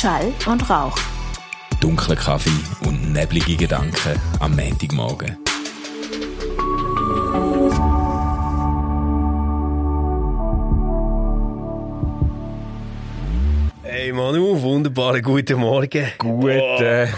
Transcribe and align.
Schall 0.00 0.32
und 0.46 0.70
Rauch. 0.70 0.96
Dunkler 1.78 2.16
Kaffee 2.16 2.48
und 2.86 3.12
neblige 3.12 3.54
Gedanken 3.54 4.18
am 4.38 4.56
Montagmorgen. 4.56 5.36
Hey 13.82 14.10
Manu, 14.14 14.62
wunderbaren 14.62 15.20
guten 15.20 15.58
Morgen. 15.58 16.06
Guten 16.16 17.08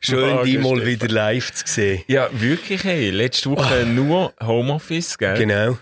Schön, 0.00 0.30
Morgen, 0.30 0.44
dich 0.46 0.58
mal 0.60 0.76
Stefan. 0.76 0.86
wieder 0.86 1.08
live 1.08 1.52
zu 1.52 1.64
sehen. 1.66 2.04
Ja, 2.06 2.30
wirklich, 2.32 2.84
hey. 2.84 3.10
Letzte 3.10 3.50
Woche 3.50 3.84
nur 3.84 4.32
Homeoffice, 4.42 5.18
gell? 5.18 5.36
Genau. 5.36 5.76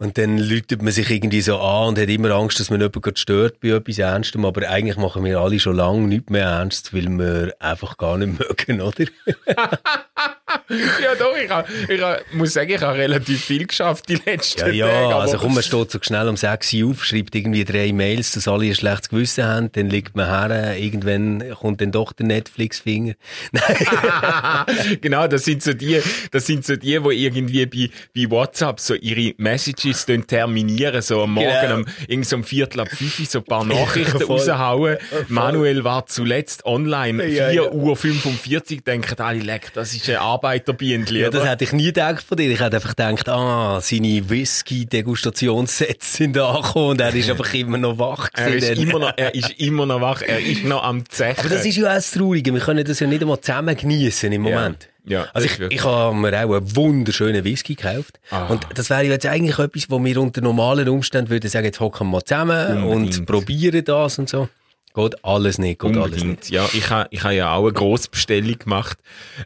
Und 0.00 0.16
dann 0.16 0.38
läutet 0.38 0.80
man 0.80 0.94
sich 0.94 1.10
irgendwie 1.10 1.42
so 1.42 1.58
an 1.58 1.88
und 1.88 1.98
hat 1.98 2.08
immer 2.08 2.30
Angst, 2.30 2.58
dass 2.58 2.70
man 2.70 2.80
jemanden 2.80 3.16
stört 3.16 3.60
bei 3.60 3.68
etwas 3.68 3.98
Ernstem. 3.98 4.46
Aber 4.46 4.66
eigentlich 4.66 4.96
machen 4.96 5.22
wir 5.26 5.38
alle 5.38 5.60
schon 5.60 5.76
lange 5.76 6.08
nichts 6.08 6.30
mehr 6.30 6.46
ernst, 6.46 6.94
weil 6.94 7.06
wir 7.10 7.54
einfach 7.60 7.98
gar 7.98 8.16
nicht 8.16 8.38
mögen, 8.68 8.80
oder? 8.80 9.04
Ja, 11.02 11.14
doch, 11.18 11.36
ich, 11.36 11.50
hab, 11.50 11.68
ich 11.88 12.00
hab, 12.00 12.20
muss 12.32 12.52
sagen, 12.52 12.70
ich 12.70 12.80
habe 12.80 12.96
relativ 12.98 13.44
viel 13.44 13.66
geschafft 13.66 14.08
die 14.08 14.16
letzten 14.24 14.72
Ja, 14.74 14.86
Tage. 14.86 15.10
ja, 15.10 15.18
also 15.18 15.36
komm, 15.38 15.54
man 15.54 15.62
steht 15.62 15.90
so 15.90 15.98
schnell 16.00 16.28
um 16.28 16.36
6 16.36 16.72
Uhr 16.74 16.90
auf, 16.90 17.04
schreibt 17.04 17.34
irgendwie 17.34 17.64
drei 17.64 17.92
Mails, 17.92 18.32
dass 18.32 18.46
alle 18.48 18.66
ein 18.66 18.74
schlechtes 18.74 19.08
Gewissen 19.08 19.44
haben, 19.44 19.72
dann 19.72 19.88
liegt 19.90 20.16
man 20.16 20.26
her, 20.26 20.76
irgendwann 20.78 21.44
kommt 21.58 21.80
dann 21.80 21.92
doch 21.92 22.12
der 22.12 22.26
Netflix-Finger. 22.26 23.14
genau, 25.00 25.26
das 25.26 25.44
sind 25.44 25.62
so 25.62 25.72
die, 25.72 26.00
das 26.30 26.46
sind 26.46 26.64
so 26.64 26.76
die, 26.76 26.98
die 27.00 27.24
irgendwie 27.24 27.66
bei, 27.66 27.90
bei 28.14 28.30
WhatsApp 28.30 28.80
so 28.80 28.94
ihre 28.94 29.34
Messages 29.38 30.06
dann 30.06 30.26
terminieren, 30.26 31.02
so 31.02 31.22
am 31.22 31.34
Morgen 31.34 31.50
Genau. 31.60 31.76
um, 31.76 31.84
irgend 32.08 32.26
so 32.26 32.36
um 32.36 32.44
Viertel 32.44 32.80
ab 32.80 32.88
fünf 32.90 33.28
so 33.28 33.38
ein 33.38 33.44
paar 33.44 33.64
Nachrichten 33.64 34.20
Voll. 34.20 34.38
raushauen. 34.38 34.96
Manuel 35.28 35.84
war 35.84 36.06
zuletzt 36.06 36.64
online, 36.64 37.24
Ja, 37.26 37.48
4 37.50 37.52
ja. 37.64 37.70
Uhr 37.70 37.96
45, 37.96 38.82
denken 38.84 39.20
alle, 39.20 39.40
leck, 39.40 39.72
das 39.74 39.92
ist 39.94 40.08
ein 40.08 40.16
Arbeiterbienchen, 40.60 41.16
Ja, 41.16 41.30
das 41.30 41.46
hätte 41.46 41.64
ich 41.64 41.72
nie 41.72 41.86
gedacht 41.86 42.22
von 42.22 42.36
dir. 42.36 42.50
Ich 42.50 42.60
hätte 42.60 42.76
einfach 42.76 42.96
gedacht, 42.96 43.28
ah, 43.28 43.80
seine 43.80 44.28
Whisky-Degustationssets 44.28 46.14
sind 46.14 46.38
angekommen 46.38 46.90
und 46.90 47.00
er 47.00 47.14
ist 47.14 47.30
einfach 47.30 47.52
immer 47.54 47.78
noch 47.78 47.98
wach. 47.98 48.28
Er 48.34 48.54
ist, 48.54 48.68
immer 48.70 48.98
noch, 48.98 49.12
er 49.16 49.34
ist 49.34 49.50
immer 49.58 49.86
noch 49.86 50.00
wach, 50.00 50.22
er 50.22 50.40
ist 50.40 50.64
noch 50.64 50.82
am 50.82 51.08
Zechen. 51.08 51.40
Aber 51.40 51.48
das 51.48 51.64
ist 51.64 51.76
ja 51.76 51.88
auch 51.90 51.94
das 51.94 52.10
Traurige. 52.10 52.52
Wir 52.52 52.60
können 52.60 52.84
das 52.84 53.00
ja 53.00 53.06
nicht 53.06 53.22
einmal 53.22 53.40
zusammen 53.40 53.76
genießen 53.76 54.30
im 54.32 54.42
Moment. 54.42 54.88
Ja, 55.06 55.26
Also 55.32 55.48
das 55.48 55.58
ich, 55.58 55.76
ich 55.76 55.84
habe 55.84 56.14
mir 56.14 56.28
auch 56.44 56.54
einen 56.54 56.76
wunderschönen 56.76 57.42
Whisky 57.42 57.74
gekauft. 57.74 58.20
Ah. 58.30 58.46
Und 58.46 58.66
das 58.74 58.90
wäre 58.90 59.04
ja 59.04 59.12
jetzt 59.12 59.26
eigentlich 59.26 59.58
etwas, 59.58 59.88
wo 59.88 60.02
wir 60.04 60.20
unter 60.20 60.40
normalen 60.42 60.88
Umständen 60.88 61.30
würden 61.30 61.48
sagen, 61.48 61.64
jetzt 61.64 61.80
hocken 61.80 62.06
wir 62.06 62.10
mal 62.12 62.22
zusammen 62.22 62.84
Unbedingt. 62.84 63.18
und 63.18 63.26
probieren 63.26 63.84
das 63.84 64.18
und 64.18 64.28
so. 64.28 64.48
Geht 64.94 65.24
alles 65.24 65.58
nicht, 65.58 65.80
geht 65.80 65.96
alles 65.96 66.24
nicht. 66.24 66.50
Ja, 66.50 66.68
ich 66.72 66.90
habe 66.90 67.08
ich 67.12 67.22
ha 67.22 67.30
ja 67.30 67.54
auch 67.54 67.62
eine 67.64 67.72
Grossbestellung 67.72 68.58
gemacht, 68.58 68.98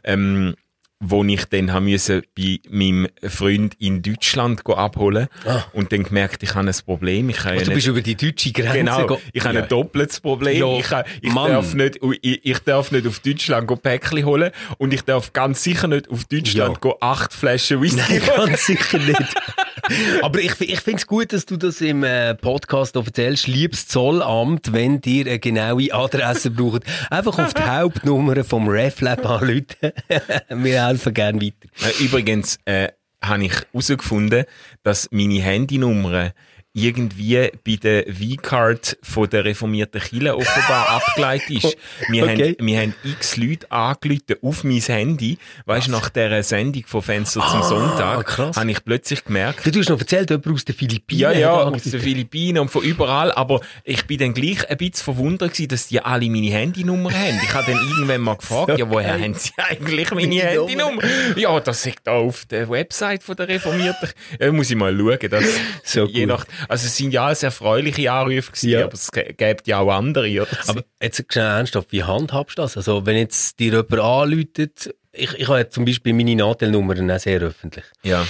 ähm, 0.03 0.55
wo 1.01 1.23
ich 1.25 1.43
dann 1.45 1.73
haben 1.73 1.85
müssen 1.85 2.23
bei 2.37 2.59
meinem 2.69 3.07
Freund 3.27 3.75
in 3.79 4.01
Deutschland 4.01 4.65
abholen 4.65 5.27
und 5.73 5.91
dann 5.91 6.03
gemerkt, 6.03 6.41
ich 6.41 6.55
habe 6.55 6.67
ein 6.69 6.75
Problem. 6.85 7.29
Ich 7.29 7.43
ja 7.43 7.51
Also, 7.51 7.65
du 7.65 7.71
bist 7.73 7.87
über 7.87 8.01
die 8.01 8.15
deutsche 8.15 8.51
Grenze 8.53 8.77
Genau, 8.77 9.19
ich 9.33 9.43
habe 9.43 9.55
Ja. 9.55 9.63
ein 9.63 9.67
doppeltes 9.69 10.21
Problem. 10.21 10.57
Ja, 10.57 10.77
ich 10.79 10.89
ha- 10.91 11.03
ich, 11.21 11.31
Mann. 11.33 11.51
darf 11.51 11.73
nicht, 11.73 11.99
ich, 12.21 12.45
ich 12.45 12.59
darf 12.59 12.91
nicht 12.91 13.05
auf 13.07 13.19
Deutschland 13.19 13.67
go 13.67 13.75
Päckchen 13.75 14.25
holen 14.25 14.51
und 14.77 14.93
ich 14.93 15.01
darf 15.01 15.33
ganz 15.33 15.61
sicher 15.63 15.87
nicht 15.89 16.09
auf 16.09 16.23
Deutschland 16.25 16.73
Ja. 16.75 16.79
go 16.79 16.97
acht 17.01 17.33
Flaschen 17.33 17.81
Whisky 17.81 17.97
Nein, 18.19 18.21
holen. 18.37 18.47
ganz 18.51 18.65
sicher 18.65 18.97
nicht. 18.97 19.19
Aber 20.21 20.39
ich, 20.39 20.59
ich 20.61 20.81
finde 20.81 20.97
es 20.97 21.07
gut, 21.07 21.33
dass 21.33 21.45
du 21.45 21.57
das 21.57 21.81
im 21.81 22.03
äh, 22.03 22.35
Podcast 22.35 22.95
erzählst. 22.95 23.47
Liebes 23.47 23.87
Zollamt, 23.87 24.73
wenn 24.73 25.01
ihr 25.05 25.25
eine 25.27 25.39
genaue 25.39 25.93
Adresse 25.93 26.51
braucht, 26.51 26.83
einfach 27.09 27.37
auf 27.39 27.53
die 27.53 27.61
Hauptnummer 27.65 28.43
vom 28.43 28.67
RefLab 28.67 29.25
anrufen. 29.25 29.65
Wir 30.49 30.87
helfen 30.87 31.13
gerne 31.13 31.41
weiter. 31.41 31.69
Äh, 31.81 32.03
Übrigens 32.03 32.57
äh, 32.65 32.89
habe 33.21 33.45
ich 33.45 33.53
herausgefunden, 33.53 34.45
dass 34.83 35.07
meine 35.11 35.41
Handynummer 35.41 36.31
irgendwie 36.75 37.49
bei 37.65 37.77
der 37.81 38.03
V-Card 38.13 38.97
von 39.01 39.29
der 39.29 39.45
reformierten 39.45 40.01
Kirche 40.01 40.35
offenbar 40.35 40.89
abgeleitet 41.07 41.49
ist. 41.63 41.77
Wir, 42.09 42.23
Okay. 42.25 42.55
haben, 42.59 42.67
wir 42.67 42.79
haben 42.81 42.95
x 43.03 43.37
Leute 43.37 43.71
angerufen 43.71 44.35
auf 44.41 44.63
mein 44.63 44.79
Handy. 44.81 45.37
Weißt 45.65 45.87
du, 45.87 45.91
nach 45.91 46.09
dieser 46.09 46.43
Sendung 46.43 46.83
von 46.85 47.01
Fenster 47.01 47.41
zum 47.49 47.63
Sonntag 47.63 48.17
Ah, 48.19 48.23
krass. 48.23 48.57
habe 48.57 48.69
ich 48.71 48.83
plötzlich 48.83 49.23
gemerkt, 49.23 49.65
Du 49.65 49.79
hast 49.79 49.89
noch 49.89 49.99
erzählt, 49.99 50.29
jemand 50.29 50.47
aus 50.49 50.65
den 50.65 50.75
Philippinen. 50.75 51.21
ja, 51.21 51.31
ja, 51.31 51.51
aus 51.53 51.83
den 51.83 52.01
Philippinen 52.01 52.59
und 52.59 52.69
von 52.69 52.83
überall, 52.83 53.31
aber 53.31 53.61
ich 53.83 54.05
bin 54.05 54.17
dann 54.17 54.33
gleich 54.33 54.69
ein 54.69 54.77
bisschen 54.77 55.03
verwundert 55.03 55.53
gewesen, 55.53 55.69
dass 55.69 55.87
die 55.87 56.01
alle 56.01 56.29
meine 56.29 56.49
Handynummer 56.51 57.11
haben. 57.13 57.39
Ich 57.43 57.53
habe 57.53 57.71
dann 57.71 57.81
irgendwann 57.89 58.21
mal 58.21 58.35
gefragt, 58.35 58.77
ja, 58.77 58.89
woher 58.89 59.13
haben 59.19 59.33
sie 59.33 59.51
eigentlich 59.57 60.11
meine 60.11 60.27
Meine 60.27 60.41
Handynummer? 60.41 61.01
Ja, 61.37 61.59
das 61.59 61.87
da 62.03 62.11
auf 62.13 62.45
der 62.45 62.69
Website 62.69 63.23
von 63.23 63.35
der 63.35 63.47
Reformierten. 63.47 64.09
Ja, 64.39 64.51
muss 64.51 64.69
ich 64.69 64.75
mal 64.75 64.95
schauen, 64.97 65.29
dass 65.29 65.45
So 65.83 66.05
je 66.05 66.21
gut. 66.21 66.29
nach, 66.29 66.45
also 66.67 66.85
es 66.87 66.95
sind 66.97 67.11
ja 67.13 67.25
alles 67.25 67.43
erfreuliche 67.43 68.11
Anrufe 68.11 68.51
gewesen, 68.51 68.69
Ja. 68.69 68.83
aber 68.85 68.93
es 68.93 69.11
gibt 69.11 69.67
ja 69.67 69.79
auch 69.79 69.91
andere, 69.91 70.41
oder? 70.41 70.47
Aber 70.67 70.83
jetzt 71.01 71.23
schnell 71.31 71.45
ernsthaft, 71.45 71.91
wie 71.91 72.03
handhabst 72.03 72.57
du 72.57 72.61
das? 72.63 72.77
Also, 72.77 73.05
wenn 73.05 73.17
jetzt 73.17 73.59
dir 73.59 73.71
jemand 73.73 73.99
anläutet, 73.99 74.93
ich, 75.11 75.33
ich 75.33 75.47
habe 75.47 75.69
zum 75.69 75.85
Beispiel 75.85 76.13
meine 76.13 76.35
Nadelnummern 76.35 77.09
auch 77.11 77.19
sehr 77.19 77.41
öffentlich. 77.41 77.85
ja. 78.03 78.25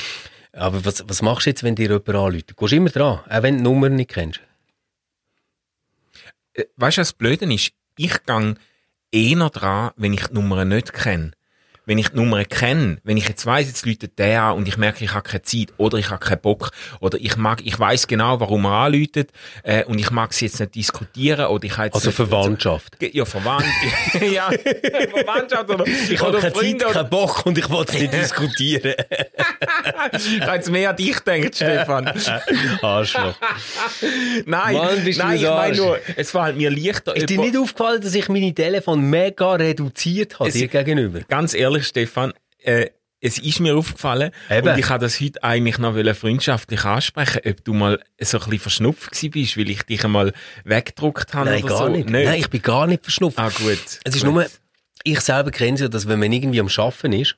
Aber 0.53 0.85
was, 0.85 1.03
was 1.09 1.21
machst 1.21 1.45
du 1.47 1.49
jetzt, 1.49 1.63
wenn 1.63 1.75
dir 1.75 1.89
jemand 1.89 2.07
anläutet? 2.09 2.55
Gehst 2.55 2.71
du 2.71 2.75
immer 2.77 2.89
dran, 2.89 3.19
auch 3.29 3.43
wenn 3.43 3.55
du 3.55 3.57
die 3.57 3.63
Nummer 3.63 3.89
nicht 3.89 4.11
kennst? 4.11 4.39
Äh, 6.53 6.63
Weißt 6.77 6.97
du, 6.97 7.01
was 7.01 7.09
das 7.09 7.13
Blöde 7.13 7.51
ist? 7.53 7.71
Ich 7.97 8.23
gang 8.25 8.57
eher 9.11 9.49
dran, 9.49 9.91
wenn 9.97 10.13
ich 10.13 10.27
die 10.27 10.33
Nummer 10.33 10.63
nicht 10.65 10.93
kenne. 10.93 11.31
Wenn 11.85 11.97
ich 11.97 12.09
die 12.09 12.15
Nummer 12.17 12.43
kenne, 12.45 12.97
wenn 13.03 13.17
ich 13.17 13.27
jetzt 13.27 13.45
weiss, 13.45 13.67
jetzt 13.67 13.85
läutet 13.85 14.17
der 14.17 14.41
an 14.41 14.57
und 14.57 14.67
ich 14.67 14.77
merke, 14.77 15.03
ich 15.03 15.13
habe 15.13 15.27
keine 15.27 15.43
Zeit 15.43 15.67
oder 15.77 15.97
ich 15.97 16.09
habe 16.09 16.25
keinen 16.25 16.41
Bock 16.41 16.71
oder 16.99 17.17
ich 17.21 17.37
mag, 17.37 17.61
ich 17.63 17.79
weiß 17.79 18.07
genau, 18.07 18.39
warum 18.39 18.65
er 18.65 18.71
anläutet 18.71 19.31
äh, 19.63 19.83
und 19.85 19.99
ich 19.99 20.09
mag 20.11 20.31
es 20.31 20.41
jetzt 20.41 20.59
nicht 20.59 20.75
diskutieren 20.75 21.45
oder 21.47 21.63
ich 21.63 21.77
habe 21.77 21.85
jetzt 21.85 21.95
Also 21.95 22.07
nicht, 22.09 22.15
Verwandtschaft. 22.15 22.97
Ja, 23.13 23.25
Verwandt. 23.25 23.65
ja, 24.33 24.49
Verwandtschaft 24.49 25.69
oder, 25.69 25.85
Ich 25.87 26.19
habe 26.19 26.39
keine 26.39 26.53
Zeit, 26.53 26.57
Freunde 26.57 26.85
oder, 26.85 26.93
keinen 26.93 27.09
Bock 27.09 27.45
und 27.45 27.57
ich 27.57 27.69
will 27.69 27.85
es 27.87 27.93
nicht 27.93 28.13
diskutieren. 28.13 28.93
ich 30.13 30.41
habe 30.41 30.55
jetzt 30.55 30.71
mehr 30.71 30.89
an 30.89 30.95
dich 30.95 31.23
gedacht, 31.23 31.55
Stefan. 31.55 32.07
Arschloch. 32.81 33.35
Nein, 34.45 34.73
Mann, 34.73 34.73
nein, 34.73 34.99
ein 34.99 35.07
ich 35.07 35.17
meine 35.43 35.77
nur, 35.77 35.99
es 36.15 36.31
fällt 36.31 36.57
mir 36.57 36.71
leichter. 36.71 37.15
Ist 37.15 37.29
dir 37.29 37.39
nicht 37.39 37.57
aufgefallen, 37.57 38.01
dass 38.01 38.15
ich 38.15 38.27
meine 38.29 38.53
Telefon 38.53 39.01
mega 39.09 39.53
reduziert 39.53 40.39
habe 40.39 40.51
dir 40.51 40.67
gegenüber? 40.67 41.19
ganz 41.27 41.53
ehrlich, 41.53 41.74
Stefan, 41.81 42.33
äh, 42.59 42.89
es 43.21 43.39
ist 43.39 43.59
mir 43.59 43.75
aufgefallen 43.75 44.31
Eben. 44.51 44.67
und 44.67 44.77
ich 44.77 44.89
habe 44.89 45.03
das 45.03 45.19
heute 45.19 45.43
eigentlich 45.43 45.77
noch 45.79 45.95
freundschaftlich 46.15 46.83
ansprechen, 46.85 47.41
ob 47.45 47.63
du 47.63 47.73
mal 47.73 47.99
so 48.21 48.37
ein 48.37 48.43
bisschen 48.43 48.59
verschnupft 48.59 49.09
bist, 49.31 49.57
weil 49.57 49.69
ich 49.69 49.81
dich 49.83 50.03
einmal 50.03 50.31
weggedruckt 50.63 51.33
habe 51.33 51.49
Nein, 51.49 51.63
oder 51.63 51.69
gar 51.69 51.77
so. 51.87 51.89
nicht. 51.89 52.09
Nein, 52.09 52.35
ich 52.35 52.49
bin 52.49 52.61
gar 52.61 52.85
nicht 52.85 53.03
verschnupft. 53.03 53.39
Ah, 53.39 53.49
gut. 53.49 53.79
Es 54.03 54.15
ist 54.15 54.23
gut. 54.25 54.33
nur, 54.33 54.45
ich 55.03 55.19
selber 55.21 55.49
kenne 55.51 55.73
es 55.75 55.81
ja, 55.81 55.87
dass 55.87 56.07
wenn 56.07 56.19
man 56.19 56.31
irgendwie 56.31 56.59
am 56.59 56.67
Arbeiten 56.67 57.13
ist 57.13 57.35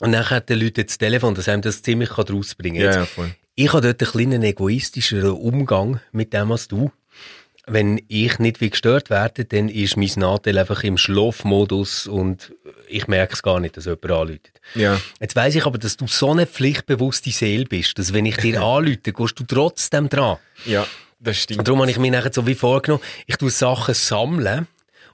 und 0.00 0.12
dann 0.12 0.28
hat 0.30 0.48
der 0.48 0.56
Leute 0.56 0.84
das 0.84 0.98
Telefon, 0.98 1.34
dass 1.34 1.48
einem 1.48 1.62
das 1.62 1.82
ziemlich 1.82 2.10
kann 2.10 2.26
rausbringen 2.28 2.80
Ja, 2.80 2.90
kann. 2.90 3.00
ja, 3.00 3.06
voll. 3.06 3.34
Ich 3.56 3.72
habe 3.72 3.82
dort 3.82 4.02
einen 4.02 4.10
kleinen 4.10 4.42
egoistischeren 4.42 5.30
Umgang 5.32 6.00
mit 6.12 6.32
dem 6.32 6.50
als 6.52 6.68
du. 6.68 6.90
Wenn 7.66 8.02
ich 8.08 8.38
nicht 8.38 8.60
wie 8.60 8.70
gestört 8.70 9.08
werde, 9.08 9.46
dann 9.46 9.68
ist 9.68 9.96
mein 9.96 10.10
Nadel 10.16 10.58
einfach 10.58 10.84
im 10.84 10.98
Schlafmodus 10.98 12.06
und 12.06 12.52
ich 12.88 13.08
merke 13.08 13.32
es 13.32 13.42
gar 13.42 13.58
nicht, 13.58 13.76
dass 13.76 13.86
jemand 13.86 14.04
anläutet. 14.04 14.60
Ja. 14.74 15.00
Jetzt 15.20 15.34
weiss 15.34 15.54
ich 15.54 15.64
aber, 15.64 15.78
dass 15.78 15.96
du 15.96 16.06
so 16.06 16.30
eine 16.30 16.46
pflichtbewusste 16.46 17.30
Seele 17.30 17.64
bist, 17.64 17.98
dass 17.98 18.12
wenn 18.12 18.26
ich 18.26 18.36
dir 18.36 18.60
anlüte, 18.62 19.12
gehst 19.12 19.40
du 19.40 19.44
trotzdem 19.44 20.08
dran. 20.08 20.36
Ja, 20.66 20.86
das 21.20 21.38
stimmt. 21.38 21.60
Und 21.60 21.68
darum 21.68 21.80
habe 21.80 21.90
ich 21.90 21.98
mir 21.98 22.10
nachher 22.10 22.32
so 22.32 22.46
wie 22.46 22.54
vorgenommen, 22.54 23.02
ich 23.26 23.36
tue 23.36 23.50
Sachen 23.50 23.94
sammeln 23.94 24.66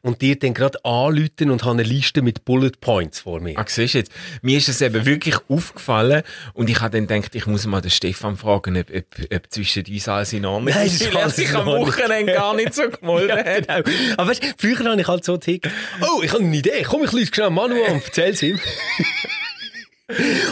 und 0.03 0.23
dir 0.23 0.39
dann 0.39 0.55
gerade 0.55 0.85
anlüten 0.85 1.51
und 1.51 1.63
habe 1.63 1.73
eine 1.73 1.83
Liste 1.83 2.23
mit 2.23 2.45
Bullet 2.45 2.73
Points 2.81 3.21
vor 3.21 3.41
mir. 3.41 3.59
Ah, 3.59 3.65
siehst 3.67 3.95
du 3.95 3.99
jetzt, 3.99 4.13
mir 4.43 4.59
ist 4.59 4.69
es 4.69 4.81
eben 4.81 5.05
wirklich 5.05 5.37
aufgefallen 5.49 6.23
und 6.55 6.71
ich 6.71 6.81
habe 6.81 7.01
dann 7.01 7.07
gedacht, 7.07 7.35
ich 7.35 7.47
muss 7.47 7.67
mal 7.67 7.81
den 7.81 7.91
Stefan 7.91 8.37
fragen, 8.37 8.77
ob, 8.79 8.91
ob, 8.91 9.35
ob 9.35 9.51
zwischen 9.51 9.85
uns 9.87 10.09
alles 10.09 10.33
in 10.33 10.47
Ordnung 10.47 10.75
Nein, 10.75 10.87
ist, 10.87 11.01
das 11.01 11.15
weil 11.15 11.23
er 11.23 11.31
sich 11.31 11.55
am. 11.55 11.67
Wochenende 11.67 12.33
gar 12.33 12.55
nicht 12.55 12.75
so 12.75 12.89
gemolden 13.01 13.37
hat. 13.37 13.69
Genau. 13.69 13.97
Aber 14.17 14.31
weißt, 14.31 14.55
früher 14.57 14.79
habe 14.79 15.01
ich 15.01 15.07
halt 15.07 15.25
so 15.25 15.35
getickt, 15.35 15.69
oh, 16.01 16.23
ich 16.23 16.33
habe 16.33 16.43
eine 16.43 16.57
Idee, 16.57 16.83
komm, 16.83 17.05
ich 17.05 17.13
lüte 17.13 17.35
schnell 17.35 17.51
Manu 17.51 17.83
an, 17.85 18.01
erzähl's 18.03 18.43
ihm. 18.43 18.59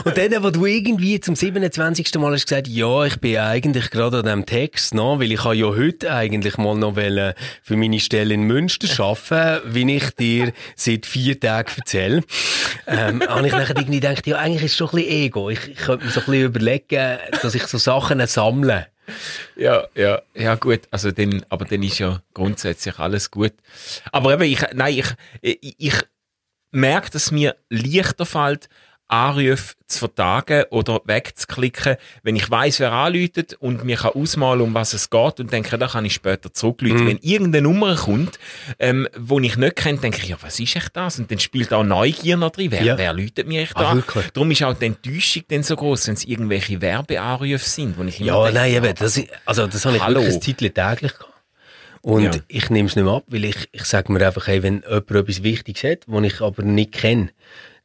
Und 0.05 0.17
dann, 0.17 0.43
wo 0.43 0.51
du 0.51 0.67
irgendwie 0.67 1.21
zum 1.21 1.35
27. 1.35 2.15
Mal 2.17 2.33
hast 2.33 2.47
gesagt, 2.47 2.69
ja, 2.69 3.05
ich 3.05 3.21
bin 3.21 3.39
eigentlich 3.39 3.91
gerade 3.91 4.19
an 4.19 4.25
diesem 4.25 4.47
Text, 4.47 4.95
noch, 4.95 5.21
weil 5.21 5.33
ich 5.33 5.45
habe 5.45 5.57
ja 5.57 5.67
heute 5.67 6.13
eigentlich 6.13 6.57
mal 6.59 6.77
noch 6.77 6.95
für 7.63 7.77
meine 7.77 8.01
Stelle 8.01 8.35
in 8.35 8.43
Münster 8.43 8.89
arbeiten, 9.03 9.75
wie 9.75 9.97
ich 9.97 10.11
dir 10.17 10.53
seit 10.77 11.07
vier 11.07 11.39
Tagen 11.39 11.71
erzähle. 11.77 12.23
Ähm, 12.87 13.23
habe 13.29 13.47
ich 13.47 13.53
nachher 13.53 13.77
irgendwie 13.77 14.01
gedacht, 14.01 14.27
ja, 14.27 14.37
eigentlich 14.37 14.65
ist 14.65 14.73
es 14.73 14.77
schon 14.77 14.89
ein 14.89 14.97
bisschen 14.97 15.13
Ego. 15.13 15.51
Ich, 15.51 15.69
ich 15.69 15.77
könnte 15.77 16.05
mir 16.05 16.11
so 16.11 16.21
ein 16.21 16.27
bisschen 16.27 16.45
überlegen, 16.45 17.19
dass 17.43 17.55
ich 17.55 17.67
so 17.67 17.79
Sachen 17.79 18.25
sammle. 18.27 18.87
Ja, 19.57 19.87
ja, 19.95 20.23
ja, 20.35 20.55
gut. 20.55 20.81
Also 20.91 21.11
dann, 21.11 21.45
aber 21.49 21.65
dann 21.65 21.83
ist 21.83 21.99
ja 21.99 22.21
grundsätzlich 22.35 22.99
alles 22.99 23.31
gut. 23.31 23.53
Aber 24.13 24.35
eben, 24.35 24.43
ich, 24.43 24.61
nein, 24.75 24.99
ich, 24.99 25.07
ich, 25.41 25.75
ich 25.79 25.95
merke, 26.71 27.11
dass 27.11 27.31
mir 27.31 27.57
leichter 27.71 28.27
fällt, 28.27 28.69
Anrufe 29.09 29.75
zu 29.87 30.01
vertagen 30.01 30.65
oder 30.71 31.01
wegzuklicken, 31.05 31.97
wenn 32.23 32.37
ich 32.37 32.51
weiß, 32.51 32.81
wer 32.81 32.93
anläutet 32.93 33.55
und 33.55 33.83
mir 33.85 33.97
kann 33.97 34.13
ausmalen, 34.13 34.61
um 34.61 34.75
was 34.75 34.93
es 34.93 35.09
geht 35.09 35.41
und 35.41 35.51
denke, 35.53 35.79
da 35.79 35.89
kann 35.89 36.05
ich 36.05 36.13
später 36.15 36.53
zurückrufen. 36.53 37.05
Mhm. 37.05 37.07
Wenn 37.09 37.19
irgendeine 37.19 37.63
Nummer 37.63 37.97
kommt, 37.97 38.39
ähm, 38.79 39.09
wo 39.17 39.41
ich 39.41 39.57
nicht 39.57 39.77
kenne, 39.77 39.99
denke 39.99 40.19
ich, 40.23 40.29
ja, 40.29 40.37
was 40.43 40.61
ist 40.61 40.77
echt 40.77 40.95
das? 40.95 41.19
Und 41.19 41.31
dann 41.31 41.39
spielt 41.39 41.73
auch 41.73 41.85
Neugier 41.85 42.37
noch 42.37 42.51
drin. 42.51 42.71
Wer, 42.71 42.83
Ja. 42.83 42.99
wer 42.99 43.13
läutet 43.15 43.49
mir 43.49 43.63
echt 43.63 43.77
Ah, 43.77 43.91
an? 43.93 43.97
wirklich? 43.99 44.29
Darum 44.31 44.51
ist 44.51 44.63
auch 44.63 44.75
die 44.75 44.87
Enttäuschung 44.87 45.43
dann 45.49 45.63
so 45.63 45.75
groß, 45.75 46.07
wenn 46.09 46.15
es 46.15 46.25
irgendwelche 46.25 46.81
Werbeanrufe 46.83 47.59
sind, 47.69 47.97
wo 47.97 48.05
ich 48.05 48.21
immer 48.21 48.29
Ja, 48.29 48.43
denke, 48.45 48.59
nein, 48.59 48.75
eben, 48.75 48.95
das, 48.95 49.17
ist- 49.17 49.29
also 49.47 49.67
das 49.67 49.85
habe 49.87 49.97
ich 49.97 50.03
Hallo. 50.03 50.21
wirklich 50.21 50.35
ein 50.35 50.43
Zeitchen 50.43 50.75
täglich 50.75 51.13
gehabt. 51.19 51.35
Und 52.03 52.23
Ja. 52.23 52.31
ich 52.47 52.71
nehme 52.71 52.89
es 52.89 52.95
nicht 52.95 53.05
mehr 53.05 53.15
ab, 53.15 53.25
weil 53.29 53.45
ich, 53.47 53.69
ich 53.73 53.85
sage 53.85 54.13
mir 54.13 54.25
einfach, 54.25 54.47
hey, 54.47 54.63
wenn 54.63 54.83
jemand 54.83 55.11
etwas 55.11 55.43
Wichtiges 55.43 55.83
hat, 55.83 55.99
was 56.07 56.25
ich 56.25 56.41
aber 56.41 56.63
nicht 56.63 56.93
kenne, 56.93 57.31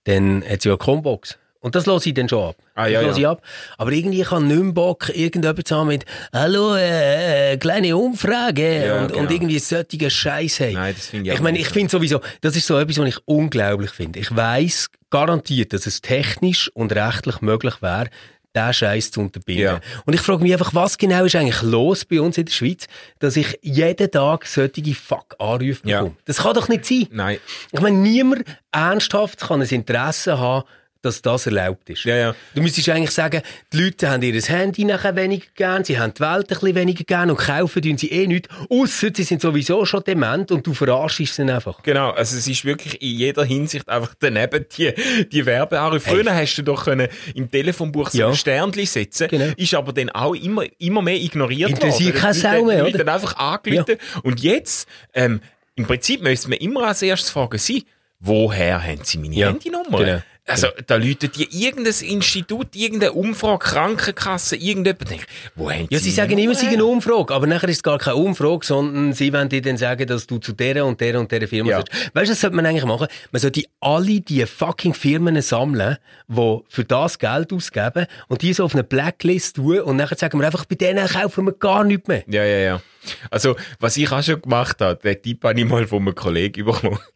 dann 0.06 0.44
hat 0.48 0.62
sie 0.62 0.70
ja 0.70 0.74
eine 0.74 0.80
Combox. 0.80 1.38
Und 1.64 1.76
das 1.76 1.86
lasse 1.86 2.10
ich 2.10 2.16
dann 2.16 2.28
schon 2.28 2.50
ab. 2.50 2.58
Ah, 2.76 2.88
ja, 2.88 3.02
das 3.02 3.18
ja. 3.18 3.22
ich 3.22 3.28
ab. 3.28 3.42
Aber 3.78 3.92
irgendwie 3.94 4.20
ich 4.20 4.32
habe 4.32 4.44
nicht 4.44 4.62
mehr 4.62 4.74
Bock, 4.74 5.10
irgendjemand 5.16 5.66
zu 5.66 5.78
haben 5.78 5.88
mit, 5.88 6.04
hallo, 6.34 6.76
äh, 6.76 7.54
äh, 7.54 7.58
kleine 7.58 7.96
Umfrage. 7.96 8.86
Ja, 8.86 8.98
und, 8.98 9.14
und 9.14 9.14
genau. 9.14 9.32
irgendwie 9.32 9.60
solche 9.60 10.10
Scheiß 10.10 10.60
haben. 10.60 10.74
Nein, 10.74 10.94
das 10.94 11.08
finde 11.08 11.30
ich 11.30 11.34
Ich 11.34 11.40
auch 11.40 11.44
meine, 11.44 11.58
ich 11.58 11.70
finde 11.70 11.90
sowieso, 11.90 12.20
das 12.42 12.58
ist 12.58 12.68
so 12.68 12.78
etwas, 12.78 12.98
was 12.98 13.08
ich 13.08 13.18
unglaublich 13.24 13.92
finde. 13.92 14.20
Ich 14.20 14.36
weiss 14.36 14.90
garantiert, 15.10 15.72
dass 15.72 15.86
es 15.86 16.02
technisch 16.02 16.70
und 16.74 16.92
rechtlich 16.92 17.40
möglich 17.40 17.82
wäre, 17.82 18.10
diesen 18.56 18.74
Scheiß 18.74 19.12
zu 19.12 19.22
unterbinden. 19.22 19.64
Ja. 19.66 19.80
Und 20.06 20.14
ich 20.14 20.22
frage 20.22 20.44
mich 20.44 20.54
einfach, 20.54 20.74
was 20.74 20.98
genau 20.98 21.26
ist 21.26 21.36
eigentlich 21.36 21.62
los 21.62 22.06
bei 22.06 22.22
uns 22.22 22.38
in 22.38 22.46
der 22.46 22.52
Schweiz, 22.54 22.88
dass 23.20 23.36
ich 23.36 23.60
jeden 23.62 24.10
Tag 24.12 24.46
solche 24.46 24.94
Fuck-Anrufe 24.94 25.82
Ja. 25.88 26.00
bekomme? 26.02 26.16
Das 26.26 26.38
kann 26.38 26.54
doch 26.54 26.68
nicht 26.70 26.86
sein. 26.86 27.08
Nein. 27.12 27.38
Ich 27.72 27.82
meine, 27.82 27.98
niemand 27.98 28.44
ernsthaft 28.72 29.40
kann 29.42 29.62
ein 29.62 29.68
Interesse 29.68 30.38
haben, 30.40 30.68
dass 31.04 31.22
das 31.22 31.46
erlaubt 31.46 31.90
ist. 31.90 32.06
Ja, 32.06 32.16
ja. 32.16 32.36
Du 32.56 32.62
müsstest 32.62 32.90
eigentlich 32.90 33.12
sagen, 33.12 33.42
die 33.72 33.78
Leute 33.82 34.10
haben 34.10 34.22
ihr 34.24 34.42
Handy 34.42 34.86
nachher 34.86 35.16
weniger 35.16 35.46
gern, 35.56 35.84
sie 35.84 36.00
haben 36.00 36.14
die 36.14 36.22
Welt 36.22 36.34
ein 36.36 36.48
bisschen 36.48 36.76
weniger 36.76 37.04
gern 37.04 37.30
und 37.30 37.38
kaufen 37.38 37.82
tun 37.82 37.98
sie 37.98 38.10
eh 38.12 38.26
nichts, 38.26 38.50
ausser 38.70 39.10
sie 39.14 39.24
sind 39.24 39.42
sowieso 39.42 39.86
schon 39.86 40.04
dement 40.04 40.52
und 40.52 40.66
du 40.66 40.74
verarschst 40.74 41.36
sie 41.36 41.44
einfach. 41.44 41.84
Genau, 41.84 42.12
also 42.12 42.38
es 42.38 42.48
ist 42.48 42.66
wirklich 42.66 43.02
in 43.02 43.18
jeder 43.18 43.44
Hinsicht 43.44 43.88
einfach 43.90 44.16
daneben 44.20 44.66
die, 44.78 44.94
die 45.32 45.46
Werbeanrufe. 45.46 46.10
Früher 46.10 46.34
hast 46.34 46.56
du 46.56 46.62
doch 46.64 46.86
können 46.86 47.10
im 47.36 47.52
Telefonbuch 47.52 48.10
so 48.10 48.18
Ja. 48.20 48.28
ein 48.30 48.36
Sternchen 48.36 48.86
setzen, 48.86 49.28
Genau. 49.28 49.52
ist 49.58 49.74
aber 49.74 49.92
dann 49.92 50.10
auch 50.12 50.34
immer, 50.34 50.64
immer 50.80 51.02
mehr 51.02 51.18
ignoriert 51.22 51.70
Interessiert 51.70 52.14
worden. 52.14 52.22
keine 52.22 52.34
Die 52.34 52.40
Sau 52.40 52.64
mehr, 52.64 52.88
oder? 52.88 53.00
haben 53.00 53.10
einfach 53.10 53.36
angerufen. 53.38 53.98
Und 54.24 54.40
jetzt, 54.42 54.88
ähm, 55.14 55.42
im 55.76 55.86
Prinzip 55.86 56.22
müsste 56.24 56.50
man 56.50 56.60
immer 56.60 56.88
als 56.88 57.02
erstes 57.02 57.30
fragen, 57.30 57.58
sie, 57.58 57.86
woher 58.20 58.82
haben 58.82 59.00
sie 59.04 59.18
meine 59.18 59.36
Ja, 59.36 59.48
Handynummer? 59.50 59.98
genau. 59.98 60.22
Also, 60.46 60.68
da 60.88 60.98
läutet 60.98 61.38
die 61.38 61.48
irgendein 61.66 61.94
Institut, 62.02 62.76
irgendeine 62.76 63.14
Umfrage, 63.14 63.60
Krankenkasse, 63.60 64.58
irgendjemand 64.58 65.10
wo 65.56 65.72
haben 65.72 65.88
Ja, 65.90 66.00
sie 66.00 66.12
sagen 66.12 66.38
immer, 66.38 66.52
her? 66.52 66.60
sind 66.60 66.74
eine 66.74 66.84
Umfrage, 66.84 67.34
aber 67.34 67.48
nachher 67.48 67.70
ist 67.70 67.78
es 67.78 67.84
gar 67.84 67.98
keine 67.98 68.18
Umfrage, 68.18 68.66
sondern 68.66 69.14
sie 69.14 69.32
wollen 69.32 69.48
dir 69.48 69.62
dann 69.62 69.78
sagen, 69.78 70.06
dass 70.06 70.28
du 70.28 70.40
zu 70.40 70.52
der 70.52 70.86
und 70.86 71.00
der 71.00 71.18
und 71.18 71.32
der 71.32 71.48
Firma 71.48 71.70
Ja. 71.70 71.78
sollst. 71.78 71.94
Weißt 72.14 72.28
du, 72.28 72.32
was 72.34 72.42
sollte 72.42 72.56
man 72.58 72.66
eigentlich 72.66 72.84
machen? 72.84 73.08
Man 73.32 73.40
sollte 73.42 73.64
alle 73.80 74.20
die 74.20 74.46
fucking 74.46 74.94
Firmen 74.94 75.42
sammeln, 75.42 75.98
die 76.28 76.60
für 76.68 76.84
das 76.84 77.20
Geld 77.20 77.54
ausgeben 77.54 78.06
und 78.28 78.42
die 78.42 78.52
so 78.54 78.66
auf 78.66 78.74
eine 78.74 78.84
Blacklist 78.84 79.56
tun 79.56 79.80
und 79.80 79.96
nachher 79.96 80.18
sagen 80.18 80.38
wir 80.40 80.46
einfach, 80.46 80.66
bei 80.66 80.76
denen 80.76 81.08
kaufen 81.08 81.46
wir 81.46 81.54
gar 81.54 81.86
nichts 81.86 82.08
mehr. 82.10 82.24
Ja, 82.28 82.44
ja, 82.44 82.58
ja. 82.58 82.82
Also, 83.32 83.56
was 83.80 83.98
ich 83.98 84.12
auch 84.12 84.24
schon 84.24 84.42
gemacht 84.42 84.80
habe, 84.82 85.00
den 85.02 85.22
Tipp 85.22 85.44
habe 85.44 85.60
ich 85.60 85.66
mal 85.66 85.86
von 85.88 86.02
einem 86.04 86.16
Kollegen 86.16 86.66
bekommen. 86.66 87.00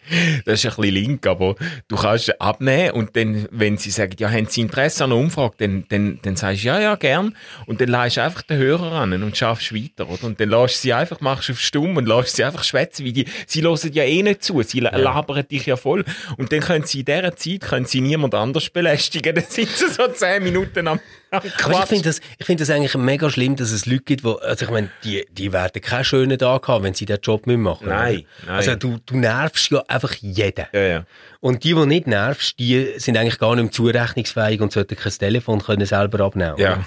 Das 0.45 0.63
ist 0.63 0.66
ein 0.66 0.75
bisschen 0.81 0.95
link, 0.95 1.28
aber 1.28 1.56
du 1.89 1.98
kannst 1.98 2.39
abnehmen 2.39 2.92
und 2.92 3.18
dann, 3.18 3.45
wenn 3.51 3.75
sie 3.75 3.92
sagen, 3.92 4.13
ja, 4.18 4.30
haben 4.31 4.45
sie 4.48 4.62
Interesse 4.62 5.04
an 5.04 5.12
einer 5.12 5.19
Umfrage, 5.19 5.56
dann, 5.57 5.84
dann, 5.89 6.19
dann 6.22 6.38
sagst 6.38 6.63
du, 6.63 6.68
ja, 6.68 6.80
ja, 6.80 6.95
gern. 6.95 7.36
Und 7.66 7.81
dann 7.81 7.89
lässt 7.89 8.16
du 8.16 8.24
einfach 8.24 8.42
den 8.44 8.57
Hörer 8.57 8.94
an 8.94 9.22
und 9.22 9.36
schaffst 9.36 9.75
weiter, 9.75 10.07
oder? 10.10 10.24
Und 10.24 10.39
dann 10.39 10.50
lässt 10.50 10.75
du 10.75 10.80
sie 10.84 10.94
einfach, 10.94 11.19
machst 11.19 11.50
auf 11.50 11.60
stumm 11.60 11.98
und 11.98 12.07
lässt 12.07 12.38
sie 12.38 12.45
einfach 12.45 12.63
schwätzen, 12.63 13.04
wie 13.04 13.12
die, 13.12 13.25
sie 13.48 13.62
hören 13.63 13.92
ja 13.92 14.04
eh 14.06 14.24
nicht 14.24 14.44
zu, 14.44 14.62
sie 14.63 14.80
la- 14.80 14.95
labern 14.95 15.45
dich 15.45 15.66
ja 15.66 15.75
voll. 15.75 16.06
Und 16.38 16.54
dann 16.54 16.62
können 16.62 16.86
sie 16.86 17.00
in 17.00 17.06
dieser 17.06 17.36
Zeit, 17.36 17.62
können 17.62 17.86
sie 17.86 18.00
niemand 18.00 18.34
anders 18.34 18.69
belästigen, 18.69 19.36
dann 19.36 19.44
sitzen 19.50 19.89
sie 19.89 19.94
so 19.94 20.07
zehn 20.07 20.42
Minuten 20.42 20.88
am 20.88 21.01
Aber 21.31 21.45
ich 21.45 21.85
finde 21.85 22.03
das, 22.03 22.21
ich 22.38 22.45
finde 22.45 22.62
das 22.62 22.69
eigentlich 22.69 22.95
mega 22.95 23.29
schlimm, 23.29 23.56
dass 23.56 23.71
es 23.71 23.85
Leute 23.85 24.03
gibt, 24.03 24.24
wo, 24.24 24.33
also 24.33 24.65
ich 24.65 24.71
meine, 24.71 24.89
die, 25.03 25.25
die 25.31 25.51
werden 25.51 25.81
keinen 25.81 26.06
schönen 26.06 26.38
Tag 26.38 26.68
haben, 26.68 26.83
wenn 26.83 26.94
sie 26.94 27.06
den 27.06 27.19
Job 27.21 27.47
nicht 27.47 27.57
machen. 27.57 27.89
Nein, 27.89 28.25
nein. 28.45 28.56
Also 28.56 28.75
du, 28.75 28.97
du 29.06 29.18
nervst 29.18 29.71
ja 29.71 29.83
einfach 29.88 30.13
jeden. 30.13 30.65
Ja, 30.71 30.81
ja. 30.81 31.06
Und 31.39 31.63
die, 31.63 31.74
die 31.74 31.85
nicht 31.85 32.07
nervst, 32.07 32.57
die 32.59 32.94
sind 32.97 33.18
eigentlich 33.18 33.39
gar 33.39 33.56
nicht 33.56 33.63
mehr 33.63 33.71
zurechnungsfähig 33.71 34.62
und 34.62 34.71
sollten 34.71 34.95
kein 34.95 35.12
Telefon 35.12 35.62
können 35.62 35.85
selber 35.85 36.24
abnehmen. 36.24 36.57
Ja. 36.57 36.74
oder? 36.74 36.85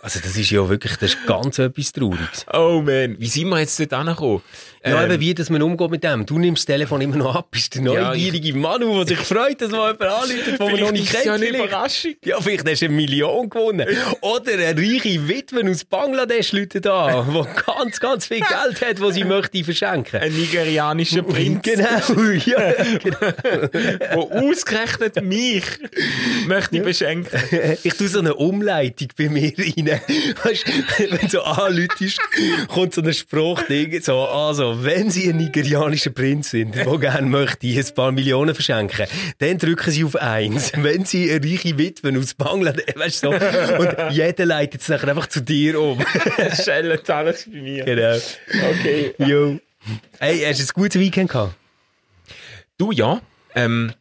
Also 0.00 0.20
das 0.20 0.36
ist 0.36 0.50
ja 0.50 0.68
wirklich, 0.68 0.96
das 0.96 1.14
ist 1.14 1.26
ganz 1.26 1.58
etwas 1.58 1.92
Trauriges. 1.92 2.46
Oh 2.52 2.82
man, 2.84 3.18
wie 3.18 3.26
sind 3.26 3.48
wir 3.48 3.58
jetzt 3.58 3.78
dort 3.80 3.92
angekommen? 3.92 4.42
Ja, 4.90 5.02
Ähm, 5.04 5.10
eben 5.12 5.20
wie, 5.20 5.34
dass 5.34 5.50
man 5.50 5.62
umgeht 5.62 5.90
mit 5.90 6.04
dem. 6.04 6.26
Du 6.26 6.38
nimmst 6.38 6.68
das 6.68 6.74
Telefon 6.74 7.00
immer 7.00 7.16
noch 7.16 7.34
ab, 7.34 7.48
bist 7.50 7.74
der 7.74 7.82
Ja, 7.82 8.08
neugierige 8.08 8.54
Manu, 8.54 9.04
der 9.04 9.16
sich 9.16 9.26
freut, 9.26 9.60
dass 9.60 9.70
mal 9.70 9.92
jemand 9.92 10.02
anruft, 10.02 10.46
den 10.46 10.56
man 10.58 10.80
noch 10.80 10.92
nicht 10.92 11.04
ist 11.04 11.14
es 11.18 11.24
ja 11.24 11.36
kennt. 11.36 11.44
eine. 11.44 11.56
Überraschung. 11.64 12.14
Ja, 12.24 12.40
vielleicht 12.40 12.68
hast 12.68 12.80
du 12.82 12.86
eine 12.86 12.94
Million 12.94 13.48
gewonnen. 13.50 13.86
Oder 14.20 14.52
eine 14.52 14.76
reiche 14.80 15.28
Witwe 15.28 15.68
aus 15.70 15.84
Bangladesch 15.84 16.52
läutet 16.52 16.86
an, 16.86 17.26
die 17.32 17.62
ganz, 17.66 18.00
ganz 18.00 18.26
viel 18.26 18.40
Geld 18.40 18.80
hat, 18.82 19.00
das 19.00 19.14
sie 19.14 19.24
möchte 19.24 19.62
verschenken. 19.64 20.20
Ein 20.20 20.32
nigerianischer 20.32 21.22
Prinz, 21.28 21.62
Genau, 21.62 21.86
ja. 22.46 22.72
der 22.72 24.16
ausgerechnet 24.16 25.22
mich 25.22 25.64
möchte 26.46 26.80
beschenken. 26.80 27.38
Ich 27.82 27.94
tue 27.94 28.08
so 28.08 28.18
eine 28.20 28.34
Umleitung 28.34 29.08
bei 29.16 29.28
mir 29.28 29.52
rein. 29.56 30.00
Weißt, 30.44 30.64
wenn 30.98 31.10
du 31.18 31.28
so 31.28 31.42
anläutest, 31.42 32.20
kommt 32.68 32.94
so 32.94 33.02
ein 33.02 33.12
Spruchding, 33.12 34.00
so, 34.02 34.20
also, 34.26 34.77
wenn 34.84 35.10
Sie 35.10 35.28
ein 35.28 35.36
nigerianischer 35.36 36.10
Prinz 36.10 36.50
sind, 36.50 36.74
der 36.74 36.86
gerne 36.98 37.26
möchte 37.26 37.66
ein 37.66 37.94
paar 37.94 38.12
Millionen 38.12 38.54
verschenken, 38.54 39.06
dann 39.38 39.58
drücken 39.58 39.90
Sie 39.90 40.04
auf 40.04 40.16
eins. 40.16 40.72
Wenn 40.76 41.04
Sie 41.04 41.30
eine 41.30 41.44
reiche 41.44 41.78
Witwe 41.78 42.18
aus 42.18 42.34
Bangladesch, 42.34 42.94
weißt 42.94 43.24
du, 43.24 43.32
so, 43.32 43.34
und 43.78 44.12
jeder 44.12 44.46
leitet 44.46 44.80
es 44.80 44.88
nachher 44.88 45.08
einfach 45.08 45.28
zu 45.28 45.40
dir 45.40 45.80
um. 45.80 46.04
Schellet 46.62 47.08
alles 47.10 47.44
bei 47.44 47.58
mir. 47.60 47.84
genau. 47.84 48.16
Okay. 48.70 49.14
Jo. 49.18 49.58
Hey, 50.18 50.40
hast 50.46 50.60
du 50.60 50.64
ein 50.64 50.68
gutes 50.74 51.00
Weekend 51.00 51.30
gehabt? 51.30 51.54
Du 52.76 52.92
ja, 52.92 53.20
ähm, 53.54 53.92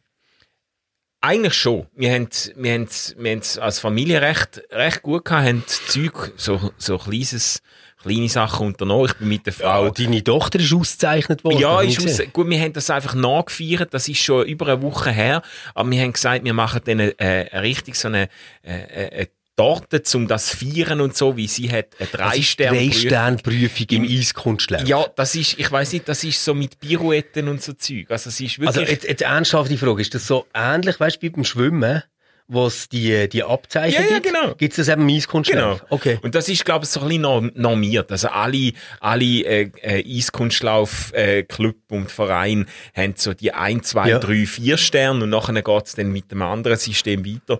eigentlich 1.21 1.53
schon. 1.53 1.87
Wir 1.95 2.13
haben, 2.13 2.29
wir 2.55 2.73
haben, 2.73 2.87
wir 3.17 3.31
haben 3.31 3.41
als 3.59 3.79
Familie 3.79 4.21
recht, 4.21 4.61
recht 4.71 5.01
gut 5.01 5.25
gehabt, 5.25 5.47
haben 5.47 5.63
Zeug, 5.65 6.31
so, 6.37 6.71
so 6.77 6.97
kleines, 6.97 7.61
kleine 8.01 8.29
Sachen 8.29 8.67
unternommen. 8.67 9.07
Ich 9.07 9.13
bin 9.15 9.27
mit 9.27 9.45
der 9.45 9.53
Frau. 9.53 9.87
Oh, 9.87 9.89
deine 9.89 10.23
Tochter 10.23 10.59
ist 10.59 10.73
ausgezeichnet 10.73 11.43
worden. 11.43 11.59
Ja, 11.59 11.81
ist 11.81 12.03
aus, 12.03 12.21
gut, 12.31 12.49
wir 12.49 12.59
haben 12.59 12.73
das 12.73 12.89
einfach 12.89 13.15
nachgefeiert, 13.15 13.93
das 13.93 14.07
ist 14.07 14.19
schon 14.19 14.45
über 14.45 14.67
eine 14.67 14.81
Woche 14.81 15.11
her, 15.11 15.41
aber 15.73 15.89
wir 15.89 16.01
haben 16.01 16.13
gesagt, 16.13 16.43
wir 16.43 16.53
machen 16.53 16.81
dann 16.85 16.99
äh, 16.99 17.57
richtig 17.57 17.95
so 17.95 18.07
eine, 18.07 18.29
äh, 18.63 18.77
äh, 18.77 19.11
eine 19.11 19.27
Torte, 19.55 20.03
um 20.13 20.27
das 20.27 20.47
zu 20.47 20.57
feiern 20.57 21.01
und 21.01 21.17
so, 21.17 21.35
wie 21.35 21.47
sie 21.47 21.71
hat 21.71 21.87
eine 21.97 22.07
drei 22.09 22.41
Sterne 22.43 22.77
Drei 22.77 22.91
Sterne 22.91 23.37
Prüfung 23.37 23.87
im 23.89 24.03
Eiskunstlauf. 24.03 24.87
Ja, 24.87 25.05
das 25.15 25.33
ist, 25.33 25.57
ich 25.57 25.71
weiß 25.71 25.93
nicht, 25.93 26.07
das 26.07 26.23
ist 26.23 26.45
so 26.45 26.53
mit 26.53 26.79
Pirouetten 26.79 27.47
und 27.47 27.63
so 27.63 27.73
Zeug. 27.73 28.11
Also 28.11 28.29
es 28.29 28.39
ist 28.39 28.59
wirklich... 28.59 28.67
Also 28.67 28.81
jetzt, 28.81 29.07
jetzt 29.07 29.23
ernsthaft 29.23 29.71
die 29.71 29.77
Frage, 29.77 30.01
ist 30.01 30.13
das 30.13 30.27
so 30.27 30.45
ähnlich, 30.53 30.99
weißt 30.99 31.17
du, 31.17 31.21
wie 31.23 31.29
beim 31.31 31.43
Schwimmen, 31.43 32.03
wo 32.49 32.67
es 32.67 32.87
die, 32.87 33.27
die 33.27 33.43
Abzeichen 33.43 34.01
Ja, 34.03 34.09
ja, 34.09 34.19
gibt? 34.19 34.27
genau. 34.33 34.55
Gibt 34.55 34.71
es 34.77 34.85
das 34.85 34.87
eben 34.93 35.07
Eiskunstlauf? 35.09 35.79
Genau. 35.79 35.87
Okay. 35.89 36.17
Und 36.21 36.33
das 36.33 36.47
ist, 36.47 36.63
glaube 36.63 36.85
ich, 36.85 36.89
so 36.91 37.01
ein 37.01 37.07
bisschen 37.07 37.21
norm- 37.23 37.51
normiert. 37.55 38.11
Also 38.11 38.29
alle, 38.29 38.71
alle 39.01 39.23
äh, 39.25 39.71
äh, 39.81 40.17
Eiskunstlauf 40.17 41.11
äh, 41.13 41.43
Club 41.43 41.75
und 41.89 42.11
Verein 42.11 42.67
haben 42.95 43.13
so 43.17 43.33
die 43.33 43.51
ein, 43.53 43.83
zwei, 43.83 44.09
Ja. 44.09 44.19
drei, 44.19 44.45
vier 44.45 44.77
Sterne 44.77 45.23
und 45.25 45.29
nachher 45.29 45.61
geht's 45.61 45.95
dann 45.95 46.11
mit 46.11 46.31
dem 46.31 46.41
anderen 46.41 46.77
System 46.77 47.25
weiter. 47.25 47.59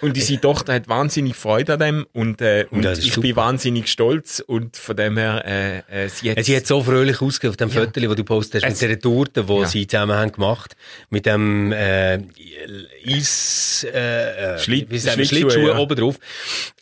Und 0.00 0.16
unsere 0.16 0.40
Tochter 0.40 0.74
hat 0.74 0.88
wahnsinnig 0.88 1.34
Freude 1.36 1.74
an 1.74 1.78
dem 1.80 2.06
und, 2.12 2.40
äh, 2.40 2.66
und 2.70 2.84
ich 2.84 3.12
super. 3.12 3.20
bin 3.22 3.36
wahnsinnig 3.36 3.88
stolz 3.88 4.42
und 4.46 4.76
von 4.76 4.96
dem 4.96 5.16
her, 5.16 5.42
äh, 5.46 6.04
äh, 6.04 6.08
sie 6.08 6.30
hat... 6.30 6.44
Sie 6.44 6.56
hat 6.56 6.66
so 6.66 6.82
fröhlich 6.82 7.20
ausgesehen 7.22 7.50
auf 7.50 7.56
dem 7.56 7.68
Ja. 7.70 7.80
Foto, 7.80 8.00
das 8.00 8.14
du 8.16 8.24
postest, 8.24 8.64
mit 8.64 8.72
Es- 8.74 8.78
dieser 8.80 8.98
Torte, 8.98 9.44
die 9.44 9.52
Ja. 9.52 9.66
sie 9.66 9.86
zusammen 9.86 10.16
haben 10.16 10.32
gemacht, 10.32 10.76
mit 11.10 11.26
dem 11.26 11.72
äh, 11.72 12.18
Eis, 13.06 13.86
äh, 13.92 14.54
äh, 14.54 14.58
Schlitt- 14.58 14.88
Schlittschuhe, 14.88 15.24
Schlittschuhe 15.26 15.68
ja. 15.68 15.78
oben 15.78 15.96
drauf. 15.96 16.16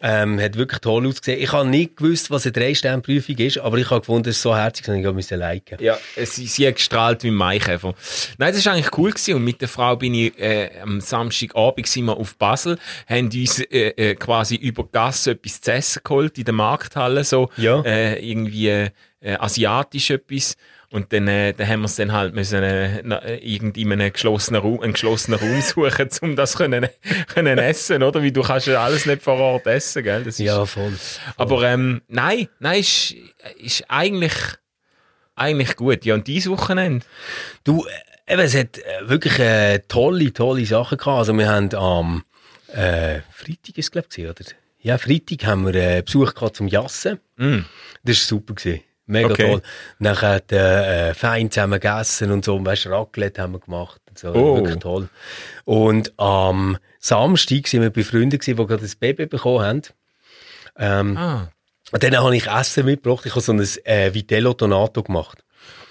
Ähm, 0.01 0.41
hat 0.41 0.57
wirklich 0.57 0.81
toll 0.81 1.07
ausgesehen. 1.07 1.41
Ich 1.41 1.53
habe 1.53 1.69
nicht 1.69 1.97
gewusst, 1.97 2.31
was 2.31 2.45
eine 2.45 2.53
Drei-Sterne-Prüfung 2.53 3.37
ist, 3.39 3.59
aber 3.59 3.79
ich 3.79 3.91
habe 3.91 4.01
gefunden, 4.01 4.29
es 4.29 4.37
ist 4.37 4.43
so 4.43 4.57
herzig, 4.57 4.87
dass 4.87 4.97
ich 4.97 5.03
müssen 5.13 5.39
liken. 5.39 5.79
Ja, 5.81 5.99
sie, 6.25 6.47
sie 6.47 6.67
hat 6.67 6.77
gestrahlt 6.77 7.23
wie 7.23 7.29
ein 7.29 7.35
Maikäfer. 7.35 7.95
Nein, 8.39 8.53
das 8.55 8.65
war 8.67 8.73
eigentlich 8.75 8.97
cool 8.99 9.11
gewesen. 9.11 9.35
Und 9.35 9.45
mit 9.45 9.61
der 9.61 9.69
Frau 9.69 9.97
bin 9.97 10.15
ich, 10.15 10.39
äh, 10.39 10.71
am 10.83 11.01
Samstagabend 11.01 11.87
sind 11.87 12.05
wir 12.07 12.17
auf 12.17 12.37
Basel, 12.37 12.79
haben 13.13 13.27
uns 13.27 13.61
äh, 13.61 13.89
äh, 13.91 14.15
quasi 14.17 14.57
über 14.57 14.83
die 14.85 14.93
Gasse 14.93 15.33
etwas 15.33 15.61
zu 15.61 15.73
essen 15.73 16.01
geholt 16.05 16.39
in 16.39 16.45
der 16.45 16.55
Markthalle, 16.55 17.23
so 17.25 17.49
Ja. 17.57 17.81
äh, 17.83 18.19
irgendwie 18.29 18.69
äh, 18.69 18.91
asiatisch 19.39 20.11
etwas. 20.11 20.57
Und 20.91 21.11
dann, 21.15 21.27
äh, 21.27 21.55
dann 21.55 21.69
haben 21.69 21.81
wir 21.81 21.87
es 21.87 21.97
dann 21.97 22.13
halt 22.13 22.35
müssen, 22.35 22.63
äh, 22.63 22.99
äh, 23.01 23.37
irgendwie 23.43 23.81
in 23.83 23.93
einem 23.93 24.13
geschlossenen 24.13 24.61
Raum, 24.61 24.81
einen 24.83 24.93
geschlossenen 24.93 25.41
Raum 25.41 25.61
suchen, 25.63 26.09
um 26.21 26.37
das 26.37 26.57
können, 26.57 26.87
können 27.33 27.57
essen, 27.57 28.03
oder? 28.03 28.23
Weil 28.23 28.31
du 28.33 28.43
kannst 28.43 28.67
ja 28.67 28.85
alles 28.85 29.07
nicht 29.07 29.23
vor 29.23 29.39
Ort 29.39 29.67
essen, 29.67 30.03
gell? 30.03 30.23
Das 30.25 30.35
ist, 30.39 30.45
Ja, 30.45 30.67
voll. 30.67 30.93
aber 31.39 31.63
ähm, 31.63 32.03
nein, 32.09 32.49
nein, 32.59 32.81
ist, 32.81 33.15
ist 33.59 33.85
eigentlich, 33.89 34.35
eigentlich 35.35 35.77
gut. 35.77 36.05
Ja, 36.05 36.15
und 36.15 36.27
dieses 36.27 36.51
Wochenende? 36.51 37.07
Du, 37.65 37.87
äh, 38.27 38.35
eben, 38.35 38.43
es 38.43 38.55
hat 38.55 38.77
äh, 38.79 39.09
wirklich 39.09 39.39
äh, 39.39 39.79
tolle, 39.89 40.33
tolle 40.35 40.67
Sachen 40.67 40.99
gehabt. 40.99 41.19
Also 41.19 41.33
wir 41.33 41.49
haben 41.49 41.75
am 41.75 42.23
äh, 42.73 43.21
Freitag 43.31 43.77
ist 43.79 43.93
glaube 43.93 44.09
ich, 44.15 44.25
oder? 44.25 44.45
Ja, 44.81 44.99
Freitag 44.99 45.45
haben 45.47 45.67
wir 45.67 45.75
äh, 45.75 46.03
Besuch 46.03 46.35
gehabt 46.35 46.57
zum 46.57 46.67
Jassen. 46.69 47.21
Mm. 47.37 47.61
Das 48.05 48.17
war 48.19 48.39
super. 48.39 48.55
Gewesen. 48.55 48.81
Mega 49.07 49.29
Okay. 49.29 49.51
toll. 49.51 49.63
Nachher 49.99 50.29
hat 50.35 50.53
äh, 50.53 51.15
fein 51.15 51.51
zusammen 51.51 51.79
gegessen 51.81 52.31
und 52.31 52.45
so. 52.45 52.65
Weißt, 52.65 52.87
Raclette 52.87 53.43
haben 53.43 53.53
wir 53.53 53.61
gemacht. 53.61 54.01
Und 54.09 54.19
so. 54.19 54.33
Oh. 54.33 54.57
Wirklich 54.57 54.79
toll. 54.79 55.09
Und 55.65 56.13
am 56.19 56.79
Samstag 56.99 57.69
sind 57.69 57.83
wir 57.83 57.91
bei 57.91 58.03
Freunden, 58.05 58.39
gewesen, 58.39 58.57
die 58.57 58.67
gerade 58.67 58.85
ein 58.85 58.93
Baby 58.99 59.27
bekommen 59.27 59.65
haben. 59.65 59.83
Ähm, 60.79 61.17
Ah. 61.17 61.49
und 61.93 62.03
dann 62.03 62.17
habe 62.17 62.37
ich 62.37 62.47
Essen 62.47 62.85
mitgebracht. 62.87 63.27
Ich 63.27 63.33
habe 63.33 63.41
so 63.43 63.53
ein 63.53 63.61
äh, 63.85 64.15
Vitello 64.15 64.55
Donato 64.55 65.03
gemacht. 65.03 65.45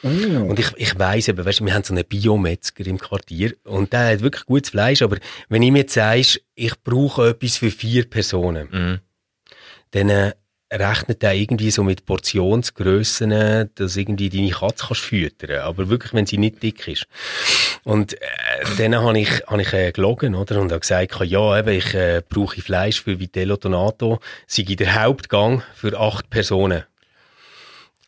Und 0.03 0.59
ich, 0.59 0.71
ich 0.77 0.97
weiss 0.97 1.27
eben, 1.27 1.45
weißt, 1.45 1.63
wir 1.63 1.73
haben 1.73 1.83
so 1.83 1.93
einen 1.93 2.05
Biometzger 2.05 2.85
im 2.87 2.97
Quartier 2.97 3.53
und 3.65 3.93
der 3.93 4.13
hat 4.13 4.21
wirklich 4.21 4.45
gutes 4.45 4.71
Fleisch, 4.71 5.01
aber 5.01 5.17
wenn 5.49 5.61
ihm 5.61 5.75
jetzt 5.75 5.93
sagst, 5.93 6.41
ich 6.55 6.73
brauche 6.83 7.29
etwas 7.29 7.57
für 7.57 7.71
vier 7.71 8.09
Personen, 8.09 8.67
Mhm. 8.71 8.99
dann 9.91 10.09
äh, 10.09 10.33
rechnet 10.73 11.21
er 11.23 11.33
irgendwie 11.33 11.69
so 11.69 11.83
mit 11.83 12.05
Portionsgrössen, 12.05 13.69
dass 13.75 13.97
irgendwie 13.97 14.29
deine 14.29 14.51
Katze 14.51 14.85
kannst 14.87 15.01
füttern, 15.01 15.59
aber 15.61 15.89
wirklich, 15.89 16.13
wenn 16.13 16.25
sie 16.25 16.37
nicht 16.37 16.63
dick 16.63 16.87
ist. 16.87 17.05
Und 17.83 18.13
äh, 18.13 18.17
dann 18.77 18.95
habe 18.95 19.19
ich, 19.19 19.29
hab 19.47 19.59
ich 19.59 19.73
äh, 19.73 19.91
gelogen, 19.91 20.33
oder? 20.35 20.61
Und 20.61 20.71
habe 20.71 20.79
gesagt, 20.79 21.19
ja, 21.25 21.59
eben, 21.59 21.69
ich 21.77 21.93
äh, 21.93 22.21
brauche 22.27 22.61
Fleisch 22.61 23.01
für 23.01 23.19
Vitello 23.19 23.57
Donato, 23.57 24.19
sei 24.47 24.63
der 24.63 25.03
Hauptgang 25.03 25.61
für 25.75 25.99
acht 25.99 26.29
Personen. 26.29 26.83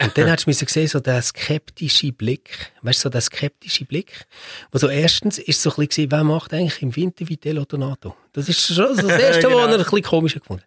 Und 0.03 0.17
dann 0.17 0.29
hast 0.29 0.45
du 0.45 0.50
müssen 0.50 0.67
sehen, 0.67 0.88
so 0.88 1.00
der 1.00 1.22
skeptische 1.22 2.12
Blick. 2.12 2.72
Weißt 2.81 3.00
du, 3.00 3.03
so 3.03 3.10
der 3.10 3.22
skeptische 3.22 3.86
Blick. 3.86 4.25
Wo 4.72 4.77
so 4.77 4.89
erstens 4.89 5.38
ist 5.38 5.62
so 5.62 5.72
ein 5.72 5.88
bisschen, 5.88 6.12
wer 6.12 6.24
macht 6.24 6.53
eigentlich 6.53 6.81
im 6.81 6.95
Winter 6.95 7.27
Vitello 7.27 7.63
Donato? 7.65 8.15
Das 8.33 8.50
ist 8.50 8.60
schon 8.62 8.75
so 8.95 9.07
das 9.07 9.19
erste, 9.22 9.43
Genau. 9.43 9.57
was 9.57 9.67
er 9.67 9.74
ein 9.74 9.77
bisschen 9.79 10.01
komisch 10.03 10.33
gefunden 10.33 10.63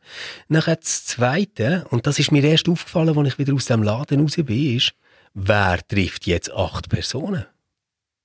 Nachher 0.48 0.76
das 0.76 1.04
zweite, 1.04 1.86
und 1.90 2.06
das 2.06 2.18
ist 2.18 2.32
mir 2.32 2.42
erst 2.44 2.68
aufgefallen, 2.68 3.16
als 3.16 3.28
ich 3.28 3.38
wieder 3.38 3.54
aus 3.54 3.66
dem 3.66 3.82
Laden 3.82 4.20
raus 4.20 4.36
bin, 4.36 4.76
ist, 4.76 4.92
wer 5.34 5.78
trifft 5.86 6.26
jetzt 6.26 6.50
acht 6.52 6.88
Personen? 6.88 7.44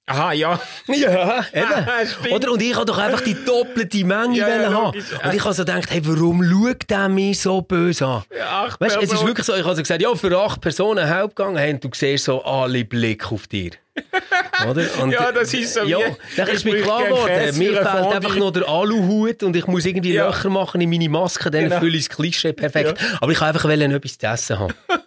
Aha, 0.08 0.34
ja. 0.34 0.60
Ja, 0.88 1.46
eben. 1.54 2.08
Stimmt. 2.08 2.34
Oder? 2.34 2.52
Und 2.52 2.62
ich 2.62 2.76
habe 2.76 2.86
doch 2.86 2.98
einfach 2.98 3.22
die 3.22 3.36
doppelte 3.46 4.04
Menge 4.04 4.38
Ja, 4.38 4.48
ja, 4.50 4.74
haben. 4.74 4.98
Und 4.98 5.34
ich 5.34 5.44
habe 5.44 5.54
so 5.54 5.64
gedacht, 5.64 5.90
hey, 5.90 6.02
warum 6.04 6.44
schaut 6.44 6.90
der 6.90 7.08
mich 7.08 7.40
so 7.40 7.62
böse 7.62 8.06
an? 8.06 8.24
Ja, 8.36 8.68
Weißt, 8.80 8.98
es 9.02 9.14
ist 9.14 9.26
wirklich 9.26 9.46
so, 9.46 9.54
ich 9.56 9.64
habe 9.64 9.76
so 9.76 9.82
gesagt, 9.82 10.02
ja, 10.02 10.14
für 10.16 10.38
acht 10.38 10.60
Personen 10.62 11.10
Hauptgang, 11.10 11.56
und 11.56 11.84
du 11.84 11.90
siehst 11.94 12.26
so 12.26 12.44
alle 12.44 12.84
Blick 12.84 13.32
auf 13.32 13.48
dir. 13.48 13.72
Oder? 14.70 14.86
Und, 15.02 15.12
Ja, 15.12 15.32
das 15.32 15.54
ist 15.54 15.74
so 15.74 15.84
Ja, 15.84 15.98
dann 16.38 16.48
ist 16.50 16.64
mir 16.66 16.82
klar 16.82 17.04
geworden, 17.04 17.58
mir 17.58 17.74
fehlt 17.74 17.86
einfach 17.86 18.36
noch 18.36 18.52
der 18.52 18.68
Aluhut 18.68 19.44
und 19.44 19.56
ich 19.56 19.68
muss 19.68 19.86
irgendwie 19.86 20.14
Ja. 20.14 20.28
Löcher 20.28 20.50
machen 20.50 20.80
in 20.82 20.90
meine 20.90 21.10
Maske, 21.10 21.52
dann 21.52 21.66
Genau. 21.66 21.80
fülle 21.80 21.98
ich 21.98 22.08
das 22.08 22.16
Klischee 22.16 22.54
perfekt. 22.54 22.96
Aber 23.20 23.32
ich 23.32 23.40
wollte 23.42 23.46
einfach 23.54 23.64
wollen, 23.66 23.92
etwas 23.92 24.18
zu 24.18 24.28
essen 24.28 24.60
haben. 24.60 24.74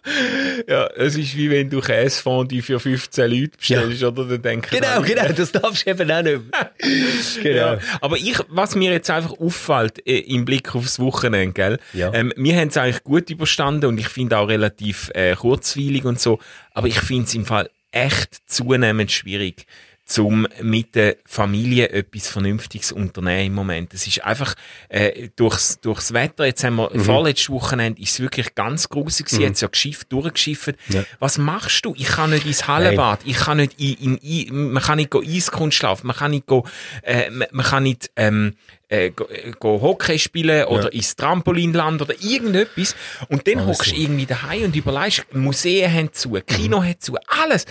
Ja, 0.69 0.87
es 0.97 1.17
ist 1.17 1.37
wie 1.37 1.51
wenn 1.51 1.69
du 1.69 1.81
Käsefondue 1.81 2.63
für 2.63 2.79
15 2.79 3.31
Leute 3.31 3.57
bestellst, 3.59 4.03
oder? 4.03 4.39
Dann 4.39 4.61
Genau, 4.63 5.03
genau, 5.03 5.29
das 5.33 5.51
darfst 5.53 5.85
du 5.87 5.91
eben 5.91 6.11
auch 6.11 6.23
nicht. 6.23 6.41
Genau. 7.43 7.57
Ja, 7.75 7.79
aber 8.01 8.17
ich, 8.17 8.37
was 8.49 8.75
mir 8.75 8.93
jetzt 8.93 9.11
einfach 9.11 9.33
auffällt 9.39 10.07
äh, 10.07 10.19
im 10.21 10.45
Blick 10.45 10.75
aufs 10.75 10.99
Wochenende, 11.01 11.53
gell? 11.53 11.79
Ja. 11.93 12.13
Ähm, 12.15 12.33
wir 12.37 12.55
haben 12.57 12.69
es 12.69 12.77
eigentlich 12.77 13.03
gut 13.03 13.29
überstanden 13.31 13.87
und 13.87 13.99
ich 13.99 14.09
finde 14.09 14.39
auch 14.39 14.49
relativ 14.49 15.11
äh, 15.15 15.35
kurzweilig 15.35 16.05
und 16.05 16.21
so. 16.21 16.39
Aber 16.73 16.87
ich 16.87 17.01
finde 17.01 17.25
es 17.25 17.35
im 17.35 17.45
Fall 17.47 17.69
echt 17.95 18.43
zunehmend 18.47 19.13
schwierig, 19.13 19.67
zum 20.07 20.47
mit 20.61 20.95
der 20.95 21.17
Familie 21.25 21.89
etwas 21.89 22.29
Vernünftiges 22.29 22.93
unternehmen 22.93 23.47
im 23.47 23.55
Moment. 23.55 23.95
Es 23.95 24.07
ist 24.07 24.23
einfach 24.23 24.55
äh, 24.91 25.31
durchs, 25.37 25.81
durchs 25.81 26.13
Wetter, 26.13 26.45
jetzt 26.45 26.63
haben 26.63 26.77
wir 26.77 26.91
Mhm. 26.95 27.01
vorletztes 27.01 27.49
Wochenende, 27.51 28.03
ist 28.03 28.13
es 28.13 28.21
wirklich 28.21 28.55
ganz 28.55 28.89
grusig 28.89 29.27
gewesen, 29.27 29.43
jetzt 29.43 29.63
ja 29.63 29.69
geschifft, 29.69 30.13
durchgeschifft. 30.13 30.75
Ja. 30.91 31.05
Was 31.21 31.39
machst 31.39 31.85
du? 31.87 31.95
Ich 31.97 32.07
kann 32.09 32.31
nicht 32.31 32.45
ins 32.47 32.69
Hallenbad, 32.69 33.21
ich 33.25 33.37
kann 33.37 33.57
nicht 33.57 33.81
in, 33.81 34.19
in, 34.19 34.49
in 34.49 34.73
man 34.73 34.83
kann 34.83 34.97
nicht 34.99 35.11
go 35.11 35.23
Eiskunst 35.27 35.83
laufen, 35.83 36.07
man 36.07 36.17
kann 36.17 36.33
nicht 36.33 36.47
go, 36.47 36.67
äh, 37.03 37.31
man, 37.31 37.49
man 37.51 37.65
kann 37.65 37.83
nicht 37.85 38.11
ähm, 38.17 38.55
äh, 38.89 39.11
go, 39.11 39.25
äh, 39.25 39.53
go 39.59 39.81
Hockey 39.81 40.19
spielen 40.19 40.67
oder 40.67 40.93
ins 40.93 41.17
Trampolinland 41.17 42.03
oder 42.03 42.15
irgendetwas. 42.23 42.95
Und 43.29 43.47
dann 43.49 43.67
hockst 43.67 43.93
du 43.93 43.97
irgendwie 43.97 44.27
daheim 44.27 44.65
und 44.65 44.77
überlegst, 44.77 45.25
Museen 45.35 45.91
haben 45.91 46.13
zu, 46.13 46.33
Kino 46.47 46.81
Mhm. 46.81 46.89
hat 46.91 47.03
zu, 47.03 47.17
alles. 47.27 47.65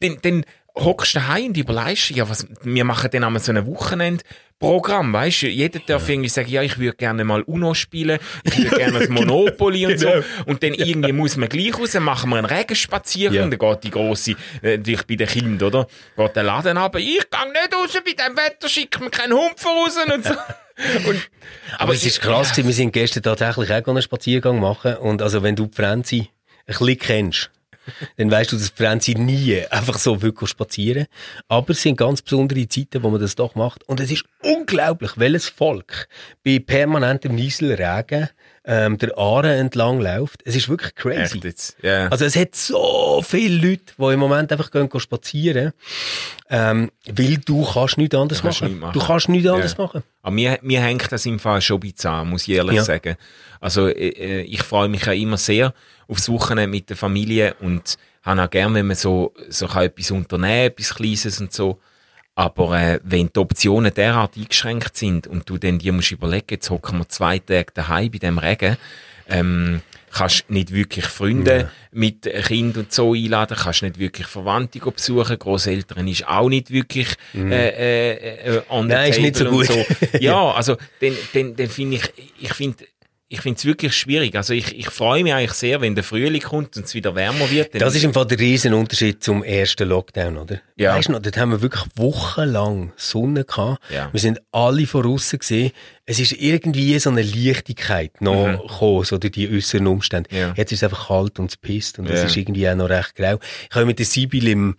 Dann, 0.00 0.18
dann 0.22 0.44
hockst 0.78 1.14
du 1.14 1.18
daheim 1.18 1.46
und 1.46 1.56
überlegst, 1.56 2.10
ja, 2.10 2.28
was, 2.28 2.46
wir 2.62 2.84
machen 2.84 3.10
dann 3.12 3.24
einmal 3.24 3.42
so 3.42 3.52
ein 3.52 3.66
Wochenendprogramm, 3.66 5.12
weißt 5.12 5.42
du? 5.42 5.46
Jeder 5.48 5.80
darf 5.80 6.08
irgendwie 6.08 6.28
sagen, 6.28 6.48
ja, 6.50 6.62
ich 6.62 6.78
würde 6.78 6.96
gerne 6.96 7.24
mal 7.24 7.42
Uno 7.42 7.74
spielen, 7.74 8.18
ich 8.44 8.58
würde 8.58 8.76
gerne 8.76 8.98
das 9.00 9.08
Monopoly 9.08 9.86
und 9.86 9.98
Genau. 10.00 10.20
so. 10.20 10.24
Und 10.46 10.62
dann 10.62 10.74
irgendwie 10.74 11.12
muss 11.12 11.36
man 11.36 11.48
gleich 11.48 11.76
raus, 11.78 11.92
dann 11.92 12.04
machen 12.04 12.30
wir 12.30 12.36
einen 12.36 12.46
Regenspaziergang, 12.46 13.50
Ja. 13.50 13.56
dann 13.56 13.58
geht 13.58 13.84
die 13.84 13.90
grosse, 13.90 14.32
äh, 14.62 14.76
natürlich 14.78 15.06
bei 15.06 15.16
den 15.16 15.28
Kindern, 15.28 15.66
oder? 15.68 15.86
Geht 16.16 16.36
der 16.36 16.42
Laden 16.44 16.76
ab, 16.78 16.96
ich 16.96 17.04
gehe 17.04 17.16
nicht 17.52 17.74
raus, 17.74 17.90
bei 18.04 18.12
dem 18.12 18.36
Wetter 18.36 18.68
schickt 18.68 19.00
mir 19.00 19.10
keinen 19.10 19.32
Hund 19.34 19.54
voraus 19.56 19.96
und 20.12 20.24
so. 20.24 20.34
Und, 21.08 21.28
Aber 21.76 21.92
es 21.92 22.06
ist 22.06 22.20
krass, 22.20 22.50
gewesen, 22.52 22.68
wir 22.68 22.72
sind 22.74 22.92
gestern 22.92 23.24
tatsächlich 23.24 23.68
auch 23.72 23.88
einen 23.88 24.00
Spaziergang 24.00 24.60
machen 24.60 24.94
und 24.98 25.22
also 25.22 25.42
wenn 25.42 25.56
du 25.56 25.66
die 25.66 25.74
Franzi 25.74 26.28
ein 26.68 26.76
bisschen 26.78 26.98
kennst, 26.98 27.50
dann 28.16 28.30
weißt 28.30 28.52
du, 28.52 28.56
dass 28.56 28.72
die 28.72 28.82
Franzi 28.82 29.14
nie 29.14 29.62
einfach 29.70 29.98
so 29.98 30.22
wirklich 30.22 30.50
spazieren. 30.50 31.06
Aber 31.48 31.70
es 31.70 31.82
sind 31.82 31.96
ganz 31.96 32.22
besondere 32.22 32.68
Zeiten, 32.68 33.02
wo 33.02 33.10
man 33.10 33.20
das 33.20 33.34
doch 33.34 33.54
macht. 33.54 33.84
Und 33.88 34.00
es 34.00 34.10
ist 34.10 34.24
unglaublich, 34.42 35.12
welches 35.16 35.48
Volk 35.48 36.08
bei 36.44 36.58
permanentem 36.58 37.34
Nieselregen 37.34 38.28
ähm, 38.70 38.98
der 38.98 39.16
Aare 39.16 39.54
entlang 39.56 39.98
läuft. 39.98 40.42
Es 40.44 40.54
ist 40.54 40.68
wirklich 40.68 40.94
crazy. 40.94 41.40
ja. 41.82 42.08
Also 42.08 42.26
es 42.26 42.36
hat 42.36 42.54
so 42.54 43.24
viele 43.26 43.66
Leute, 43.70 43.94
die 43.96 44.12
im 44.12 44.20
Moment 44.20 44.52
einfach 44.52 44.70
gehen, 44.70 44.90
gehen 44.90 45.00
spazieren, 45.00 45.72
ähm, 46.50 46.90
weil 47.10 47.38
du 47.38 47.64
kannst 47.64 47.96
nichts 47.96 48.14
anderes 48.14 48.42
kannst 48.42 48.60
machen. 48.60 48.68
nichts 48.72 48.80
machen. 48.82 48.98
Du 48.98 49.06
kannst 49.06 49.28
nichts 49.30 49.48
anderes 49.48 49.74
Ja. 49.78 49.82
machen. 49.84 50.02
Aber 50.22 50.30
mir, 50.34 50.58
mir 50.60 50.82
hängt 50.82 51.10
das 51.10 51.24
im 51.24 51.38
Fall 51.38 51.62
schon 51.62 51.78
ein 51.78 51.80
bisschen 51.80 52.10
an, 52.10 52.28
muss 52.28 52.42
ich 52.46 52.50
ehrlich 52.56 52.76
Ja. 52.76 52.84
sagen. 52.84 53.16
Also 53.58 53.88
äh, 53.88 53.92
äh, 54.08 54.40
ich 54.42 54.62
freue 54.62 54.88
mich 54.88 55.04
ja 55.06 55.12
immer 55.12 55.38
sehr 55.38 55.72
aufs 56.06 56.28
Wochenende 56.28 56.68
mit 56.68 56.90
der 56.90 56.96
Familie 56.98 57.54
und 57.60 57.96
habe 58.22 58.42
auch 58.42 58.50
gern, 58.50 58.74
wenn 58.74 58.86
man 58.86 58.96
so, 58.96 59.32
so 59.48 59.66
kann 59.66 59.84
etwas 59.84 60.10
unternehmen, 60.10 60.66
etwas 60.66 60.94
Kleines 60.94 61.40
und 61.40 61.52
so. 61.54 61.80
Aber 62.38 62.80
äh, 62.80 63.00
wenn 63.02 63.30
die 63.34 63.40
Optionen 63.40 63.92
derart 63.92 64.36
eingeschränkt 64.36 64.96
sind 64.96 65.26
und 65.26 65.50
du 65.50 65.58
dann 65.58 65.80
dir 65.80 65.92
musst 65.92 66.12
überlegen, 66.12 66.46
jetzt 66.50 66.70
hocken 66.70 66.98
wir 66.98 67.08
zwei 67.08 67.40
Tage 67.40 67.72
daheim 67.74 68.12
bei 68.12 68.18
dem 68.18 68.38
Regen, 68.38 68.76
ähm, 69.28 69.82
kannst 70.12 70.48
nicht 70.48 70.72
wirklich 70.72 71.04
Freunde 71.04 71.72
mit 71.90 72.22
Kind 72.22 72.76
und 72.76 72.92
so 72.92 73.12
einladen, 73.12 73.56
kannst 73.60 73.82
nicht 73.82 73.98
wirklich 73.98 74.28
Verwandte 74.28 74.78
besuchen, 74.78 75.36
Großeltern 75.36 76.06
ist 76.06 76.28
auch 76.28 76.48
nicht 76.48 76.70
wirklich 76.70 77.08
äh, 77.34 77.40
äh, 77.40 78.58
äh, 78.58 78.62
on 78.68 78.84
Mhm. 78.84 78.92
Nein, 78.92 79.10
ist 79.10 79.20
nicht 79.20 79.34
so 79.34 79.44
gut. 79.46 79.68
ja, 80.20 80.52
also 80.52 80.76
dann, 81.00 81.16
dann, 81.34 81.56
dann 81.56 81.68
finde 81.68 81.96
ich, 81.96 82.12
ich 82.38 82.54
finde 82.54 82.84
ich 83.30 83.42
finde 83.42 83.58
es 83.58 83.64
wirklich 83.66 83.94
schwierig. 83.94 84.34
Also 84.36 84.54
ich, 84.54 84.74
ich 84.78 84.88
freue 84.88 85.22
mich 85.22 85.34
eigentlich 85.34 85.52
sehr, 85.52 85.82
wenn 85.82 85.94
der 85.94 86.02
Frühling 86.02 86.40
kommt 86.40 86.76
und 86.78 86.86
es 86.86 86.94
wieder 86.94 87.14
wärmer 87.14 87.50
wird. 87.50 87.78
Das 87.80 87.94
ist 87.94 88.02
im 88.02 88.14
Fall 88.14 88.26
der 88.26 88.38
riesen 88.38 88.72
Unterschied 88.72 89.22
zum 89.22 89.44
ersten 89.44 89.86
Lockdown, 89.86 90.38
oder? 90.38 90.60
Ja. 90.76 90.94
Weißt 90.96 91.08
du 91.08 91.12
noch, 91.12 91.20
dort 91.20 91.36
haben 91.36 91.50
wir 91.50 91.60
wirklich 91.60 91.84
wochenlang 91.96 92.92
Sonne 92.96 93.44
gehabt. 93.44 93.82
Ja. 93.92 94.08
Wir 94.12 94.20
sind 94.20 94.40
alle 94.50 94.86
von 94.86 95.04
aussen 95.06 95.38
gesehen. 95.40 95.72
Es 96.06 96.18
ist 96.18 96.32
irgendwie 96.32 96.98
so 96.98 97.10
eine 97.10 97.20
Leichtigkeit 97.20 98.20
noch 98.22 98.62
gekommen, 98.66 99.04
so 99.04 99.18
durch 99.18 99.32
die 99.32 99.48
äußeren 99.54 99.86
Umstände. 99.86 100.30
Mhm. 100.32 100.38
Ja. 100.38 100.54
Jetzt 100.56 100.72
ist 100.72 100.78
es 100.78 100.84
einfach 100.84 101.08
kalt 101.08 101.38
und 101.38 101.50
es 101.50 101.58
pisst 101.58 101.98
und 101.98 102.08
es 102.08 102.20
Ja. 102.20 102.26
ist 102.26 102.36
irgendwie 102.36 102.68
auch 102.68 102.76
noch 102.76 102.88
recht 102.88 103.14
grau. 103.14 103.38
Ich 103.68 103.74
habe 103.76 103.84
mit 103.84 103.98
der 103.98 104.06
Sibyl 104.06 104.48
im 104.48 104.76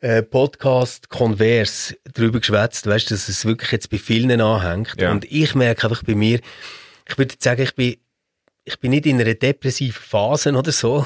äh, 0.00 0.22
Podcast 0.22 1.08
Converse 1.08 1.94
drüber 2.14 2.40
geschwätzt, 2.40 2.84
weißt 2.88 3.10
du, 3.10 3.14
dass 3.14 3.28
es 3.28 3.44
wirklich 3.44 3.70
jetzt 3.70 3.90
bei 3.90 3.98
vielen 3.98 4.40
anhängt. 4.40 5.00
Ja. 5.00 5.12
Und 5.12 5.30
ich 5.30 5.54
merke 5.54 5.84
einfach 5.88 6.02
bei 6.02 6.16
mir, 6.16 6.40
ich 7.08 7.18
würde 7.18 7.34
sagen, 7.38 7.62
ich 7.62 7.74
bin 7.74 7.96
ich 8.64 8.78
bin 8.78 8.92
nicht 8.92 9.06
in 9.06 9.20
einer 9.20 9.34
depressiven 9.34 10.00
Phase 10.00 10.52
oder 10.52 10.70
so, 10.70 11.04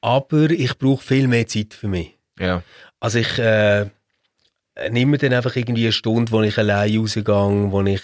aber 0.00 0.50
ich 0.50 0.78
brauche 0.78 1.04
viel 1.04 1.28
mehr 1.28 1.46
Zeit 1.46 1.74
für 1.74 1.88
mich. 1.88 2.16
ja. 2.38 2.62
Also 2.98 3.18
ich, 3.18 3.38
äh, 3.38 3.90
nehme 4.90 5.18
dann 5.18 5.32
einfach 5.32 5.54
irgendwie 5.56 5.84
eine 5.84 5.92
Stunde, 5.92 6.32
wo 6.32 6.42
ich 6.42 6.58
allein 6.58 6.96
rausgehe, 6.98 7.24
wo 7.24 7.82
ich, 7.82 8.02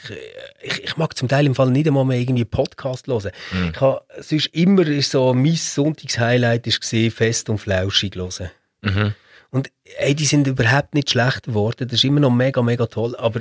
ich, 0.62 0.84
ich 0.84 0.96
mag 0.96 1.16
zum 1.16 1.28
Teil 1.28 1.46
im 1.46 1.54
Fall 1.54 1.70
nicht 1.70 1.88
einmal 1.88 2.04
mehr 2.04 2.18
irgendwie 2.18 2.44
Podcast 2.44 3.08
hören. 3.08 3.32
Mhm. 3.52 3.70
Ich 3.74 3.80
habe, 3.80 4.02
sonst 4.20 4.46
immer 4.48 4.86
ist 4.86 5.10
so, 5.10 5.34
mein 5.34 5.56
Sonntagshighlight 5.56 6.66
ist 6.66 6.80
gesehen, 6.80 7.10
fest 7.10 7.50
und 7.50 7.58
flauschig 7.58 8.14
hören. 8.14 8.50
Mhm. 8.82 9.14
Und 9.50 9.70
ey, 9.98 10.14
die 10.14 10.26
sind 10.26 10.46
überhaupt 10.46 10.94
nicht 10.94 11.10
schlecht 11.10 11.44
geworden. 11.44 11.88
Das 11.88 11.94
ist 11.94 12.04
immer 12.04 12.20
noch 12.20 12.30
mega, 12.30 12.62
mega 12.62 12.86
toll. 12.86 13.16
Aber 13.16 13.40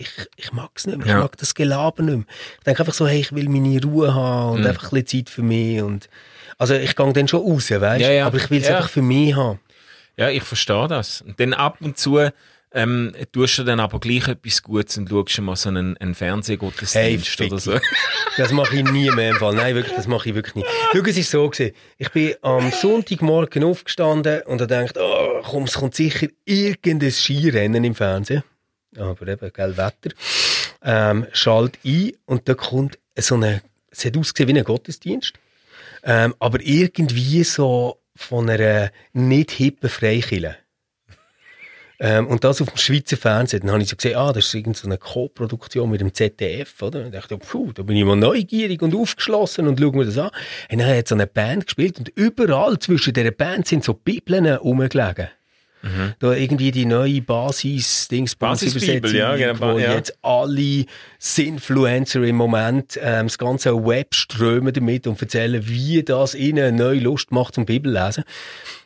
ich, 0.00 0.10
ich 0.36 0.52
mag 0.52 0.70
es 0.74 0.86
nicht 0.86 0.98
mehr. 0.98 1.06
Ja. 1.06 1.16
Ich 1.16 1.22
mag 1.22 1.36
das 1.36 1.54
Gelaber 1.54 2.02
nicht 2.02 2.16
mehr. 2.16 2.24
Ich 2.58 2.64
denke 2.64 2.80
einfach 2.80 2.94
so, 2.94 3.06
hey, 3.06 3.20
ich 3.20 3.32
will 3.32 3.48
meine 3.48 3.80
Ruhe 3.82 4.14
haben 4.14 4.52
und 4.54 4.60
Mhm. 4.62 4.66
einfach 4.66 4.92
ein 4.92 5.02
bisschen 5.02 5.24
Zeit 5.26 5.30
für 5.34 5.42
mich. 5.42 5.82
Und, 5.82 6.08
also 6.58 6.74
ich 6.74 6.96
gehe 6.96 7.12
dann 7.12 7.28
schon 7.28 7.40
raus, 7.42 7.70
weißt 7.70 8.00
Ja, 8.00 8.10
ja. 8.10 8.26
Aber 8.26 8.36
ich 8.38 8.50
will 8.50 8.60
es 8.62 8.68
einfach 8.68 8.88
für 8.88 9.02
mich 9.02 9.34
haben. 9.36 9.60
Ja, 10.16 10.28
ich 10.28 10.42
verstehe 10.42 10.88
das. 10.88 11.22
Und 11.22 11.38
dann 11.40 11.54
ab 11.54 11.78
und 11.80 11.96
zu 11.98 12.18
ähm, 12.72 13.12
tust 13.32 13.58
du 13.58 13.64
dann 13.64 13.80
aber 13.80 13.98
gleich 13.98 14.28
etwas 14.28 14.62
Gutes 14.62 14.96
und 14.96 15.08
schaust 15.08 15.40
mal 15.40 15.56
so 15.56 15.70
einen, 15.70 15.96
einen 15.96 16.14
Fernsehgottesdienst 16.14 17.38
Hey, 17.40 17.46
oder 17.48 17.58
so. 17.58 17.78
Das 18.36 18.52
mache 18.52 18.76
ich 18.76 18.84
nie 18.84 19.10
mehr 19.10 19.30
im 19.30 19.36
Fall. 19.38 19.54
Nein, 19.54 19.74
wirklich, 19.74 19.96
das 19.96 20.06
mache 20.06 20.28
ich 20.28 20.34
wirklich 20.36 20.54
nie. 20.54 20.64
Schau, 20.92 21.00
es 21.00 21.16
ist 21.16 21.30
so 21.32 21.48
gewesen. 21.48 21.74
Ich 21.98 22.10
bin 22.10 22.34
am 22.42 22.70
Sonntagmorgen 22.70 23.64
aufgestanden 23.64 24.42
und 24.42 24.60
habe 24.60 24.68
gedacht, 24.68 24.96
oh, 25.00 25.42
komm, 25.42 25.64
es 25.64 25.74
kommt 25.74 25.96
sicher 25.96 26.28
irgendein 26.44 27.10
Skirennen 27.10 27.82
im 27.82 27.94
Fernsehen. 27.96 28.44
Aber 28.96 29.28
eben, 29.28 29.52
gell, 29.52 29.76
Wetter. 29.76 30.14
Ähm, 30.82 31.26
schalt 31.32 31.78
ein 31.84 32.12
und 32.26 32.48
da 32.48 32.54
kommt 32.54 32.98
so 33.16 33.34
eine, 33.34 33.62
es 33.90 34.04
hat 34.04 34.16
ausgesehen 34.16 34.48
wie 34.48 34.58
ein 34.58 34.64
Gottesdienst. 34.64 35.34
Ähm, 36.02 36.34
aber 36.38 36.60
irgendwie 36.60 37.44
so 37.44 38.00
von 38.16 38.48
einer 38.48 38.90
nicht 39.12 39.50
hippen 39.50 39.90
Freikirche. 39.90 40.56
Ähm, 42.02 42.28
und 42.28 42.44
das 42.44 42.62
auf 42.62 42.70
dem 42.70 42.78
Schweizer 42.78 43.18
Fernsehen. 43.18 43.60
Dann 43.60 43.72
habe 43.72 43.82
ich 43.82 43.90
so 43.90 43.96
gesehen, 43.96 44.16
ah, 44.16 44.32
das 44.32 44.46
ist 44.46 44.54
irgendeine 44.54 44.80
so 44.80 44.88
eine 44.88 44.96
Co-Produktion 44.96 45.90
mit 45.90 46.00
dem 46.00 46.14
ZDF, 46.14 46.80
oder? 46.80 47.00
Und 47.00 47.06
ich 47.06 47.12
dachte, 47.12 47.36
puh, 47.36 47.72
da 47.72 47.82
bin 47.82 47.94
ich 47.94 48.04
mal 48.04 48.16
neugierig 48.16 48.80
und 48.80 48.94
aufgeschlossen 48.94 49.68
und 49.68 49.78
schau 49.78 49.92
mir 49.92 50.06
das 50.06 50.16
an. 50.16 50.30
Und 50.72 50.78
dann 50.78 50.96
hat 50.96 51.08
so 51.08 51.14
eine 51.14 51.26
Band 51.26 51.66
gespielt 51.66 51.98
und 51.98 52.08
überall 52.08 52.78
zwischen 52.78 53.12
dieser 53.12 53.32
Band 53.32 53.68
sind 53.68 53.84
so 53.84 53.92
Bibeln 53.92 54.46
rumgelegen. 54.46 55.28
Da 56.18 56.32
irgendwie 56.34 56.70
die 56.72 56.84
neue 56.84 57.22
Basis, 57.22 58.08
Dings, 58.08 58.34
Basisbibel, 58.34 59.14
ja, 59.14 59.34
genau, 59.36 59.74
wo 59.74 59.78
ja. 59.78 59.94
jetzt 59.94 60.16
alle 60.22 60.84
Sinfluencer 61.18 62.22
im 62.22 62.36
Moment 62.36 62.98
ähm, 63.02 63.28
das 63.28 63.38
ganze 63.38 63.74
Web 63.74 64.14
strömen 64.14 64.74
damit 64.74 65.06
und 65.06 65.20
erzählen, 65.20 65.66
wie 65.66 66.02
das 66.02 66.34
ihnen 66.34 66.76
neue 66.76 67.00
Lust 67.00 67.32
macht 67.32 67.54
zum 67.54 67.64
Bibellesen. 67.64 68.24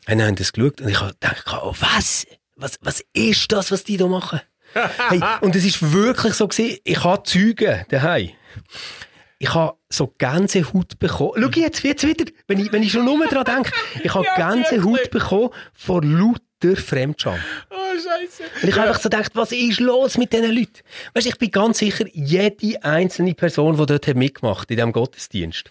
Und 0.08 0.18
dann 0.18 0.28
haben 0.28 0.36
das 0.36 0.52
geschaut 0.52 0.80
und 0.80 0.88
ich 0.88 1.00
habe 1.00 1.14
gedacht, 1.14 1.44
oh, 1.62 1.74
was? 1.80 2.26
Was, 2.56 2.78
was 2.82 3.02
ist 3.12 3.50
das, 3.50 3.72
was 3.72 3.82
die 3.82 3.96
da 3.96 4.06
machen? 4.06 4.40
hey, 5.08 5.20
und 5.40 5.56
es 5.56 5.64
ist 5.64 5.92
wirklich 5.92 6.34
so 6.34 6.46
gewesen, 6.46 6.78
ich 6.84 7.02
habe 7.02 7.22
Züge 7.24 7.86
daheim. 7.88 8.30
Ich 9.38 9.52
habe 9.52 9.76
so 9.88 10.14
Gänsehaut 10.18 10.98
bekommen. 10.98 11.32
Schau 11.36 11.60
jetzt, 11.60 11.82
jetzt 11.82 12.06
wieder, 12.06 12.24
wenn 12.46 12.58
ich, 12.60 12.72
wenn 12.72 12.82
ich 12.82 12.92
schon 12.92 13.04
nur 13.04 13.26
daran 13.26 13.44
denke, 13.44 13.72
ich 14.02 14.14
habe 14.14 14.24
Ja, 14.24 14.34
Gänsehaut 14.36 14.92
wirklich. 14.92 15.10
bekommen 15.10 15.50
vor 15.72 16.02
lauter 16.02 16.40
Fremdscham. 16.74 17.38
Oh, 17.70 17.74
Scheiße. 17.94 18.42
Und 18.62 18.68
ich 18.68 18.74
habe 18.74 18.88
einfach 18.88 19.00
so 19.00 19.08
gedacht, 19.08 19.32
was 19.34 19.52
ist 19.52 19.80
los 19.80 20.18
mit 20.18 20.32
diesen 20.32 20.50
Leuten? 20.52 20.80
Weißt 21.14 21.26
du, 21.26 21.30
ich 21.30 21.38
bin 21.38 21.50
ganz 21.50 21.78
sicher, 21.78 22.04
jede 22.12 22.82
einzelne 22.82 23.34
Person, 23.34 23.76
die 23.76 23.86
dort 23.86 24.06
hat 24.06 24.16
mitgemacht 24.16 24.70
in 24.70 24.76
diesem 24.76 24.92
Gottesdienst, 24.92 25.70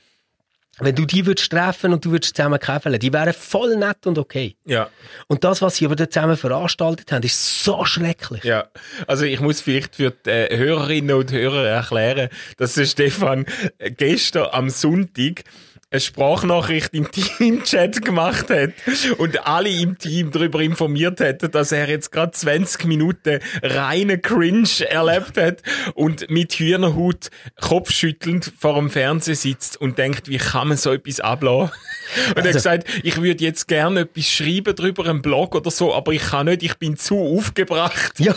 wenn 0.80 0.96
du 0.96 1.06
die 1.06 1.26
würdest 1.28 1.52
treffen 1.52 1.94
und 1.94 2.04
du 2.04 2.12
würdest 2.12 2.36
zusammen 2.36 2.60
käfeln, 2.60 2.98
die 3.00 3.14
wären 3.14 3.34
voll 3.34 3.76
nett 3.76 4.08
und 4.08 4.18
okay. 4.18 4.56
Ja, 4.66 4.90
Und 5.28 5.44
das, 5.44 5.62
was 5.62 5.76
sie 5.76 5.86
aber 5.86 5.96
dort 5.96 6.12
zusammen 6.14 6.36
veranstaltet 6.36 7.12
haben, 7.12 7.24
ist 7.24 7.64
so 7.64 7.86
schrecklich. 7.86 8.44
ja. 8.44 8.66
Also 9.06 9.26
ich 9.26 9.40
muss 9.40 9.62
vielleicht 9.62 9.96
für 9.98 10.10
die 10.12 10.30
äh, 10.30 10.58
Hörerinnen 10.58 11.16
und 11.16 11.32
Hörer 11.32 11.68
erklären, 11.68 12.30
dass 12.58 12.74
der 12.74 12.86
Stefan 12.86 13.46
äh, 13.78 13.92
gestern 13.92 14.48
am 14.52 14.70
Sonntag 14.72 15.44
eine 15.94 16.02
Sprachnachricht 16.02 16.94
im 16.94 17.10
Teamchat 17.38 18.04
gemacht 18.04 18.50
hat 18.50 18.72
und 19.20 19.46
alle 19.46 19.70
im 19.70 19.98
Team 19.98 20.32
darüber 20.32 20.60
informiert 20.60 21.20
hat, 21.22 21.54
dass 21.54 21.72
er 21.72 21.88
jetzt 21.88 22.12
gerade 22.12 22.32
20 22.32 22.86
Minuten 22.86 23.40
reine 23.62 24.18
Cringe 24.18 24.68
erlebt 24.90 25.38
hat 25.38 25.62
und 25.94 26.30
mit 26.32 26.54
Hühnerhut 26.54 27.30
kopfschüttelnd 27.62 28.52
vor 28.60 28.76
dem 28.76 28.90
Fernseher 28.90 29.36
sitzt 29.36 29.80
und 29.80 29.98
denkt, 30.00 30.28
wie 30.30 30.38
kann 30.40 30.68
man 30.70 30.78
so 30.78 30.92
etwas 30.92 31.20
ablassen? 31.20 31.72
Und 32.30 32.38
er 32.38 32.42
hat 32.42 32.48
Also- 32.48 32.58
gesagt, 32.58 32.88
ich 33.04 33.22
würde 33.22 33.44
jetzt 33.44 33.68
gerne 33.68 34.02
etwas 34.02 34.28
schreiben 34.28 34.76
drüber, 34.76 35.06
einen 35.08 35.22
Blog 35.22 35.54
oder 35.56 35.70
so, 35.70 35.94
aber 35.94 36.12
ich 36.12 36.24
kann 36.24 36.48
nicht, 36.48 36.64
ich 36.64 36.76
bin 36.78 36.98
zu 36.98 37.20
aufgebracht. 37.38 38.20
Ja. 38.20 38.36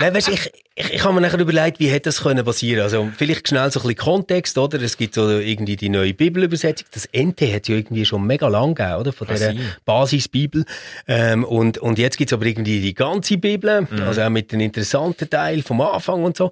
Nein, 0.00 0.14
weißt, 0.14 0.28
ich, 0.30 0.50
ich, 0.74 0.92
ich 0.94 1.04
habe 1.04 1.14
mir 1.14 1.20
nachher 1.20 1.38
überlegt, 1.38 1.80
wie 1.80 1.88
hätte 1.88 2.08
das 2.08 2.22
können 2.22 2.44
passieren 2.44 2.82
Also, 2.82 3.10
vielleicht 3.16 3.48
schnell 3.48 3.70
so 3.70 3.80
ein 3.80 3.82
bisschen 3.82 3.96
Kontext, 3.96 4.56
oder? 4.56 4.80
Es 4.80 4.96
gibt 4.96 5.14
so 5.14 5.28
irgendwie 5.28 5.76
die 5.76 5.88
neue 5.88 6.14
Bibelübersetzung. 6.14 6.88
Das 6.92 7.08
NT 7.12 7.40
hat 7.52 7.68
ja 7.68 7.76
irgendwie 7.76 8.04
schon 8.04 8.26
mega 8.26 8.48
lang 8.48 8.74
gegeben, 8.74 9.00
oder? 9.00 9.12
Von 9.12 9.26
Kann 9.26 9.36
dieser. 9.36 9.54
Basisbibel. 9.84 10.64
Ähm, 11.06 11.44
und, 11.44 11.78
und 11.78 11.98
jetzt 11.98 12.16
gibt's 12.16 12.32
aber 12.32 12.46
irgendwie 12.46 12.80
die 12.80 12.94
ganze 12.94 13.36
Bibel, 13.36 13.86
also 14.06 14.22
auch 14.22 14.30
mit 14.30 14.52
den 14.52 14.60
interessanten 14.60 15.28
Teil 15.28 15.62
vom 15.62 15.80
Anfang 15.80 16.24
und 16.24 16.36
so. 16.36 16.50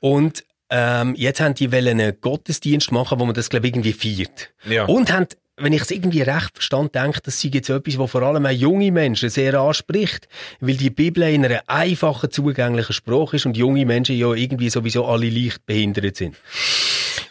Und, 0.00 0.44
ähm, 0.70 1.14
jetzt 1.16 1.40
haben 1.40 1.54
die 1.54 1.72
wollen 1.72 2.00
einen 2.00 2.20
Gottesdienst 2.20 2.92
machen, 2.92 3.18
wo 3.18 3.24
man 3.24 3.34
das, 3.34 3.48
glaube 3.48 3.66
ich, 3.66 3.72
irgendwie 3.72 3.92
feiert. 3.92 4.50
Ja. 4.68 4.84
Und 4.84 5.12
haben, 5.12 5.26
wenn 5.58 5.72
ich 5.72 5.82
es 5.82 5.90
irgendwie 5.90 6.22
recht 6.22 6.50
verstand, 6.54 6.94
denke, 6.94 7.20
das 7.22 7.40
sei 7.40 7.50
jetzt 7.52 7.68
etwas, 7.68 7.98
was 7.98 8.10
vor 8.10 8.22
allem 8.22 8.46
auch 8.46 8.50
junge 8.50 8.92
Menschen 8.92 9.28
sehr 9.28 9.54
anspricht, 9.54 10.28
weil 10.60 10.76
die 10.76 10.90
Bibel 10.90 11.22
in 11.24 11.44
einer 11.44 11.62
einfachen, 11.66 12.30
zugänglichen 12.30 12.92
Sprache 12.92 13.36
ist 13.36 13.46
und 13.46 13.56
junge 13.56 13.84
Menschen 13.84 14.16
ja 14.16 14.32
irgendwie 14.32 14.70
sowieso 14.70 15.06
alle 15.06 15.28
leicht 15.28 15.64
behindert 15.66 16.16
sind. 16.16 16.36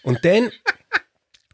Und 0.03 0.23
dann 0.23 0.51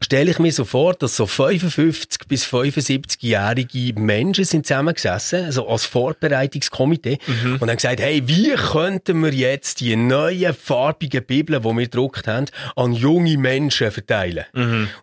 stelle 0.04 0.30
ich 0.30 0.38
mir 0.38 0.52
so 0.52 0.64
vor, 0.64 0.94
dass 0.94 1.16
so 1.16 1.26
55 1.26 2.28
bis 2.28 2.44
75-jährige 2.46 3.98
Menschen 3.98 4.44
sind 4.44 4.66
zusammengesessen, 4.66 5.46
also 5.46 5.66
als 5.66 5.86
Vorbereitungskomitee, 5.86 7.18
und 7.58 7.62
haben 7.62 7.76
gesagt, 7.76 8.00
hey, 8.00 8.22
wie 8.26 8.50
könnten 8.50 9.22
wir 9.22 9.32
jetzt 9.32 9.80
die 9.80 9.96
neuen 9.96 10.54
farbigen 10.54 11.24
Bibeln, 11.24 11.62
die 11.62 11.68
wir 11.68 11.84
gedruckt 11.84 12.28
haben, 12.28 12.46
an 12.76 12.92
junge 12.92 13.38
Menschen 13.38 13.90
verteilen? 13.90 14.44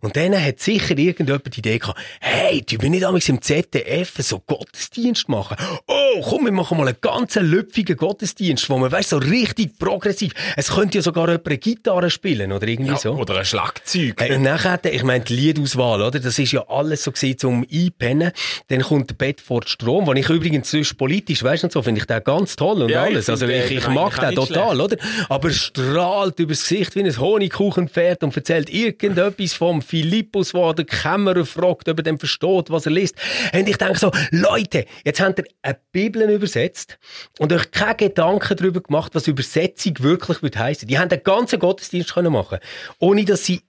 Und 0.02 0.16
dann 0.16 0.40
hat 0.40 0.60
sicher 0.60 0.98
irgendjemand 0.98 1.56
die 1.56 1.60
Idee 1.60 1.80
gehabt, 1.80 2.00
hey, 2.20 2.62
du 2.62 2.80
wir 2.82 2.90
nicht 2.90 3.04
damals 3.04 3.28
im 3.30 3.42
ZDF 3.42 4.14
so 4.20 4.40
Gottesdienst 4.40 5.28
machen? 5.30 5.58
Oh, 5.88 6.22
komm, 6.24 6.46
wir 6.46 6.52
machen 6.52 6.78
mal 6.78 6.88
einen 6.88 6.98
ganz 7.02 7.36
lüpfigen 7.36 7.98
Gottesdienst, 7.98 8.70
wo 8.70 8.78
man, 8.78 8.92
weißt, 8.92 9.10
so 9.10 9.18
richtig 9.18 9.80
progressiv, 9.80 10.34
es 10.56 10.70
könnte 10.70 11.00
ja 11.00 11.02
sogar 11.02 11.28
jemand 11.28 11.48
eine 11.48 11.58
Gitarre 11.58 12.10
spielen, 12.10 12.52
oder 12.52 12.68
irgendwie 12.68 12.92
Ja, 12.92 12.98
so. 12.98 13.14
Oder 13.14 13.40
ein 13.40 13.46
Schlagzeug. 13.46 14.16
Hey, 14.20 14.36
und 14.36 14.44
nachher, 14.44 14.80
ich 14.92 15.04
meine, 15.04 15.24
die 15.24 15.36
Liedauswahl, 15.36 16.02
oder? 16.02 16.20
Das 16.20 16.38
ist 16.38 16.52
ja 16.52 16.68
alles 16.68 17.04
so 17.04 17.12
gewesen 17.12 17.38
zum 17.38 17.66
Einpennen. 17.72 18.32
Dann 18.68 18.82
kommt 18.82 19.10
der 19.10 19.16
Bedford 19.16 19.70
Strom, 19.70 20.06
den 20.06 20.18
ich 20.18 20.30
übrigens 20.30 20.72
sonst 20.72 20.98
politisch, 20.98 21.44
weißt 21.44 21.64
du, 21.64 21.70
so, 21.70 21.82
finde 21.82 22.02
ich 22.02 22.08
den 22.08 22.24
ganz 22.24 22.56
toll 22.56 22.84
und 22.84 22.90
Ja, 22.90 23.06
ich 23.06 23.12
alles. 23.12 23.30
Also 23.30 23.46
ich, 23.46 23.52
den 23.52 23.78
ich 23.78 23.86
eigentlich 23.86 23.88
mag 23.88 24.20
den 24.20 24.36
total, 24.36 24.82
oder? 24.82 24.98
Aber 25.30 25.50
er 25.50 25.54
strahlt 25.54 26.40
übers 26.40 26.62
Gesicht 26.62 26.96
wie 26.96 27.04
ein 27.04 27.18
Honigkuchenpferd 27.18 28.24
und 28.24 28.36
erzählt 28.36 28.70
irgendetwas 28.70 29.54
vom 29.54 29.82
Philippus, 29.82 30.54
wo 30.54 30.72
der 30.74 30.86
Kämmerer 30.86 31.46
fragt, 31.46 31.90
ob 31.90 31.98
er 31.98 32.04
dann 32.04 32.18
versteht, 32.18 32.70
was 32.70 32.86
er 32.86 32.92
liest. 32.92 33.16
Und 33.54 33.68
ich 33.68 33.78
denke 33.78 34.00
so, 34.00 34.12
Leute, 34.32 34.86
jetzt 35.06 35.22
habt 35.22 35.40
ihr 35.40 35.46
eine 35.62 35.78
Bibel 35.92 36.30
übersetzt 36.30 36.98
und 37.40 37.54
euch 37.54 37.72
keine 37.72 37.96
Gedanken 37.96 38.56
darüber 38.58 38.82
gemacht, 38.82 39.16
was 39.16 39.28
Übersetzung 39.28 39.94
wirklich 40.00 40.42
würde. 40.42 40.52
Die 40.86 41.00
haben 41.00 41.10
den 41.10 41.24
ganzen 41.24 41.60
Gottesdienst 41.60 42.14
können 42.14 42.34
machen, 42.34 42.60
ohne 43.00 43.26
dass 43.26 43.46
sie 43.46 43.62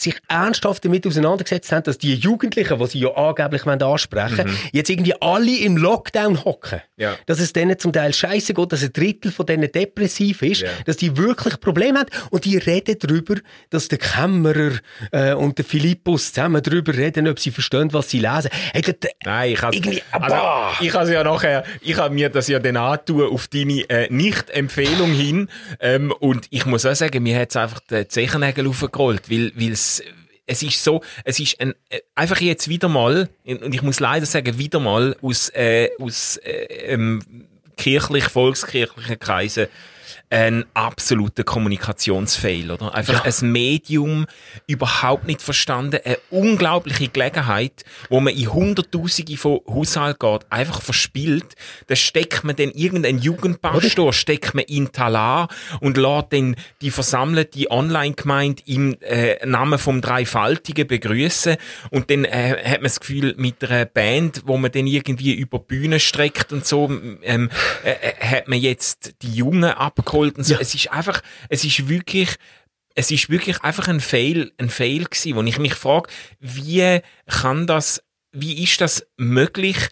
sich 0.00 0.16
ernsthaft 0.28 0.84
damit 0.84 1.06
auseinandergesetzt 1.06 1.72
haben, 1.72 1.82
dass 1.84 1.98
die 1.98 2.14
Jugendlichen, 2.14 2.78
die 2.78 2.86
sie 2.86 3.00
ja 3.00 3.14
angeblich 3.14 3.66
wollen 3.66 3.82
ansprechen 3.82 4.50
jetzt 4.72 4.90
irgendwie 4.90 5.14
alle 5.20 5.56
im 5.58 5.76
Lockdown 5.76 6.44
hocken. 6.44 6.80
Ja. 6.96 7.16
Dass 7.26 7.40
es 7.40 7.52
denen 7.52 7.78
zum 7.78 7.92
Teil 7.92 8.12
scheiße 8.12 8.54
geht, 8.54 8.72
dass 8.72 8.82
ein 8.82 8.92
Drittel 8.92 9.30
von 9.32 9.46
denen 9.46 9.70
depressiv 9.70 10.42
ist, 10.42 10.62
Ja. 10.62 10.68
dass 10.86 10.96
die 10.96 11.16
wirklich 11.16 11.60
Probleme 11.60 12.00
haben 12.00 12.08
und 12.30 12.44
die 12.44 12.56
reden 12.58 12.96
darüber, 12.98 13.36
dass 13.70 13.88
der 13.88 13.98
Kämmerer 13.98 14.72
äh, 15.12 15.32
und 15.34 15.58
der 15.58 15.64
Philippus 15.64 16.32
zusammen 16.32 16.62
darüber 16.62 16.94
reden, 16.94 17.28
ob 17.28 17.38
sie 17.38 17.50
verstehen, 17.50 17.92
was 17.92 18.10
sie 18.10 18.20
lesen. 18.20 18.50
Hey, 18.72 18.82
das- 18.82 18.94
Nein, 19.24 19.52
ich 19.52 19.62
habe 19.62 19.76
also, 20.12 20.36
ich 20.84 20.94
habe 20.94 21.12
ja 21.12 21.24
nachher, 21.24 21.64
ich 21.80 21.96
habe 21.96 22.14
mir 22.14 22.28
das 22.30 22.48
ja 22.48 22.58
dann 22.58 22.76
antun 22.76 23.22
auf 23.32 23.48
deine 23.48 23.88
äh, 23.90 24.08
Nicht-Empfehlung 24.12 25.12
hin 25.12 25.48
ähm, 25.80 26.12
und 26.12 26.46
ich 26.50 26.66
muss 26.66 26.86
auch 26.86 26.94
sagen, 26.94 27.22
mir 27.22 27.38
hat 27.38 27.50
es 27.50 27.56
einfach 27.56 27.80
die 27.90 28.06
Zechennägel 28.08 28.66
aufgerollt, 28.68 29.30
weil 29.30 29.52
weil 29.56 29.72
es 29.72 29.87
es 30.46 30.62
ist 30.62 30.82
so, 30.82 31.02
es 31.24 31.38
ist 31.38 31.60
ein, 31.60 31.74
äh, 31.90 32.00
einfach 32.14 32.40
jetzt 32.40 32.68
wieder 32.68 32.88
mal, 32.88 33.28
und 33.44 33.74
ich 33.74 33.82
muss 33.82 34.00
leider 34.00 34.26
sagen, 34.26 34.58
wieder 34.58 34.80
mal 34.80 35.16
aus, 35.22 35.50
äh, 35.50 35.90
aus 36.00 36.38
äh, 36.38 36.92
ähm, 36.92 37.22
kirchlich, 37.76 38.24
volkskirchlichen 38.24 39.18
Kreisen 39.18 39.68
ein 40.30 40.66
absoluter 40.74 41.42
Kommunikationsfail, 41.44 42.70
oder? 42.70 42.94
Einfach 42.94 43.24
Ja. 43.24 43.32
ein 43.40 43.50
Medium 43.52 44.26
überhaupt 44.66 45.26
nicht 45.26 45.40
verstanden, 45.40 46.00
eine 46.04 46.18
unglaubliche 46.30 47.08
Gelegenheit, 47.08 47.84
wo 48.10 48.20
man 48.20 48.34
in 48.34 48.52
Hunderttausende 48.52 49.36
von 49.36 49.60
Haushalten 49.66 50.18
geht, 50.18 50.46
einfach 50.50 50.82
verspielt. 50.82 51.54
Da 51.86 51.96
steckt 51.96 52.44
man 52.44 52.56
dann 52.56 52.70
irgendeinen 52.70 53.18
Jugendpastor, 53.20 54.12
steckt 54.12 54.54
man 54.54 54.64
in 54.64 54.92
Talar 54.92 55.48
und 55.80 55.96
lässt 55.96 56.26
dann 56.32 56.56
die 56.82 56.90
versammelte 56.90 57.70
Online-Gemeinde 57.70 58.62
im 58.66 58.96
äh, 59.00 59.44
Namen 59.46 59.78
vom 59.78 60.00
Dreifaltigen 60.00 60.86
begrüßen 60.86 61.56
und 61.90 62.10
dann 62.10 62.24
äh, 62.24 62.56
hat 62.64 62.78
man 62.78 62.84
das 62.84 63.00
Gefühl, 63.00 63.34
mit 63.38 63.64
einer 63.64 63.86
Band, 63.86 64.42
wo 64.44 64.58
man 64.58 64.70
dann 64.72 64.86
irgendwie 64.86 65.32
über 65.32 65.58
die 65.58 65.64
Bühne 65.68 66.00
streckt 66.00 66.52
und 66.52 66.66
so, 66.66 66.90
ähm, 67.22 67.50
äh, 67.84 67.90
äh, 67.92 68.14
hat 68.26 68.48
man 68.48 68.58
jetzt 68.58 69.14
die 69.22 69.32
Jungen 69.32 69.64
abgeholt 69.64 70.17
und 70.20 70.44
so. 70.44 70.54
Ja. 70.54 70.60
Es 70.60 70.74
ist 70.74 70.90
einfach, 70.90 71.22
es 71.48 71.64
ist 71.64 71.88
wirklich, 71.88 72.36
es 72.94 73.10
ist 73.10 73.30
wirklich 73.30 73.62
einfach 73.62 73.88
ein 73.88 74.00
Fail, 74.00 74.52
ein 74.58 74.70
Fail 74.70 75.04
gewesen, 75.04 75.36
wo 75.36 75.42
ich 75.42 75.58
mich 75.58 75.74
frage, 75.74 76.10
wie 76.40 77.00
kann 77.26 77.66
das, 77.66 78.02
wie 78.32 78.62
ist 78.62 78.80
das 78.80 79.06
möglich, 79.16 79.88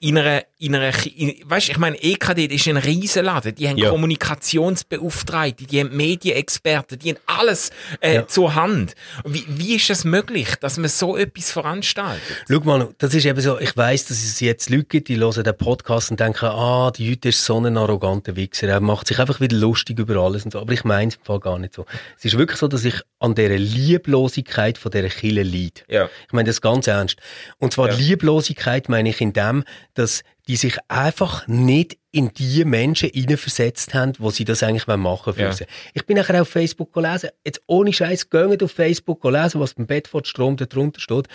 in 0.00 0.18
einer, 0.18 0.42
in 0.58 0.74
einer, 0.74 0.92
in, 1.14 1.34
weißt, 1.44 1.68
ich 1.68 1.78
meine, 1.78 1.96
EKD, 2.02 2.48
das 2.48 2.56
ist 2.56 2.68
ein 2.68 2.76
Riesenladen. 2.76 3.54
Die 3.54 3.68
haben 3.68 3.76
Ja. 3.78 3.90
Kommunikationsbeauftragte, 3.90 5.64
die 5.64 5.80
haben 5.80 5.96
Medienexperten, 5.96 6.98
die 6.98 7.10
haben 7.10 7.18
alles 7.26 7.70
äh, 8.00 8.16
Ja. 8.16 8.26
zur 8.26 8.54
Hand. 8.54 8.94
Wie, 9.24 9.44
wie 9.48 9.76
ist 9.76 9.90
es 9.90 10.04
möglich, 10.04 10.54
dass 10.60 10.76
man 10.78 10.88
so 10.88 11.16
etwas 11.16 11.50
veranstaltet? 11.52 12.22
Schau 12.48 12.60
mal, 12.60 12.88
das 12.98 13.14
ist 13.14 13.24
eben 13.26 13.40
so, 13.40 13.58
ich 13.60 13.76
weiss, 13.76 14.06
dass 14.06 14.22
es 14.22 14.40
jetzt 14.40 14.70
Leute 14.70 14.84
gibt, 14.84 15.08
die 15.08 15.16
hören 15.18 15.44
den 15.44 15.56
Podcast 15.56 16.10
und 16.10 16.20
denken, 16.20 16.46
ah, 16.46 16.90
die 16.90 17.06
Jüte 17.06 17.28
ist 17.28 17.44
so 17.44 17.58
ein 17.60 17.76
arroganter 17.76 18.36
Wichser, 18.36 18.68
er 18.68 18.80
macht 18.80 19.06
sich 19.08 19.18
einfach 19.18 19.40
wieder 19.40 19.56
lustig 19.56 19.98
über 19.98 20.16
alles 20.16 20.44
und 20.44 20.52
so. 20.52 20.60
Aber 20.60 20.72
ich 20.72 20.84
meine 20.84 21.08
es 21.10 21.16
im 21.16 21.22
Fall 21.24 21.40
gar 21.40 21.58
nicht 21.58 21.74
so. 21.74 21.86
Es 22.18 22.24
ist 22.24 22.36
wirklich 22.38 22.58
so, 22.58 22.68
dass 22.68 22.84
ich 22.84 23.00
an 23.18 23.34
dieser 23.34 23.56
Lieblosigkeit 23.58 24.78
von 24.78 24.90
dieser 24.92 25.08
Kille 25.08 25.42
leide. 25.42 25.82
Ja. 25.88 26.08
Ich 26.26 26.32
meine 26.32 26.48
das 26.48 26.60
ganz 26.60 26.86
ernst. 26.86 27.18
Und 27.58 27.72
zwar 27.72 27.88
Ja. 27.88 27.94
Lieblosigkeit 27.96 28.88
meine 28.88 29.08
ich 29.08 29.20
in 29.20 29.32
dem, 29.32 29.64
dass 29.94 30.22
die 30.48 30.56
sich 30.56 30.76
einfach 30.88 31.48
nicht 31.48 31.98
in 32.12 32.32
die 32.34 32.64
Menschen 32.64 33.10
hineinversetzt 33.10 33.94
haben, 33.94 34.12
wo 34.18 34.30
sie 34.30 34.44
das 34.44 34.62
eigentlich 34.62 34.86
machen 34.86 35.34
für 35.34 35.40
Ja. 35.42 35.52
sie. 35.52 35.66
Ich 35.94 36.06
bin 36.06 36.16
nachher 36.16 36.40
auf 36.42 36.48
Facebook 36.48 36.92
gelesen, 36.92 37.30
jetzt 37.44 37.62
ohne 37.66 37.92
Scheiß, 37.92 38.30
geht 38.30 38.62
auf 38.62 38.72
Facebook 38.72 39.24
lesen, 39.24 39.60
was 39.60 39.74
beim 39.74 39.86
Bedford 39.86 40.26
Strom 40.26 40.56
da 40.56 40.66
drunter 40.66 41.00
steht. 41.00 41.26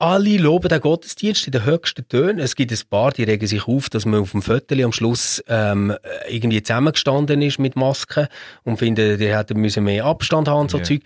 Alle 0.00 0.36
loben 0.36 0.68
den 0.68 0.80
Gottesdienst 0.80 1.46
in 1.46 1.50
den 1.52 1.64
höchsten 1.64 2.06
Tönen. 2.08 2.38
Es 2.38 2.54
gibt 2.54 2.70
ein 2.70 2.78
paar, 2.88 3.10
die 3.10 3.24
regen 3.24 3.48
sich 3.48 3.66
auf, 3.66 3.90
dass 3.90 4.06
man 4.06 4.20
auf 4.20 4.30
dem 4.30 4.42
Viertel 4.42 4.84
am 4.84 4.92
Schluss 4.92 5.42
ähm, 5.48 5.92
irgendwie 6.28 6.62
zusammengestanden 6.62 7.42
ist 7.42 7.58
mit 7.58 7.74
Masken 7.74 8.28
und 8.62 8.76
finden, 8.78 9.18
die 9.18 9.34
hätten 9.34 9.60
müssen 9.60 9.82
mehr 9.82 10.04
Abstand 10.04 10.46
haben 10.46 10.60
und 10.60 10.70
so 10.70 10.78
Ja. 10.78 10.84
Zeug. 10.84 11.00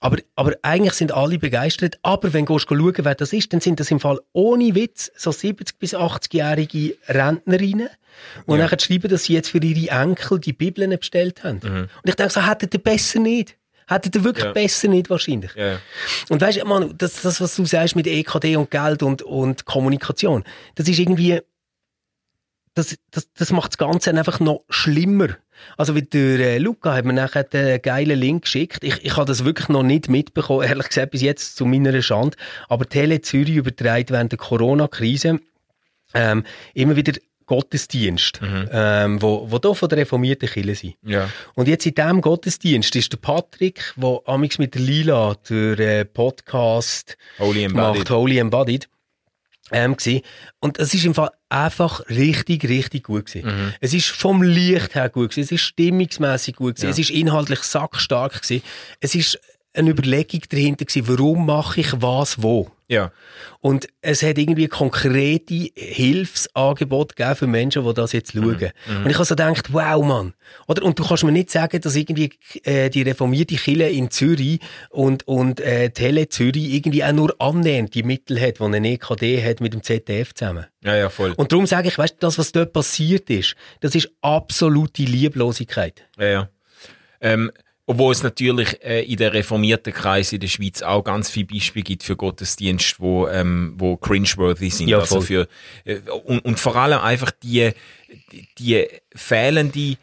Aber, 0.00 0.16
aber 0.36 0.54
eigentlich 0.62 0.94
sind 0.94 1.12
alle 1.12 1.38
begeistert. 1.38 1.98
Aber 2.02 2.32
wenn 2.32 2.46
du 2.46 2.58
schauen, 2.58 2.94
wer 2.96 3.14
das 3.14 3.34
ist, 3.34 3.52
dann 3.52 3.60
sind 3.60 3.78
das 3.78 3.90
im 3.90 4.00
Fall 4.00 4.18
ohne 4.32 4.74
Witz 4.74 5.10
so 5.16 5.30
70- 5.30 5.72
bis 5.78 5.94
80-jährige 5.94 6.96
Rentnerinnen. 7.08 7.90
Und 8.46 8.58
Ja. 8.58 8.64
nachher 8.64 8.80
schreiben, 8.80 9.08
dass 9.10 9.24
sie 9.24 9.34
jetzt 9.34 9.50
für 9.50 9.58
ihre 9.62 9.90
Enkel 10.00 10.38
die 10.40 10.52
Bibeln 10.54 10.98
bestellt 10.98 11.44
haben. 11.44 11.60
Mhm. 11.62 11.78
Und 11.80 11.88
ich 12.08 12.14
denke 12.14 12.32
so, 12.32 12.46
hättet 12.46 12.72
ihr 12.72 12.80
besser 12.82 13.20
nicht. 13.20 13.56
Hättet 13.90 14.14
ihr 14.14 14.24
wirklich 14.24 14.44
Ja. 14.44 14.52
besser 14.52 14.88
nicht 14.88 15.10
wahrscheinlich. 15.10 15.52
Ja. 15.56 15.80
Und 16.28 16.40
weißt 16.40 16.60
du, 16.60 16.64
Manu, 16.64 16.92
das, 16.92 17.22
das, 17.22 17.40
was 17.40 17.56
du 17.56 17.64
sagst 17.66 17.96
mit 17.96 18.06
EKD 18.06 18.56
und 18.56 18.70
Geld 18.70 19.02
und, 19.02 19.22
und 19.22 19.64
Kommunikation, 19.64 20.44
das 20.76 20.86
ist 20.88 20.98
irgendwie, 20.98 21.40
das, 22.74 22.96
das, 23.10 23.28
das 23.36 23.50
macht 23.50 23.72
das 23.72 23.78
Ganze 23.78 24.10
einfach 24.10 24.38
noch 24.38 24.62
schlimmer. 24.68 25.28
Also 25.76 25.94
wie 25.94 26.02
der 26.02 26.38
äh, 26.38 26.58
Luca 26.58 26.94
hat 26.94 27.04
mir 27.04 27.12
nachher 27.12 27.44
den 27.44 27.82
geilen 27.82 28.18
Link 28.18 28.44
geschickt. 28.44 28.84
Ich, 28.84 29.04
ich 29.04 29.16
habe 29.16 29.26
das 29.26 29.44
wirklich 29.44 29.68
noch 29.68 29.82
nicht 29.82 30.08
mitbekommen, 30.08 30.62
ehrlich 30.62 30.88
gesagt, 30.88 31.10
bis 31.10 31.20
jetzt 31.22 31.56
zu 31.56 31.66
meiner 31.66 32.00
Schande. 32.00 32.36
Aber 32.68 32.88
Tele 32.88 33.20
Zürich 33.20 33.56
überträgt 33.56 34.10
während 34.10 34.32
der 34.32 34.38
Corona-Krise 34.38 35.40
ähm, 36.14 36.44
immer 36.74 36.96
wieder 36.96 37.12
Gottesdienst, 37.50 38.40
ähm, 38.44 39.20
wo, 39.20 39.50
wo 39.50 39.58
da 39.58 39.74
von 39.74 39.88
der 39.88 39.98
reformierten 39.98 40.48
Kirche 40.48 40.76
sind. 40.76 40.94
Ja. 41.02 41.28
Und 41.54 41.66
jetzt 41.66 41.84
in 41.84 41.96
diesem 41.96 42.20
Gottesdienst 42.20 42.94
ist 42.94 43.12
der 43.12 43.16
Patrick, 43.16 43.92
der 43.96 44.20
amix 44.26 44.58
mit 44.58 44.76
der 44.76 44.82
Lila 44.82 45.34
der 45.48 45.78
äh, 45.80 46.04
Podcast 46.04 47.18
Holy 47.40 47.66
macht, 47.66 48.08
Holy 48.08 48.38
Embodied, 48.38 48.88
ähm, 49.72 49.96
gsi. 49.96 50.22
Und 50.60 50.78
es 50.78 50.94
ist 50.94 51.04
im 51.04 51.12
Fall 51.12 51.30
einfach 51.48 52.08
richtig, 52.08 52.68
richtig 52.68 53.02
gut 53.02 53.26
gewesen. 53.26 53.48
Mhm. 53.48 53.74
Es 53.80 53.94
ist 53.94 54.10
vom 54.10 54.44
Licht 54.44 54.94
her 54.94 55.08
gut 55.08 55.30
gewesen. 55.30 55.42
Es 55.42 55.50
ist 55.50 55.62
stimmungsmäßig 55.62 56.54
gut 56.54 56.76
gewesen. 56.76 56.86
Ja. 56.86 56.90
Es 56.92 57.00
ist 57.00 57.10
inhaltlich 57.10 57.64
sackstark 57.64 58.42
gewesen. 58.42 58.62
Es 59.00 59.16
ist 59.16 59.40
eine 59.74 59.90
Überlegung 59.90 60.42
dahinter 60.48 60.84
gewesen, 60.84 61.08
warum 61.08 61.46
mache 61.46 61.80
ich 61.80 61.92
was 62.00 62.42
wo. 62.42 62.70
Ja. 62.90 63.12
Und 63.60 63.86
es 64.00 64.24
hat 64.24 64.36
irgendwie 64.36 64.66
konkrete 64.66 65.70
Hilfsangebote 65.76 67.14
gegeben 67.14 67.36
für 67.36 67.46
Menschen, 67.46 67.84
die 67.84 67.94
das 67.94 68.10
jetzt 68.10 68.32
schauen. 68.32 68.72
Mhm. 68.88 69.04
Und 69.04 69.10
ich 69.10 69.14
habe 69.14 69.24
so 69.24 69.36
gedacht, 69.36 69.72
wow, 69.72 70.04
Mann. 70.04 70.34
Oder? 70.66 70.82
Und 70.82 70.98
du 70.98 71.04
kannst 71.04 71.22
mir 71.22 71.30
nicht 71.30 71.52
sagen, 71.52 71.80
dass 71.80 71.94
irgendwie 71.94 72.32
äh, 72.64 72.90
die 72.90 73.02
reformierte 73.02 73.54
Kirche 73.54 73.84
in 73.84 74.10
Zürich 74.10 74.58
und, 74.90 75.28
und 75.28 75.60
äh, 75.60 75.90
Tele 75.90 76.28
Zürich 76.30 76.74
irgendwie 76.74 77.04
auch 77.04 77.12
nur 77.12 77.32
annähernd 77.38 77.94
die 77.94 78.02
Mittel 78.02 78.40
hat, 78.40 78.58
die 78.58 78.64
ein 78.64 78.84
EKD 78.84 79.44
hat 79.44 79.60
mit 79.60 79.72
dem 79.72 79.84
ZDF 79.84 80.34
zusammen. 80.34 80.66
Ja, 80.82 80.96
ja, 80.96 81.10
voll. 81.10 81.32
Und 81.36 81.52
darum 81.52 81.66
sage 81.66 81.86
ich, 81.86 81.96
weißt 81.96 82.14
du, 82.14 82.18
das, 82.18 82.38
was 82.38 82.50
dort 82.50 82.72
passiert 82.72 83.30
ist, 83.30 83.54
das 83.78 83.94
ist 83.94 84.10
absolute 84.20 85.04
Lieblosigkeit. 85.04 86.08
Ja, 86.18 86.26
ja. 86.26 86.48
Ähm, 87.20 87.52
obwohl 87.90 88.12
es 88.12 88.22
natürlich 88.22 88.80
äh, 88.84 89.02
in 89.02 89.16
den 89.16 89.30
reformierten 89.32 89.92
Kreisen 89.92 90.36
in 90.36 90.42
der 90.42 90.46
Schweiz 90.46 90.80
auch 90.80 91.02
ganz 91.02 91.28
viele 91.28 91.46
Beispiele 91.46 91.82
gibt 91.82 92.04
für 92.04 92.14
Gottesdienste, 92.14 92.94
wo, 93.00 93.26
ähm, 93.26 93.74
wo 93.78 93.96
cringeworthy 93.96 94.70
sind. 94.70 94.86
Ja, 94.86 95.00
also 95.00 95.20
für, 95.20 95.48
äh, 95.84 95.98
und, 96.24 96.38
und 96.44 96.60
vor 96.60 96.76
allem 96.76 97.00
einfach 97.00 97.32
die, 97.32 97.72
die 98.58 98.86
fehlende, 99.12 99.96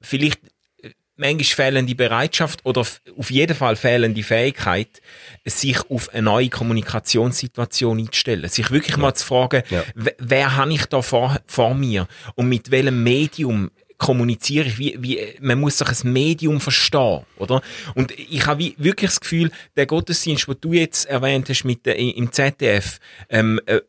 vielleicht 0.00 0.40
äh, 0.84 0.90
manchmal 1.16 1.42
fehlende 1.44 1.96
Bereitschaft 1.96 2.64
oder 2.64 2.82
auf 2.82 3.30
jeden 3.30 3.56
Fall 3.56 3.74
fehlende 3.74 4.22
Fähigkeit, 4.22 5.02
sich 5.44 5.80
auf 5.90 6.10
eine 6.10 6.22
neue 6.22 6.48
Kommunikationssituation 6.48 7.98
einzustellen. 7.98 8.48
Sich 8.48 8.70
wirklich 8.70 8.96
mal 8.98 9.14
zu 9.14 9.26
fragen, 9.26 9.64
Ja. 9.68 9.82
wer, 9.96 10.14
wer 10.20 10.56
habe 10.56 10.74
ich 10.74 10.86
da 10.86 11.02
vor, 11.02 11.40
vor 11.46 11.74
mir 11.74 12.06
und 12.36 12.48
mit 12.48 12.70
welchem 12.70 13.02
Medium 13.02 13.72
kommuniziere 14.02 14.66
ich, 14.66 14.78
wie, 14.78 14.96
wie, 14.98 15.18
man 15.40 15.60
muss 15.60 15.78
doch 15.78 15.88
ein 15.88 16.12
Medium 16.12 16.60
verstehen, 16.60 17.24
oder? 17.36 17.62
Und 17.94 18.12
ich 18.18 18.46
habe 18.46 18.72
wirklich 18.76 19.10
das 19.10 19.20
Gefühl, 19.20 19.50
der 19.76 19.86
Gottesdienst, 19.86 20.48
den 20.48 20.56
du 20.60 20.72
jetzt 20.72 21.06
erwähnt 21.06 21.48
hast 21.48 21.64
mit 21.64 21.86
der, 21.86 21.96
im 21.96 22.32
ZDF, 22.32 22.98
ähm, 23.30 23.60
äh, 23.66 23.80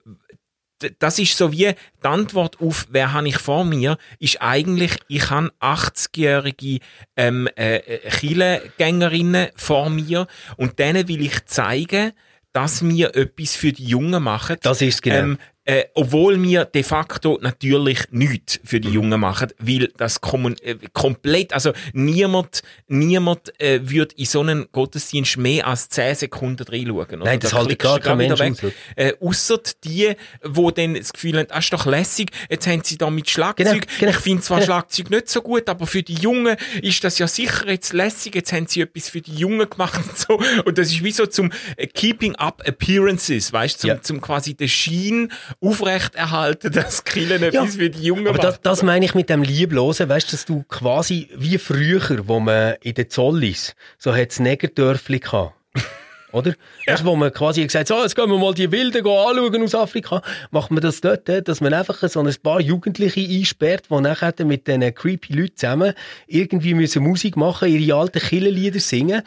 das 1.00 1.18
ist 1.18 1.38
so 1.38 1.52
wie 1.52 1.74
die 2.04 2.08
Antwort 2.08 2.60
auf, 2.60 2.88
wer 2.92 3.14
habe 3.14 3.28
ich 3.28 3.38
vor 3.38 3.64
mir, 3.66 3.98
ist 4.20 4.42
eigentlich, 4.42 4.98
ich 5.08 5.30
habe 5.30 5.52
80-jährige 5.62 6.80
ähm, 7.16 7.48
äh, 7.56 7.78
äh, 7.78 8.10
Kirchengängerinnen 8.10 9.48
vor 9.56 9.90
mir 9.90 10.28
und 10.58 10.78
denen 10.80 11.08
will 11.08 11.22
ich 11.22 11.46
zeigen, 11.46 12.12
dass 12.52 12.84
wir 12.84 13.16
etwas 13.16 13.56
für 13.56 13.72
die 13.72 13.86
Jungen 13.86 14.22
machen. 14.22 14.58
Das 14.62 14.82
ist 14.82 15.02
genau. 15.02 15.18
Ähm, 15.18 15.38
äh, 15.66 15.86
obwohl 15.94 16.42
wir 16.42 16.66
de 16.66 16.84
facto 16.84 17.40
natürlich 17.42 18.00
nichts 18.12 18.60
für 18.64 18.80
die 18.80 18.90
Jungen 18.90 19.20
machen, 19.20 19.50
weil 19.60 19.92
das 19.98 20.20
kommun 20.20 20.58
äh, 20.62 20.76
komplett, 20.92 21.54
also 21.54 21.72
niemand, 21.94 22.64
niemand 22.88 23.60
äh, 23.62 23.80
würde 23.84 24.14
in 24.16 24.26
so 24.26 24.42
einen 24.42 24.68
Gottesdienst 24.72 25.38
mehr 25.38 25.68
als 25.68 25.90
10 25.90 26.16
Sekunden 26.16 26.64
reinschauen. 26.64 27.20
Nein, 27.20 27.40
das 27.40 27.52
Da 27.52 27.58
halte 27.58 27.70
klickst 27.70 27.86
gar 27.88 28.00
kein 28.00 28.18
Mensch 28.18 28.40
weg. 28.40 28.74
Äh, 28.96 29.14
ausser 29.22 29.60
die, 29.84 30.14
wo 30.44 30.72
dann 30.72 30.96
das 30.96 31.14
Gefühl 31.14 31.38
haben, 31.38 31.48
das 31.48 31.60
ist 31.64 31.74
doch 31.74 31.86
lässig, 31.86 32.32
jetzt 32.50 32.68
haben 32.68 32.82
sie 32.84 32.98
da 32.98 33.10
mit 33.10 33.30
Schlagzeug. 33.30 33.66
Genau, 33.88 34.00
genau, 34.00 34.12
ich 34.12 34.18
finde 34.18 34.42
zwar 34.44 34.58
genau. 34.58 34.66
Schlagzeug 34.66 35.10
nicht 35.12 35.30
so 35.30 35.42
gut, 35.42 35.70
aber 35.70 35.88
für 35.88 36.04
die 36.04 36.16
Jungen 36.16 36.58
ist 36.82 37.04
das 37.04 37.20
ja 37.20 37.28
sicher 37.28 37.70
jetzt 37.70 37.94
lässig, 37.94 38.36
jetzt 38.36 38.52
haben 38.52 38.68
sie 38.68 38.82
etwas 38.82 39.10
für 39.10 39.22
die 39.22 39.36
Jungen 39.36 39.70
gemacht 39.70 40.02
und 40.10 40.18
so. 40.18 40.40
Und 40.66 40.78
das 40.78 40.88
ist 40.88 41.04
wie 41.04 41.12
so 41.12 41.26
zum 41.26 41.52
äh, 41.78 41.88
Keeping 41.88 42.36
Up 42.36 42.62
Appearances, 42.66 43.54
weißt 43.54 43.76
du, 43.78 43.80
zum, 43.80 43.90
Ja. 43.90 44.02
zum 44.02 44.22
quasi 44.22 44.56
den 44.56 44.68
Schein 44.70 45.32
aufrechterhalten, 45.62 46.72
dass 46.72 47.04
Killen 47.04 47.42
Ja, 47.42 47.48
etwas 47.48 47.76
für 47.76 47.90
die 47.90 48.04
Jungen 48.04 48.28
Aber 48.28 48.38
das, 48.38 48.62
das 48.62 48.84
meine 48.84 49.06
ich 49.06 49.16
mit 49.16 49.30
dem 49.30 49.44
Lieblosen, 49.44 50.10
weißt 50.10 50.28
du, 50.28 50.32
dass 50.32 50.46
du 50.46 50.64
quasi 50.68 51.30
wie 51.36 51.58
früher, 51.58 52.28
wo 52.28 52.40
man 52.40 52.76
in 52.82 52.94
den 52.94 53.10
Zollis, 53.10 53.76
so 53.98 54.16
hat 54.16 54.32
es 54.32 54.40
Negerdörfli 54.40 55.20
gehabt. 55.20 55.54
Oder? 56.32 56.54
Weißt 56.88 57.04
du, 57.04 57.06
wo 57.06 57.16
man 57.16 57.32
quasi 57.32 57.64
gesagt 57.64 57.90
hat, 57.92 57.98
so, 57.98 58.02
jetzt 58.02 58.16
gehen 58.16 58.30
wir 58.30 58.40
mal 58.40 58.54
die 58.56 58.72
Wilden 58.72 59.06
anschauen 59.06 59.64
aus 59.64 59.76
Afrika. 59.76 60.22
Macht 60.50 60.72
man 60.72 60.82
das 60.82 61.00
dort, 61.00 61.30
äh, 61.30 61.44
dass 61.44 61.62
man 61.62 61.74
einfach 61.74 62.08
so 62.10 62.20
ein 62.22 62.36
paar 62.42 62.60
Jugendliche 62.60 63.22
einsperrt, 63.22 63.86
die 63.92 64.02
nachher 64.02 64.34
mit 64.44 64.68
diesen 64.68 64.96
creepy 64.96 65.34
Leuten 65.34 65.58
zusammen 65.58 65.94
irgendwie 66.26 66.74
müssen 66.74 67.04
Musik 67.04 67.38
machen, 67.38 67.70
ihre 67.70 67.96
alten 67.98 68.20
Killenlieder 68.20 68.80
singen. 68.80 69.22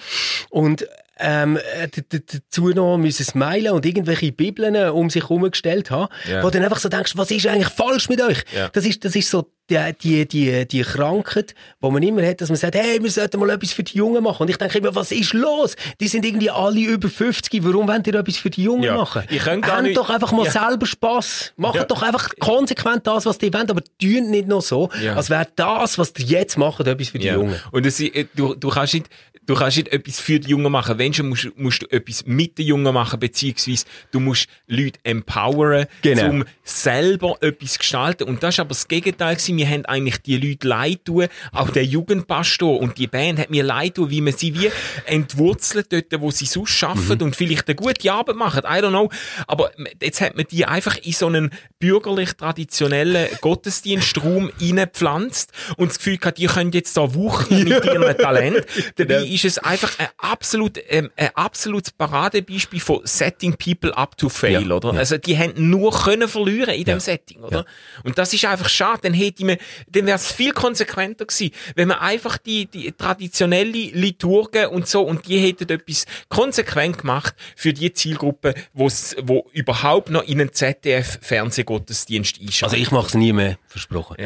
Und 0.50 0.86
ähm, 1.18 1.56
äh, 1.56 1.88
dazu 2.08 2.68
noch 2.70 2.98
müssen 2.98 3.24
smilen 3.24 3.72
und 3.72 3.86
irgendwelche 3.86 4.32
Bibeln 4.32 4.74
äh, 4.74 4.88
um 4.88 5.08
sich 5.10 5.22
herum 5.24 5.50
gestellt 5.50 5.90
haben, 5.90 6.12
Ja. 6.30 6.42
wo 6.42 6.48
du 6.48 6.52
dann 6.58 6.64
einfach 6.64 6.78
so 6.78 6.88
denkst, 6.88 7.12
was 7.16 7.30
ist 7.30 7.46
eigentlich 7.46 7.68
falsch 7.68 8.08
mit 8.08 8.20
euch? 8.20 8.44
Ja. 8.54 8.68
Das 8.68 8.84
ist, 8.84 9.04
das 9.04 9.16
ist 9.16 9.30
so 9.30 9.50
die, 9.68 9.78
die, 10.00 10.28
die, 10.28 10.68
die 10.68 10.82
Krankheit, 10.82 11.54
die 11.82 11.90
man 11.90 12.00
immer 12.02 12.24
hat, 12.24 12.40
dass 12.40 12.50
man 12.50 12.56
sagt, 12.56 12.76
hey, 12.76 13.02
wir 13.02 13.10
sollten 13.10 13.40
mal 13.40 13.50
etwas 13.50 13.72
für 13.72 13.82
die 13.82 13.98
Jungen 13.98 14.22
machen. 14.22 14.42
Und 14.42 14.50
ich 14.50 14.58
denke 14.58 14.78
immer, 14.78 14.94
was 14.94 15.10
ist 15.10 15.32
los? 15.32 15.74
Die 16.00 16.06
sind 16.06 16.24
irgendwie 16.24 16.50
alle 16.50 16.80
über 16.80 17.08
50, 17.08 17.64
warum 17.64 17.88
wollt 17.88 18.06
ihr 18.06 18.14
etwas 18.14 18.36
für 18.36 18.50
die 18.50 18.62
Jungen 18.62 18.84
Ja. 18.84 18.96
machen? 18.96 19.22
Ich 19.28 19.40
könnte 19.42 19.72
Habt 19.72 19.82
nicht- 19.82 19.96
doch 19.96 20.08
einfach 20.08 20.30
mal 20.32 20.44
Ja. 20.44 20.52
selber 20.52 20.86
Spass. 20.86 21.52
Macht 21.56 21.74
Ja. 21.76 21.84
doch 21.84 22.02
einfach 22.02 22.28
konsequent 22.38 23.06
das, 23.08 23.26
was 23.26 23.38
die 23.38 23.52
wollen, 23.52 23.68
aber 23.68 23.82
tun 24.00 24.30
nicht 24.30 24.46
noch 24.46 24.62
so, 24.62 24.88
als 25.14 25.30
wäre 25.30 25.48
das, 25.56 25.98
was 25.98 26.12
die 26.12 26.24
jetzt 26.24 26.56
machen, 26.58 26.86
etwas 26.86 27.08
für 27.08 27.18
die. 27.18 27.26
Jungen. 27.26 27.56
Und 27.72 27.86
es, 27.86 28.00
du, 28.36 28.54
du 28.54 28.68
kannst 28.68 28.94
nicht, 28.94 29.06
du 29.46 29.54
kannst 29.54 29.76
nicht 29.76 29.88
etwas 29.88 30.20
für 30.20 30.38
die 30.40 30.50
Jungen 30.50 30.70
machen. 30.70 30.98
Wenn 30.98 31.14
schon, 31.14 31.28
musst, 31.28 31.48
musst 31.56 31.82
du 31.82 31.86
etwas 31.90 32.26
mit 32.26 32.58
den 32.58 32.66
Jungen 32.66 32.92
machen, 32.92 33.18
beziehungsweise 33.20 33.84
du 34.10 34.20
musst 34.20 34.48
Leute 34.66 34.98
empoweren, 35.04 35.86
Genau. 36.02 36.28
um 36.30 36.44
selber 36.64 37.36
etwas 37.40 37.78
gestalten. 37.78 38.24
Und 38.24 38.42
das 38.42 38.54
ist 38.56 38.60
aber 38.60 38.70
das 38.70 38.88
Gegenteil 38.88 39.36
gewesen. 39.36 39.56
Wir 39.56 39.68
haben 39.68 39.84
eigentlich 39.86 40.18
die 40.22 40.36
Leute 40.36 40.66
leid 40.68 41.04
tun. 41.04 41.26
Auch 41.52 41.70
der 41.70 41.84
Jugendpastor 41.84 42.78
und 42.80 42.98
die 42.98 43.06
Band 43.06 43.38
hat 43.38 43.50
mir 43.50 43.62
leid 43.64 43.94
tun, 43.96 44.10
wie 44.10 44.20
man 44.20 44.32
sie 44.34 44.54
wie 44.60 44.70
entwurzelt 45.06 45.92
dort, 45.92 46.06
wo 46.20 46.30
sie 46.30 46.46
sonst 46.46 46.82
Mhm. 46.82 46.88
arbeiten 46.88 47.22
und 47.22 47.36
vielleicht 47.36 47.68
eine 47.68 47.74
gute 47.76 48.12
Arbeit 48.12 48.36
machen. 48.36 48.62
I 48.64 48.80
don't 48.82 48.88
know. 48.90 49.10
Aber 49.46 49.70
jetzt 50.02 50.20
hat 50.20 50.36
man 50.36 50.46
die 50.50 50.64
einfach 50.64 50.96
in 50.98 51.12
so 51.12 51.26
einen 51.26 51.50
bürgerlich-traditionellen 51.78 53.28
Gottesdienstraum 53.40 54.50
reingepflanzt 54.60 55.52
und 55.76 55.90
das 55.90 55.98
Gefühl 55.98 56.18
gehabt, 56.18 56.38
die 56.38 56.46
können 56.46 56.72
jetzt 56.72 56.96
da 56.96 57.14
wuchern 57.14 57.64
mit 57.64 57.84
ihrem 57.84 58.16
Talent. 58.16 58.66
Dabei 58.96 59.16
Genau. 59.16 59.24
Ist 59.44 59.44
es 59.44 59.58
einfach 59.58 59.98
ein 59.98 60.08
absolut, 60.18 60.78
ähm, 60.88 61.10
ein 61.16 61.30
absolutes 61.34 61.92
Paradebeispiel 61.92 62.80
von 62.80 63.00
Setting 63.04 63.54
People 63.56 63.96
up 63.96 64.16
to 64.16 64.28
fail, 64.28 64.66
Ja, 64.66 64.74
oder? 64.74 64.92
ja. 64.94 64.98
Also, 64.98 65.18
die 65.18 65.36
haben 65.38 65.52
nur 65.70 65.92
können 65.92 66.28
verlieren 66.28 66.74
in 66.74 66.84
dem 66.84 66.94
Ja, 66.96 67.00
Setting, 67.00 67.42
oder? 67.42 67.64
Und 68.02 68.18
das 68.18 68.32
ist 68.34 68.44
einfach 68.44 68.68
schade. 68.68 69.00
Dann 69.02 69.14
hätte 69.14 69.44
man, 69.44 69.56
dann 69.88 70.06
wäre 70.06 70.16
es 70.16 70.32
viel 70.32 70.52
konsequenter 70.52 71.26
gewesen, 71.26 71.52
wenn 71.74 71.88
man 71.88 71.98
einfach 71.98 72.38
die, 72.38 72.66
die 72.66 72.92
traditionelle 72.92 73.70
Liturgen 73.70 74.66
und 74.68 74.88
so, 74.88 75.02
und 75.02 75.28
die 75.28 75.38
hätten 75.38 75.68
etwas 75.68 76.06
konsequent 76.28 76.98
gemacht 76.98 77.34
für 77.54 77.72
die 77.72 77.92
Zielgruppe, 77.92 78.54
wo's, 78.72 79.14
wo 79.22 79.46
überhaupt 79.52 80.10
noch 80.10 80.22
in 80.24 80.40
einen 80.40 80.52
ZDF-Fernsehgottesdienst 80.52 82.40
einschalten. 82.40 82.74
Also 82.74 82.76
ich 82.82 82.90
mache 82.90 83.06
es 83.08 83.14
nie 83.14 83.32
mehr, 83.32 83.58
versprochen. 83.68 84.16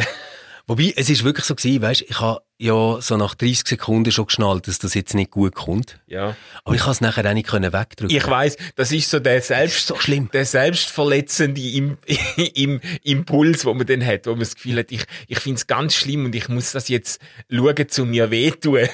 Wobei, 0.67 0.93
es 0.97 1.11
ist 1.11 1.25
wirklich 1.25 1.45
so 1.45 1.55
gewesen, 1.55 1.83
weißt, 1.83 2.03
ich 2.03 2.21
habe 2.21 2.43
ja 2.59 3.01
so 3.01 3.17
nach 3.17 3.35
30 3.35 3.67
Sekunden 3.67 4.13
schon 4.13 4.27
geschnallt, 4.27 4.69
dass 4.69 4.79
das 4.79 4.95
jetzt 4.95 5.15
nicht 5.15 5.31
gut 5.31 5.55
kommt. 5.55 5.99
ja. 6.07 6.37
Aber 6.65 6.75
ich 6.75 6.83
kann 6.83 6.93
es 6.93 7.01
nachher 7.01 7.29
auch 7.29 7.35
nicht 7.35 7.49
können 7.49 7.73
wegdrücken. 7.73 8.15
Ich 8.15 8.27
weiß, 8.27 8.57
das 8.77 8.93
ist 8.93 9.11
so 9.11 9.19
der 9.19 9.41
selbst, 9.41 9.87
so 9.87 9.97
schlimm. 9.97 10.29
der 10.33 10.45
selbstverletzende 10.45 11.61
Im, 11.61 11.99
im, 12.55 12.81
Impuls, 13.03 13.65
wo 13.65 13.73
man 13.73 13.87
dann 13.87 14.05
hat, 14.05 14.27
wo 14.27 14.31
man 14.31 14.41
das 14.41 14.55
Gefühl 14.55 14.79
hat, 14.79 14.93
ich, 14.93 15.05
ich 15.27 15.41
finde 15.41 15.57
es 15.57 15.67
ganz 15.67 15.95
schlimm 15.95 16.27
und 16.27 16.35
ich 16.35 16.49
muss 16.49 16.73
das 16.73 16.89
jetzt 16.89 17.21
schauen, 17.51 17.89
zu 17.89 18.05
mir 18.05 18.31
wehtun. 18.31 18.89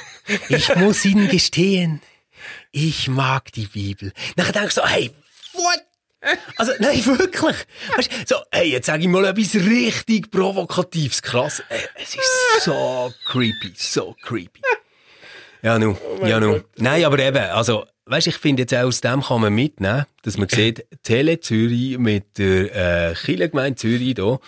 Ich 0.48 0.74
muss 0.76 1.05
Ihnen 1.05 1.29
gestehen, 1.29 2.00
ich 2.70 3.09
mag 3.09 3.52
die 3.52 3.66
Bibel. 3.66 4.12
Nachher 4.37 4.52
denkst 4.52 4.76
du 4.76 4.81
so, 4.83 4.87
hey? 4.87 5.11
Also, 6.56 6.72
nein, 6.78 7.04
wirklich. 7.06 7.56
Weißt, 7.96 8.12
du, 8.12 8.16
so, 8.26 8.36
hey, 8.50 8.70
jetzt 8.70 8.86
sage 8.86 9.02
ich 9.02 9.08
mal 9.08 9.24
etwas 9.24 9.54
richtig 9.54 10.30
Provokatives. 10.30 11.22
Krass. 11.22 11.60
Äh, 11.68 11.78
Es 12.02 12.14
ist 12.14 12.64
so 12.64 13.12
creepy, 13.26 13.72
so 13.76 14.14
creepy. 14.22 14.60
Ja, 15.62 15.78
nu, 15.78 15.96
ja, 16.24 16.38
nu. 16.38 16.60
Nein, 16.76 17.04
aber 17.04 17.18
eben, 17.18 17.38
also, 17.38 17.86
weißt, 18.06 18.28
ich 18.28 18.36
finde 18.36 18.62
jetzt 18.62 18.74
auch 18.74 18.84
aus 18.84 19.00
dem 19.00 19.22
kann 19.22 19.40
man 19.40 19.54
mitnehmen, 19.54 20.04
dass 20.22 20.36
man 20.36 20.48
sieht, 20.48 20.86
Tele 21.02 21.40
Zürich 21.40 21.98
mit 21.98 22.38
der 22.38 23.10
äh, 23.10 23.14
Kirchengemeinde 23.14 23.76
Zürich 23.76 24.14
da, 24.14 24.38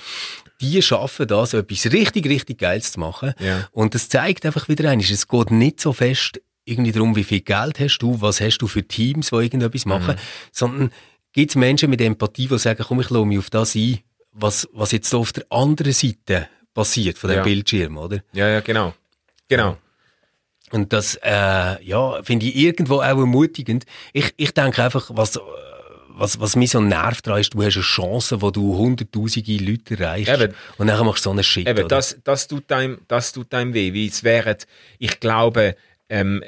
die 0.60 0.80
schaffen 0.82 1.26
das, 1.26 1.54
etwas 1.54 1.92
richtig, 1.92 2.26
richtig 2.26 2.58
Geiles 2.58 2.92
zu 2.92 3.00
machen. 3.00 3.34
Ja. 3.40 3.68
Und 3.72 3.94
das 3.94 4.08
zeigt 4.08 4.44
einfach 4.46 4.68
wieder 4.68 4.90
eines, 4.90 5.10
es 5.10 5.28
geht 5.28 5.50
nicht 5.50 5.80
so 5.80 5.92
fest 5.92 6.40
irgendwie 6.64 6.92
darum, 6.92 7.16
wie 7.16 7.24
viel 7.24 7.40
Geld 7.40 7.80
hast 7.80 7.98
du, 7.98 8.20
was 8.20 8.40
hast 8.40 8.58
du 8.58 8.66
für 8.66 8.82
Teams, 8.86 9.30
die 9.30 9.36
irgendetwas 9.36 9.86
machen, 9.86 10.16
sondern 10.52 10.92
gibt 11.38 11.52
es 11.52 11.56
Menschen 11.56 11.88
mit 11.88 12.00
Empathie, 12.00 12.48
die 12.48 12.58
sagen, 12.58 12.84
komm, 12.86 13.00
ich 13.00 13.10
lasse 13.10 13.24
mich 13.24 13.38
auf 13.38 13.48
das 13.48 13.76
ein, 13.76 14.00
was, 14.32 14.68
was 14.72 14.90
jetzt 14.90 15.08
so 15.08 15.20
auf 15.20 15.32
der 15.32 15.44
anderen 15.50 15.92
Seite 15.92 16.48
passiert 16.74 17.16
von 17.16 17.30
dem 17.30 17.36
Ja. 17.36 17.42
Bildschirm, 17.44 17.96
oder? 17.96 18.24
Ja, 18.32 18.48
ja, 18.48 18.58
genau. 18.60 18.92
Genau. 19.46 19.76
Und 20.72 20.92
das, 20.92 21.14
äh, 21.22 21.84
ja, 21.84 22.20
finde 22.24 22.46
ich 22.46 22.56
irgendwo 22.56 22.96
auch 22.96 23.18
ermutigend. 23.18 23.86
Ich, 24.12 24.34
ich 24.36 24.52
denke 24.52 24.82
einfach, 24.82 25.12
was, 25.14 25.38
was, 26.08 26.40
was 26.40 26.56
mich 26.56 26.72
so 26.72 26.80
nervt 26.80 27.28
daran 27.28 27.40
ist, 27.40 27.54
du 27.54 27.62
hast 27.62 27.76
eine 27.76 27.84
Chance, 27.84 28.42
wo 28.42 28.50
du 28.50 28.76
hunderttausende 28.76 29.58
Leute 29.58 29.96
erreichst. 29.96 30.34
Eben. 30.34 30.54
Und 30.76 30.88
dann 30.88 31.06
machst 31.06 31.24
du 31.24 31.28
so 31.28 31.30
einen 31.30 31.44
Shit. 31.44 31.68
Eben, 31.68 31.84
oder? 31.84 31.88
das, 31.88 32.18
das 32.24 32.48
tut 32.48 32.72
einem, 32.72 32.98
das 33.06 33.32
tut 33.32 33.54
einem 33.54 33.74
weh, 33.74 33.94
weil 33.94 34.08
es 34.08 34.24
wären, 34.24 34.56
ich 34.98 35.20
glaube, 35.20 35.76
ähm, 36.08 36.42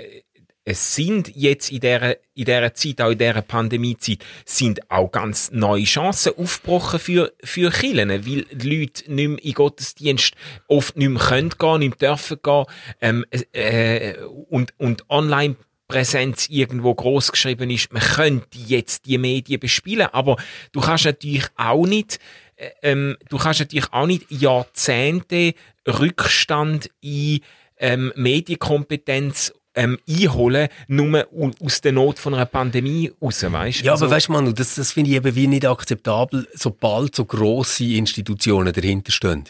es 0.71 0.95
sind 0.95 1.35
jetzt 1.35 1.71
in 1.73 1.81
dieser, 1.81 2.17
in 2.35 2.45
dieser 2.45 2.73
Zeit, 2.75 3.01
auch 3.01 3.11
in 3.11 3.19
dieser 3.19 3.43
Pandemiezeit, 3.43 4.25
sind 4.45 4.91
auch 4.91 5.11
ganz 5.11 5.51
neue 5.51 5.85
Chancen 5.85 6.33
aufgebrochen 6.37 7.01
für, 7.01 7.33
für 7.43 7.71
Kirchen, 7.71 8.09
weil 8.09 8.45
die 8.45 8.79
Leute 8.79 9.13
nicht 9.13 9.29
mehr 9.29 9.45
in 9.45 9.53
Gottesdienst 9.55 10.35
oft 10.69 10.97
nicht 10.97 11.09
mehr 11.09 11.21
können 11.21 11.51
gehen, 11.59 11.79
nicht 11.81 12.01
mehr 12.01 12.11
dürfen 12.11 12.39
gehen, 12.43 12.65
ähm, 13.01 13.25
äh, 13.53 14.15
und, 14.49 14.73
und 14.79 15.11
online 15.11 15.57
Präsenz 15.89 16.49
irgendwo 16.49 16.95
groß 16.95 17.33
geschrieben 17.33 17.69
ist, 17.69 17.93
man 17.93 18.03
könnte 18.03 18.59
jetzt 18.59 19.07
die 19.07 19.19
Medien 19.19 19.59
bespielen, 19.59 20.07
aber 20.13 20.37
du 20.71 20.81
kannst 20.81 21.05
natürlich 21.05 21.47
auch 21.57 21.85
nicht, 21.85 22.21
äh, 22.55 22.71
ähm, 22.83 23.17
du 23.29 23.39
kannst 23.39 23.59
natürlich 23.59 23.93
auch 23.93 24.07
nicht 24.07 24.31
Jahrzehnte 24.31 25.55
Rückstand 25.89 26.91
in 27.01 27.41
ähm, 27.81 28.13
Medienkompetenz 28.15 29.53
ähm, 29.75 29.99
einholen, 30.09 30.69
nur 30.89 31.27
aus 31.63 31.81
der 31.81 31.93
Not 31.93 32.19
von 32.19 32.35
einer 32.35 32.47
Pandemie 32.47 33.13
raus, 33.23 33.43
weißt? 33.43 33.83
Ja, 33.83 33.93
Also, 33.93 34.07
aber 34.07 34.15
weißt 34.17 34.29
du, 34.29 34.33
Manu, 34.33 34.53
das, 34.53 34.75
das 34.75 34.93
finde 34.93 35.11
ich 35.11 35.17
eben 35.17 35.35
wie 35.35 35.47
nicht 35.47 35.67
akzeptabel, 35.67 36.49
sobald 36.55 37.15
so 37.15 37.25
grosse 37.25 37.85
Institutionen 37.85 38.73
dahinter 38.73 39.13
stehen. 39.13 39.45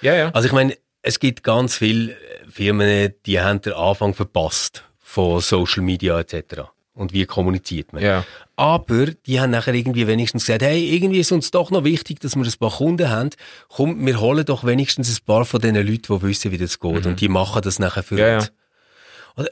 ja, 0.00 0.14
ja. 0.14 0.30
Also 0.30 0.46
ich 0.46 0.52
meine, 0.52 0.76
es 1.02 1.18
gibt 1.18 1.42
ganz 1.42 1.76
viele 1.76 2.16
Firmen, 2.48 3.12
die 3.26 3.40
haben 3.40 3.60
den 3.60 3.72
Anfang 3.74 4.14
verpasst 4.14 4.84
von 5.00 5.40
Social 5.40 5.82
Media 5.82 6.18
etc. 6.18 6.62
Und 6.94 7.12
wie 7.12 7.26
kommuniziert 7.26 7.92
man. 7.92 8.02
Ja. 8.02 8.24
Aber 8.56 9.06
die 9.06 9.40
haben 9.40 9.50
nachher 9.50 9.74
irgendwie 9.74 10.06
wenigstens 10.06 10.46
gesagt, 10.46 10.62
hey, 10.62 10.94
irgendwie 10.94 11.18
ist 11.18 11.32
uns 11.32 11.50
doch 11.50 11.72
noch 11.72 11.82
wichtig, 11.82 12.20
dass 12.20 12.36
wir 12.36 12.44
ein 12.44 12.52
paar 12.58 12.70
Kunden 12.70 13.10
haben. 13.10 13.30
Komm, 13.68 14.06
wir 14.06 14.20
holen 14.20 14.44
doch 14.44 14.62
wenigstens 14.64 15.10
ein 15.10 15.24
paar 15.26 15.44
von 15.44 15.60
diesen 15.60 15.74
Leuten, 15.74 16.02
die 16.18 16.22
wissen, 16.22 16.52
wie 16.52 16.58
das 16.58 16.78
geht. 16.78 17.04
Und 17.04 17.20
die 17.20 17.28
machen 17.28 17.62
das 17.62 17.80
nachher 17.80 18.04
für 18.04 18.14
Mhm. 18.14 18.20
Ja, 18.20 18.36
uns. 18.36 18.44
Oder? 18.44 18.52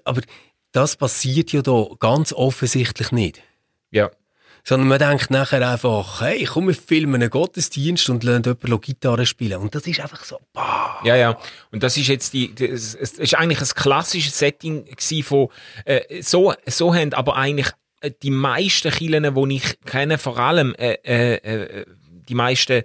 Aber 0.04 0.20
das 0.72 0.96
passiert 0.96 1.52
ja 1.52 1.62
da 1.62 1.86
ganz 1.98 2.32
offensichtlich 2.32 3.12
nicht. 3.12 3.42
ja. 3.90 4.10
Sondern 4.64 4.86
man 4.86 5.00
denkt 5.00 5.28
nachher 5.32 5.68
einfach, 5.68 6.20
hey, 6.20 6.44
komm, 6.44 6.68
wir 6.68 6.74
filmen 6.76 7.16
einen 7.16 7.30
Gottesdienst 7.30 8.08
und 8.10 8.22
lernen 8.22 8.44
jemanden 8.44 8.80
Gitarre 8.80 9.26
spielen. 9.26 9.58
Und 9.58 9.74
das 9.74 9.88
ist 9.88 9.98
einfach 9.98 10.22
so, 10.22 10.38
bah. 10.52 11.00
Ja, 11.02 11.16
ja. 11.16 11.36
Und 11.72 11.82
das 11.82 11.96
ist 11.96 12.06
jetzt 12.06 12.32
die, 12.32 12.54
das, 12.54 12.94
es 12.94 13.14
ist 13.14 13.34
eigentlich 13.34 13.60
ein 13.60 13.66
klassisches 13.74 14.38
Setting 14.38 14.86
von, 15.24 15.48
äh, 15.84 16.22
so, 16.22 16.54
so 16.64 16.94
haben 16.94 17.12
aber 17.12 17.34
eigentlich 17.34 17.72
äh, 18.02 18.12
die 18.22 18.30
meisten 18.30 18.92
Kirchen, 18.92 19.34
die 19.34 19.56
ich 19.56 19.80
kenne, 19.80 20.16
vor 20.16 20.38
allem, 20.38 20.76
äh, 20.76 20.92
äh, 21.04 21.34
äh, 21.34 21.86
die 22.28 22.34
meisten, 22.36 22.84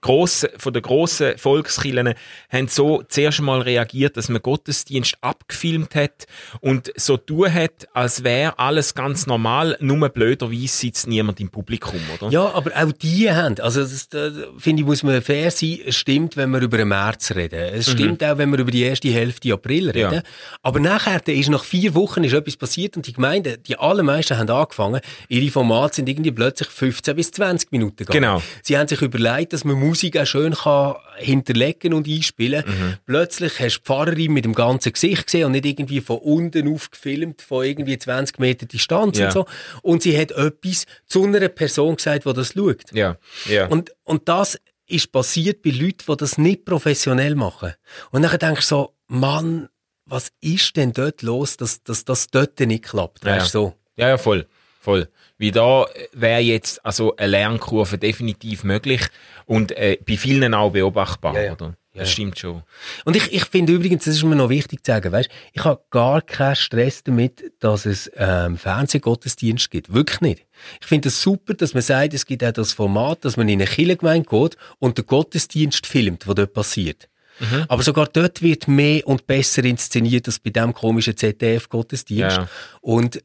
äh, 0.00 0.06
f- 0.06 0.10
grosse, 0.10 0.50
von 0.56 0.72
den 0.72 0.82
grossen 0.82 1.36
Volkskirchen 1.38 2.14
haben 2.50 2.68
so 2.68 3.02
zuerst 3.08 3.40
mal 3.40 3.60
reagiert, 3.62 4.16
dass 4.16 4.28
man 4.28 4.42
Gottesdienst 4.42 5.16
abgefilmt 5.20 5.94
hat 5.94 6.26
und 6.60 6.92
so 6.96 7.16
tun 7.16 7.52
hat, 7.52 7.88
als 7.92 8.24
wäre 8.24 8.58
alles 8.58 8.94
ganz 8.94 9.26
normal, 9.26 9.76
nur 9.80 10.08
blöderweise 10.08 10.68
sitzt 10.68 11.06
niemand 11.06 11.40
im 11.40 11.50
Publikum, 11.50 12.00
oder? 12.20 12.30
Ja, 12.30 12.52
aber 12.52 12.70
auch 12.76 12.92
die 12.92 13.30
haben, 13.30 13.58
also 13.60 13.80
das, 13.82 14.08
da, 14.08 14.30
finde 14.58 14.82
ich, 14.82 14.86
muss 14.86 15.02
man 15.02 15.20
fair 15.22 15.50
sein, 15.50 15.78
es 15.86 15.96
stimmt, 15.96 16.36
wenn 16.36 16.50
wir 16.50 16.60
über 16.60 16.78
den 16.78 16.88
März 16.88 17.32
reden. 17.32 17.60
Es 17.60 17.90
stimmt 17.90 18.22
auch, 18.24 18.38
wenn 18.38 18.50
wir 18.50 18.58
über 18.58 18.70
die 18.70 18.82
erste 18.82 19.08
Hälfte 19.10 19.52
April 19.52 19.90
reden. 19.90 20.08
Mhm. 20.08 20.14
Ja. 20.16 20.22
Aber 20.62 20.80
nachher 20.80 21.20
da 21.20 21.32
ist 21.32 21.48
nach 21.48 21.64
vier 21.64 21.94
Wochen 21.94 22.24
ist 22.24 22.32
etwas 22.32 22.56
passiert 22.56 22.96
und 22.96 23.06
die 23.06 23.12
Gemeinden, 23.12 23.62
die 23.66 23.78
allermeisten 23.78 24.36
haben 24.38 24.50
angefangen, 24.50 25.00
ihre 25.28 25.50
Formate 25.50 25.96
sind 25.96 26.08
irgendwie 26.08 26.30
plötzlich 26.32 26.68
15 26.68 27.16
bis 27.16 27.30
20 27.32 27.72
Minuten 27.72 27.96
gegangen. 27.96 28.20
Genau. 28.22 28.42
Sie 28.62 28.76
haben 28.78 28.88
sich 28.88 29.02
überlegt, 29.02 29.52
dass 29.52 29.64
man 29.64 29.76
Musik 29.90 30.16
auch 30.16 30.26
schön 30.26 30.54
kann 30.54 30.94
hinterlegen 31.18 31.92
und 31.92 32.08
einspielen. 32.08 32.64
Mhm. 32.66 32.96
Plötzlich 33.06 33.58
hast 33.60 33.76
du 33.76 33.80
die 33.80 33.84
Pfarrerin 33.86 34.32
mit 34.32 34.44
dem 34.44 34.54
ganzen 34.54 34.92
Gesicht 34.92 35.26
gesehen 35.26 35.46
und 35.46 35.52
nicht 35.52 35.66
irgendwie 35.66 36.00
von 36.00 36.18
unten 36.18 36.72
aufgefilmt, 36.72 37.42
von 37.42 37.64
irgendwie 37.64 37.98
20 37.98 38.38
Meter 38.38 38.66
Distanz 38.66 39.18
Ja. 39.18 39.26
und 39.26 39.32
so. 39.32 39.46
Und 39.82 40.02
sie 40.02 40.16
hat 40.18 40.30
etwas 40.32 40.86
zu 41.06 41.24
einer 41.24 41.48
Person 41.48 41.96
gesagt, 41.96 42.24
die 42.24 42.32
das 42.32 42.52
schaut. 42.54 42.92
Ja, 42.92 43.16
ja. 43.48 43.66
Und, 43.66 43.92
und 44.04 44.28
das 44.28 44.58
ist 44.86 45.12
passiert 45.12 45.62
bei 45.62 45.70
Leuten, 45.70 46.04
die 46.08 46.16
das 46.16 46.38
nicht 46.38 46.64
professionell 46.64 47.34
machen. 47.34 47.74
Und 48.10 48.22
dann 48.22 48.38
denkst 48.38 48.68
du 48.68 48.74
so, 48.74 48.94
Mann, 49.06 49.68
was 50.06 50.32
ist 50.40 50.76
denn 50.76 50.92
dort 50.92 51.22
los, 51.22 51.56
dass, 51.56 51.82
dass 51.82 52.04
das 52.04 52.26
dort 52.28 52.58
nicht 52.60 52.84
klappt? 52.84 53.24
Ja, 53.24 53.36
Weißt 53.36 53.54
du, 53.54 53.58
so? 53.58 53.74
Ja, 53.96 54.08
ja, 54.08 54.18
voll. 54.18 54.46
Voll. 54.82 55.08
Wie 55.36 55.50
da 55.50 55.86
wäre 56.12 56.40
jetzt 56.40 56.84
also 56.86 57.14
eine 57.16 57.28
Lernkurve 57.28 57.98
definitiv 57.98 58.64
möglich 58.64 59.02
und 59.44 59.72
äh, 59.72 59.98
bei 60.06 60.16
vielen 60.16 60.54
auch 60.54 60.70
beobachtbar, 60.70 61.34
Ja, 61.34 61.42
ja. 61.42 61.52
oder? 61.52 61.76
Das 61.92 62.08
ja. 62.08 62.12
stimmt 62.12 62.38
schon. 62.38 62.62
Und 63.04 63.16
ich, 63.16 63.32
ich 63.32 63.44
finde 63.44 63.74
übrigens, 63.74 64.04
das 64.04 64.14
ist 64.14 64.22
mir 64.22 64.36
noch 64.36 64.48
wichtig 64.48 64.84
zu 64.84 64.92
sagen, 64.92 65.12
weißt, 65.12 65.28
ich 65.52 65.64
habe 65.64 65.82
gar 65.90 66.22
keinen 66.22 66.56
Stress 66.56 67.02
damit, 67.02 67.52
dass 67.58 67.84
es 67.84 68.10
ähm, 68.16 68.56
Fernsehgottesdienst 68.56 69.70
gibt. 69.70 69.92
Wirklich 69.92 70.20
nicht. 70.20 70.46
Ich 70.80 70.86
finde 70.86 71.08
es 71.08 71.20
super, 71.20 71.52
dass 71.52 71.74
man 71.74 71.82
sagt, 71.82 72.14
es 72.14 72.24
gibt 72.24 72.44
auch 72.44 72.52
das 72.52 72.72
Format, 72.72 73.24
dass 73.24 73.36
man 73.36 73.48
in 73.48 73.60
eine 73.60 73.68
Kirchengemeinde 73.68 74.28
geht 74.30 74.56
und 74.78 74.96
den 74.96 75.06
Gottesdienst 75.06 75.86
filmt, 75.86 76.26
was 76.26 76.36
dort 76.36 76.54
passiert. 76.54 77.08
Mhm. 77.40 77.64
Aber 77.68 77.82
sogar 77.82 78.06
dort 78.06 78.40
wird 78.40 78.68
mehr 78.68 79.06
und 79.06 79.26
besser 79.26 79.64
inszeniert 79.64 80.26
als 80.28 80.38
bei 80.38 80.50
dem 80.50 80.72
komischen 80.72 81.16
ZDF-Gottesdienst. 81.16 82.36
Ja. 82.36 82.48
Und 82.80 83.20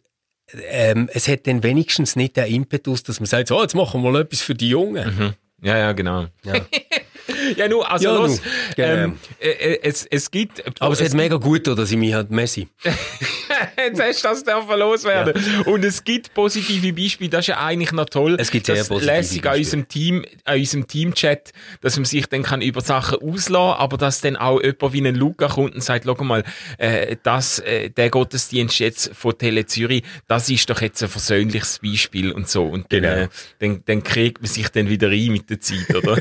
ähm, 0.69 1.09
es 1.13 1.27
hat 1.27 1.47
dann 1.47 1.63
wenigstens 1.63 2.15
nicht 2.15 2.37
den 2.37 2.45
Impetus, 2.45 3.03
dass 3.03 3.19
man 3.19 3.27
sagt, 3.27 3.47
so, 3.49 3.61
jetzt 3.61 3.75
machen 3.75 4.01
wir 4.03 4.11
mal 4.11 4.21
etwas 4.21 4.41
für 4.41 4.55
die 4.55 4.69
Jungen. 4.69 5.15
Mhm. 5.17 5.33
Ja, 5.61 5.77
ja, 5.77 5.91
genau. 5.93 6.27
Ja. 6.43 6.53
Ja, 7.57 7.67
nur, 7.67 7.89
also 7.89 8.05
Ja, 8.07 8.15
los. 8.15 8.39
genau. 8.75 8.87
ähm, 9.05 9.19
äh, 9.39 9.49
äh, 9.49 9.79
es, 9.81 10.05
es 10.05 10.29
gibt... 10.29 10.63
Aber 10.79 10.93
es 10.93 11.01
hat 11.01 11.13
mega 11.15 11.37
gut, 11.37 11.65
dass 11.65 11.89
ich 11.91 11.97
mich 11.97 12.13
halt 12.13 12.29
Messi. 12.29 12.67
Jetzt 13.77 14.01
hast 14.01 14.23
du 14.23 14.27
das 14.27 14.43
dürfen 14.43 14.79
loswerden. 14.79 15.33
Und 15.65 15.83
es 15.85 16.03
gibt 16.03 16.33
positive 16.33 16.93
Beispiele, 16.93 17.29
das 17.29 17.41
ist 17.41 17.47
ja 17.47 17.63
eigentlich 17.63 17.91
noch 17.91 18.05
toll. 18.05 18.37
Es 18.39 18.51
gibt 18.51 18.65
sehr 18.65 18.83
positive 18.83 19.05
lässig 19.05 19.45
an 19.45 19.57
unserem 19.57 19.87
Team, 19.87 20.25
an 20.43 20.57
unserem 20.59 20.87
Teamchat, 20.87 21.51
dass 21.81 21.97
man 21.97 22.05
sich 22.05 22.25
dann 22.27 22.43
kann 22.43 22.61
über 22.61 22.81
Sachen 22.81 23.19
auslassen, 23.21 23.79
aber 23.79 23.97
dass 23.97 24.21
dann 24.21 24.35
auch 24.35 24.61
jemand 24.61 24.93
wie 24.93 25.01
ein 25.07 25.15
Luca 25.15 25.47
kommt 25.47 25.75
und 25.75 25.81
sagt, 25.83 26.05
schau 26.05 26.23
mal, 26.23 26.43
äh, 26.77 27.15
das, 27.23 27.59
äh, 27.59 27.89
der 27.89 28.09
Gottesdienst 28.09 28.79
jetzt 28.79 29.11
von 29.13 29.37
Tele 29.37 29.65
Zürich, 29.65 30.03
das 30.27 30.49
ist 30.49 30.69
doch 30.69 30.81
jetzt 30.81 31.01
ein 31.03 31.09
versöhnliches 31.09 31.79
Beispiel 31.83 32.31
und 32.31 32.47
so. 32.49 32.63
Und 32.65 32.91
dann, 32.91 33.01
Genau. 33.01 33.15
äh, 33.15 33.27
dann, 33.59 33.83
dann 33.85 34.03
kriegt 34.03 34.41
man 34.41 34.49
sich 34.49 34.69
dann 34.69 34.89
wieder 34.89 35.09
rein 35.09 35.27
mit 35.31 35.49
der 35.49 35.59
Zeit, 35.59 35.93
oder? 35.95 36.17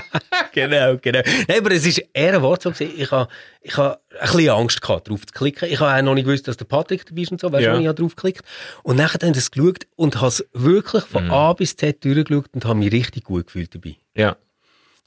genau, 0.52 0.96
genau. 1.00 1.20
Nein, 1.48 1.58
aber 1.58 1.70
es 1.72 1.86
ist 1.86 2.02
eher 2.12 2.34
ein 2.34 2.42
Wort 2.42 2.62
so 2.62 2.70
gewesen. 2.70 2.92
Ich 2.96 3.10
habe, 3.10 3.28
ich 3.68 3.76
habe 3.76 4.00
ein 4.18 4.20
bisschen 4.30 4.48
Angst 4.50 4.80
gehabt, 4.80 5.08
drauf 5.08 5.26
zu 5.26 5.32
klicken. 5.32 5.68
Ich 5.70 5.78
habe 5.80 5.96
auch 5.98 6.02
noch 6.02 6.14
nicht 6.14 6.24
gewusst, 6.24 6.48
dass 6.48 6.56
der 6.56 6.64
Patrick 6.64 7.04
dabei 7.06 7.20
ist 7.22 7.30
und 7.32 7.40
so. 7.40 7.52
Weißt 7.52 7.66
du, 7.66 7.70
Ja. 7.70 7.78
ich 7.80 7.86
habe 7.86 8.00
drauf 8.00 8.16
geklickt. 8.16 8.42
Und 8.82 8.96
nachher 8.96 9.18
dann 9.18 9.32
das 9.34 9.50
geschaut 9.50 9.86
und 9.96 10.16
habe 10.16 10.28
es 10.28 10.44
wirklich 10.52 11.04
von 11.04 11.24
Mhm. 11.26 11.30
A 11.30 11.52
bis 11.52 11.76
Z 11.76 12.04
durchgeschaut 12.04 12.46
und 12.54 12.64
habe 12.64 12.78
mich 12.78 12.92
richtig 12.92 13.24
gut 13.24 13.46
gefühlt 13.46 13.74
dabei. 13.74 13.96
ja. 14.14 14.36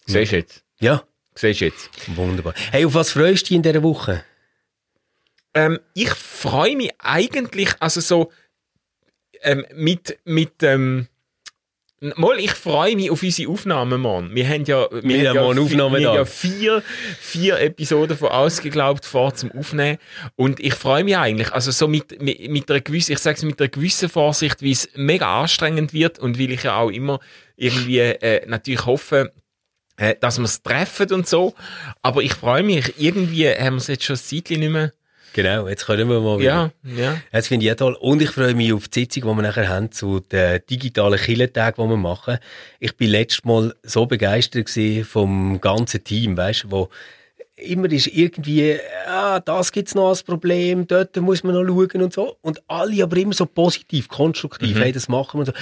Siehst 0.06 0.32
du 0.32 0.36
jetzt? 0.38 0.64
Ja, 0.80 1.04
Siehst 1.36 1.62
du 1.62 1.66
jetzt? 1.66 1.90
wunderbar. 2.16 2.54
Hey, 2.72 2.86
auf 2.86 2.94
was 2.96 3.12
freust 3.12 3.44
du 3.44 3.48
dich 3.50 3.56
in 3.58 3.62
dieser 3.64 3.84
Woche? 3.84 4.24
Ähm, 5.54 5.80
ich 5.94 6.10
freue 6.10 6.76
mich 6.76 6.92
eigentlich, 7.00 7.70
also 7.80 8.02
so 8.02 8.32
ähm, 9.42 9.66
mit 9.74 10.18
mit 10.24 10.64
ähm, 10.64 11.08
Mal, 12.04 12.40
ich 12.40 12.52
freue 12.54 12.96
mich 12.96 13.12
auf 13.12 13.22
unsere 13.22 13.52
Aufnahmen, 13.52 14.02
Mann. 14.02 14.34
Wir 14.34 14.50
haben 14.50 14.64
ja, 14.66 14.88
wir, 14.90 15.04
Wir 15.04 15.30
haben 15.30 15.36
ja, 15.36 15.42
morgen 15.44 15.60
vi- 15.60 15.64
Aufnahmen 15.66 16.00
wir 16.00 16.08
haben 16.10 16.16
ja 16.16 16.26
vier, 16.26 16.82
vier 17.20 17.60
Episoden 17.60 18.18
von 18.18 18.30
Ausgeglaubt 18.30 19.06
vor 19.06 19.36
zum 19.36 19.52
Aufnehmen. 19.52 20.00
Und 20.36 20.60
ich 20.60 20.74
freue 20.74 21.04
mich 21.04 21.16
eigentlich, 21.16 21.52
also 21.52 21.70
so 21.70 21.88
mit, 21.88 22.20
mit, 22.20 22.50
mit 22.50 22.72
einer 22.72 22.82
gewissen, 22.82 23.12
ich 23.12 23.20
sag's 23.20 23.44
mit 23.44 23.60
einer 23.62 23.70
gewissen 23.70 24.10
Vorsicht, 24.10 24.64
wie 24.64 24.72
es 24.72 24.90
mega 24.96 25.42
anstrengend 25.42 25.94
wird 25.94 26.18
und 26.18 26.40
weil 26.40 26.50
ich 26.52 26.64
ja 26.64 26.76
auch 26.78 26.90
immer 26.90 27.20
irgendwie 27.56 28.00
äh, 28.00 28.48
natürlich 28.48 28.88
hoffe, 28.88 29.32
äh, 29.98 30.16
dass 30.20 30.40
wir 30.40 30.46
es 30.46 30.64
treffen 30.64 31.12
und 31.14 31.28
so. 31.28 31.54
Aber 32.02 32.24
ich 32.24 32.34
freue 32.34 32.64
mich, 32.64 32.96
irgendwie 32.98 33.48
haben 33.48 33.76
wir 33.76 33.78
es 33.78 33.86
jetzt 33.86 34.06
schon 34.06 34.16
ein 34.16 34.20
Zeitchen 34.20 34.60
nicht 34.62 34.72
mehr. 34.72 34.92
Genau, 35.34 35.68
jetzt 35.68 35.86
können 35.86 36.10
wir 36.10 36.20
mal 36.20 36.40
wieder. 36.40 36.72
Ja, 36.84 36.96
ja. 36.96 37.18
Das 37.32 37.48
finde 37.48 37.66
ich 37.66 37.72
auch 37.72 37.78
toll. 37.78 37.98
Und 38.00 38.22
ich 38.22 38.32
freue 38.32 38.54
mich 38.54 38.74
auf 38.74 38.88
die 38.88 39.02
Sitzung, 39.02 39.24
die 39.24 39.36
wir 39.38 39.42
nachher 39.42 39.70
haben, 39.70 39.92
zu 39.92 40.20
den 40.20 40.62
digitalen 40.70 41.20
Killentagen, 41.20 41.84
die 41.84 41.90
wir 41.90 41.98
machen. 41.98 42.38
Ich 42.80 42.98
bin 42.98 43.10
letztes 43.10 43.46
Mal 43.46 43.74
so 43.84 44.06
begeistert 44.06 44.70
vom 45.06 45.62
ganzen 45.62 46.04
Team, 46.04 46.36
weißt 46.36 46.66
du, 46.66 46.72
wo 46.72 46.90
immer 47.62 47.92
ist 47.92 48.08
irgendwie, 48.08 48.78
ah, 49.08 49.40
das 49.40 49.72
gibt's 49.72 49.96
noch 49.96 50.10
als 50.10 50.24
Problem, 50.24 50.88
dort 50.88 51.16
muss 51.18 51.44
man 51.44 51.54
noch 51.56 51.66
schauen 51.66 52.02
und 52.04 52.14
so. 52.14 52.36
Und 52.42 52.62
alle 52.68 53.04
aber 53.04 53.18
immer 53.18 53.34
so 53.34 53.46
positiv, 53.46 54.08
konstruktiv, 54.08 54.76
Mhm. 54.78 54.82
hey, 54.82 54.92
das 54.92 55.08
machen 55.08 55.36
wir 55.36 55.40
und 55.40 55.46
so. 55.48 55.54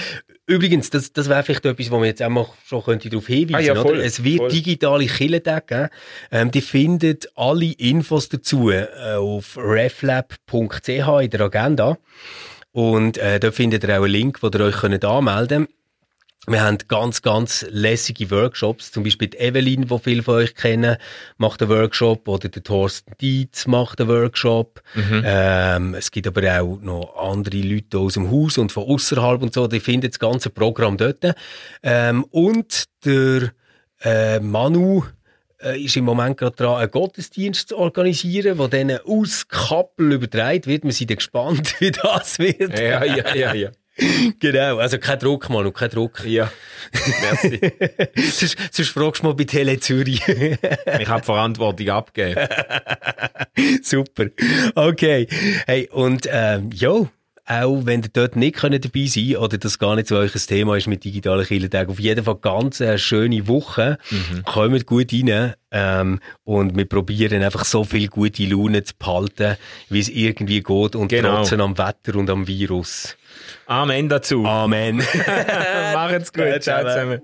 Übrigens, 0.46 0.90
das, 0.90 1.12
das 1.12 1.28
wäre 1.28 1.42
vielleicht 1.44 1.64
etwas, 1.64 1.90
wo 1.90 1.96
man 1.98 2.06
jetzt 2.06 2.22
auch 2.22 2.54
schon 2.66 2.82
könnte 2.82 3.08
darauf 3.08 3.26
hinweisen, 3.28 3.70
Ah 3.70 3.74
ja, 3.74 3.80
voll, 3.80 3.92
oder? 3.92 4.04
Es 4.04 4.24
wird 4.24 4.38
voll. 4.38 4.48
digitale 4.50 5.06
Killentage 5.06 5.64
geben. 5.66 5.88
Ähm, 6.32 6.50
die 6.50 6.60
findet 6.60 7.30
alle 7.36 7.66
Infos 7.66 8.28
dazu 8.28 8.70
äh, 8.70 8.86
auf 9.16 9.56
reflab.ch 9.56 10.88
in 10.88 11.30
der 11.30 11.40
Agenda. 11.40 11.98
Und 12.72 13.18
äh, 13.18 13.38
da 13.40 13.50
findet 13.52 13.84
ihr 13.84 13.90
auch 13.98 14.04
einen 14.04 14.12
Link, 14.12 14.42
wo 14.42 14.48
ihr 14.48 14.60
euch 14.60 14.76
könnt 14.76 15.04
anmelden 15.04 15.66
könnt. 15.66 15.79
Wir 16.46 16.62
haben 16.62 16.78
ganz, 16.88 17.20
ganz 17.20 17.66
lässige 17.68 18.30
Workshops. 18.30 18.92
Zum 18.92 19.04
Beispiel 19.04 19.28
die 19.28 19.38
Evelyn, 19.38 19.86
die 19.86 19.98
viele 19.98 20.22
von 20.22 20.36
euch 20.36 20.54
kennen, 20.54 20.96
macht 21.36 21.60
einen 21.60 21.70
Workshop. 21.70 22.26
Oder 22.28 22.48
der 22.48 22.62
Thorsten 22.62 23.12
Dietz 23.20 23.66
macht 23.66 24.00
einen 24.00 24.08
Workshop. 24.08 24.82
Ähm, 25.24 25.94
es 25.94 26.10
gibt 26.10 26.26
aber 26.26 26.60
auch 26.60 26.80
noch 26.80 27.14
andere 27.18 27.58
Leute 27.58 27.98
aus 27.98 28.14
dem 28.14 28.30
Haus 28.30 28.56
und 28.56 28.72
von 28.72 28.84
außerhalb 28.84 29.42
und 29.42 29.52
so. 29.52 29.66
Die 29.66 29.80
finden 29.80 30.10
das 30.10 30.18
ganze 30.18 30.48
Programm 30.48 30.96
dort. 30.96 31.24
Ähm, 31.82 32.24
und 32.30 32.84
der 33.04 33.52
äh, 34.02 34.40
Manu 34.40 35.04
äh, 35.62 35.78
ist 35.78 35.96
im 35.96 36.06
Moment 36.06 36.38
gerade 36.38 36.56
dran, 36.56 36.80
einen 36.80 36.90
Gottesdienst 36.90 37.68
zu 37.68 37.76
organisieren, 37.76 38.56
der 38.56 38.68
dann 38.68 38.98
aus 39.04 39.46
Kappel 39.46 40.12
übertragen 40.12 40.64
wird. 40.64 40.84
Wir 40.84 40.92
sind 40.92 41.08
gespannt, 41.08 41.74
wie 41.80 41.90
das 41.90 42.38
wird. 42.38 42.78
Ja, 42.78 43.04
ja, 43.04 43.34
ja, 43.34 43.54
ja. 43.54 43.70
Genau, 44.40 44.78
also 44.78 44.98
kein 44.98 45.18
Druck, 45.18 45.50
Manu, 45.50 45.70
kein 45.72 45.90
Druck. 45.90 46.24
Ja. 46.24 46.50
Merci. 47.22 47.60
sonst, 48.30 48.56
sonst 48.72 48.88
fragst 48.90 49.22
du 49.22 49.26
mal 49.26 49.34
bei 49.34 49.44
Tele 49.44 49.78
Zürich. 49.80 50.22
Ich 50.26 51.08
habe 51.08 51.24
Verantwortung 51.24 51.88
abgegeben. 51.90 52.48
Super. 53.82 54.26
Okay. 54.74 55.26
Hey, 55.66 55.88
und 55.92 56.26
ähm, 56.30 56.70
jo, 56.72 57.08
auch 57.46 57.84
wenn 57.84 58.02
ihr 58.02 58.10
dort 58.12 58.36
nicht 58.36 58.56
könnt 58.56 58.84
dabei 58.84 59.06
sein 59.06 59.36
oder 59.36 59.58
das 59.58 59.78
gar 59.78 59.96
nicht 59.96 60.06
so 60.08 60.16
euch 60.16 60.34
ein 60.34 60.40
Thema 60.40 60.76
ist 60.76 60.86
mit 60.86 61.02
digitalen 61.04 61.44
Kirchentagen, 61.44 61.90
auf 61.90 61.98
jeden 62.00 62.24
Fall 62.24 62.36
ganz 62.36 62.80
eine 62.80 62.98
schöne 62.98 63.48
Woche. 63.48 63.98
Kommt 64.44 64.86
gut 64.86 65.12
rein 65.12 65.54
ähm, 65.72 66.20
und 66.44 66.76
wir 66.76 66.84
probieren 66.84 67.42
einfach 67.42 67.64
so 67.64 67.82
viel 67.84 68.06
gute 68.08 68.44
Laune 68.46 68.84
zu 68.84 68.94
behalten, 68.98 69.56
wie 69.88 69.98
es 70.00 70.08
irgendwie 70.08 70.60
geht 70.62 70.94
und 70.94 71.08
Genau. 71.08 71.36
trotzen 71.36 71.60
am 71.60 71.76
Wetter 71.76 72.14
und 72.16 72.30
am 72.30 72.46
Virus. 72.46 73.16
Amen 73.66 74.08
dazu. 74.08 74.44
Amen. 74.44 74.96
Macht's 75.94 76.32
gut. 76.32 76.62
Ciao 76.62 76.84
zusammen. 76.84 77.20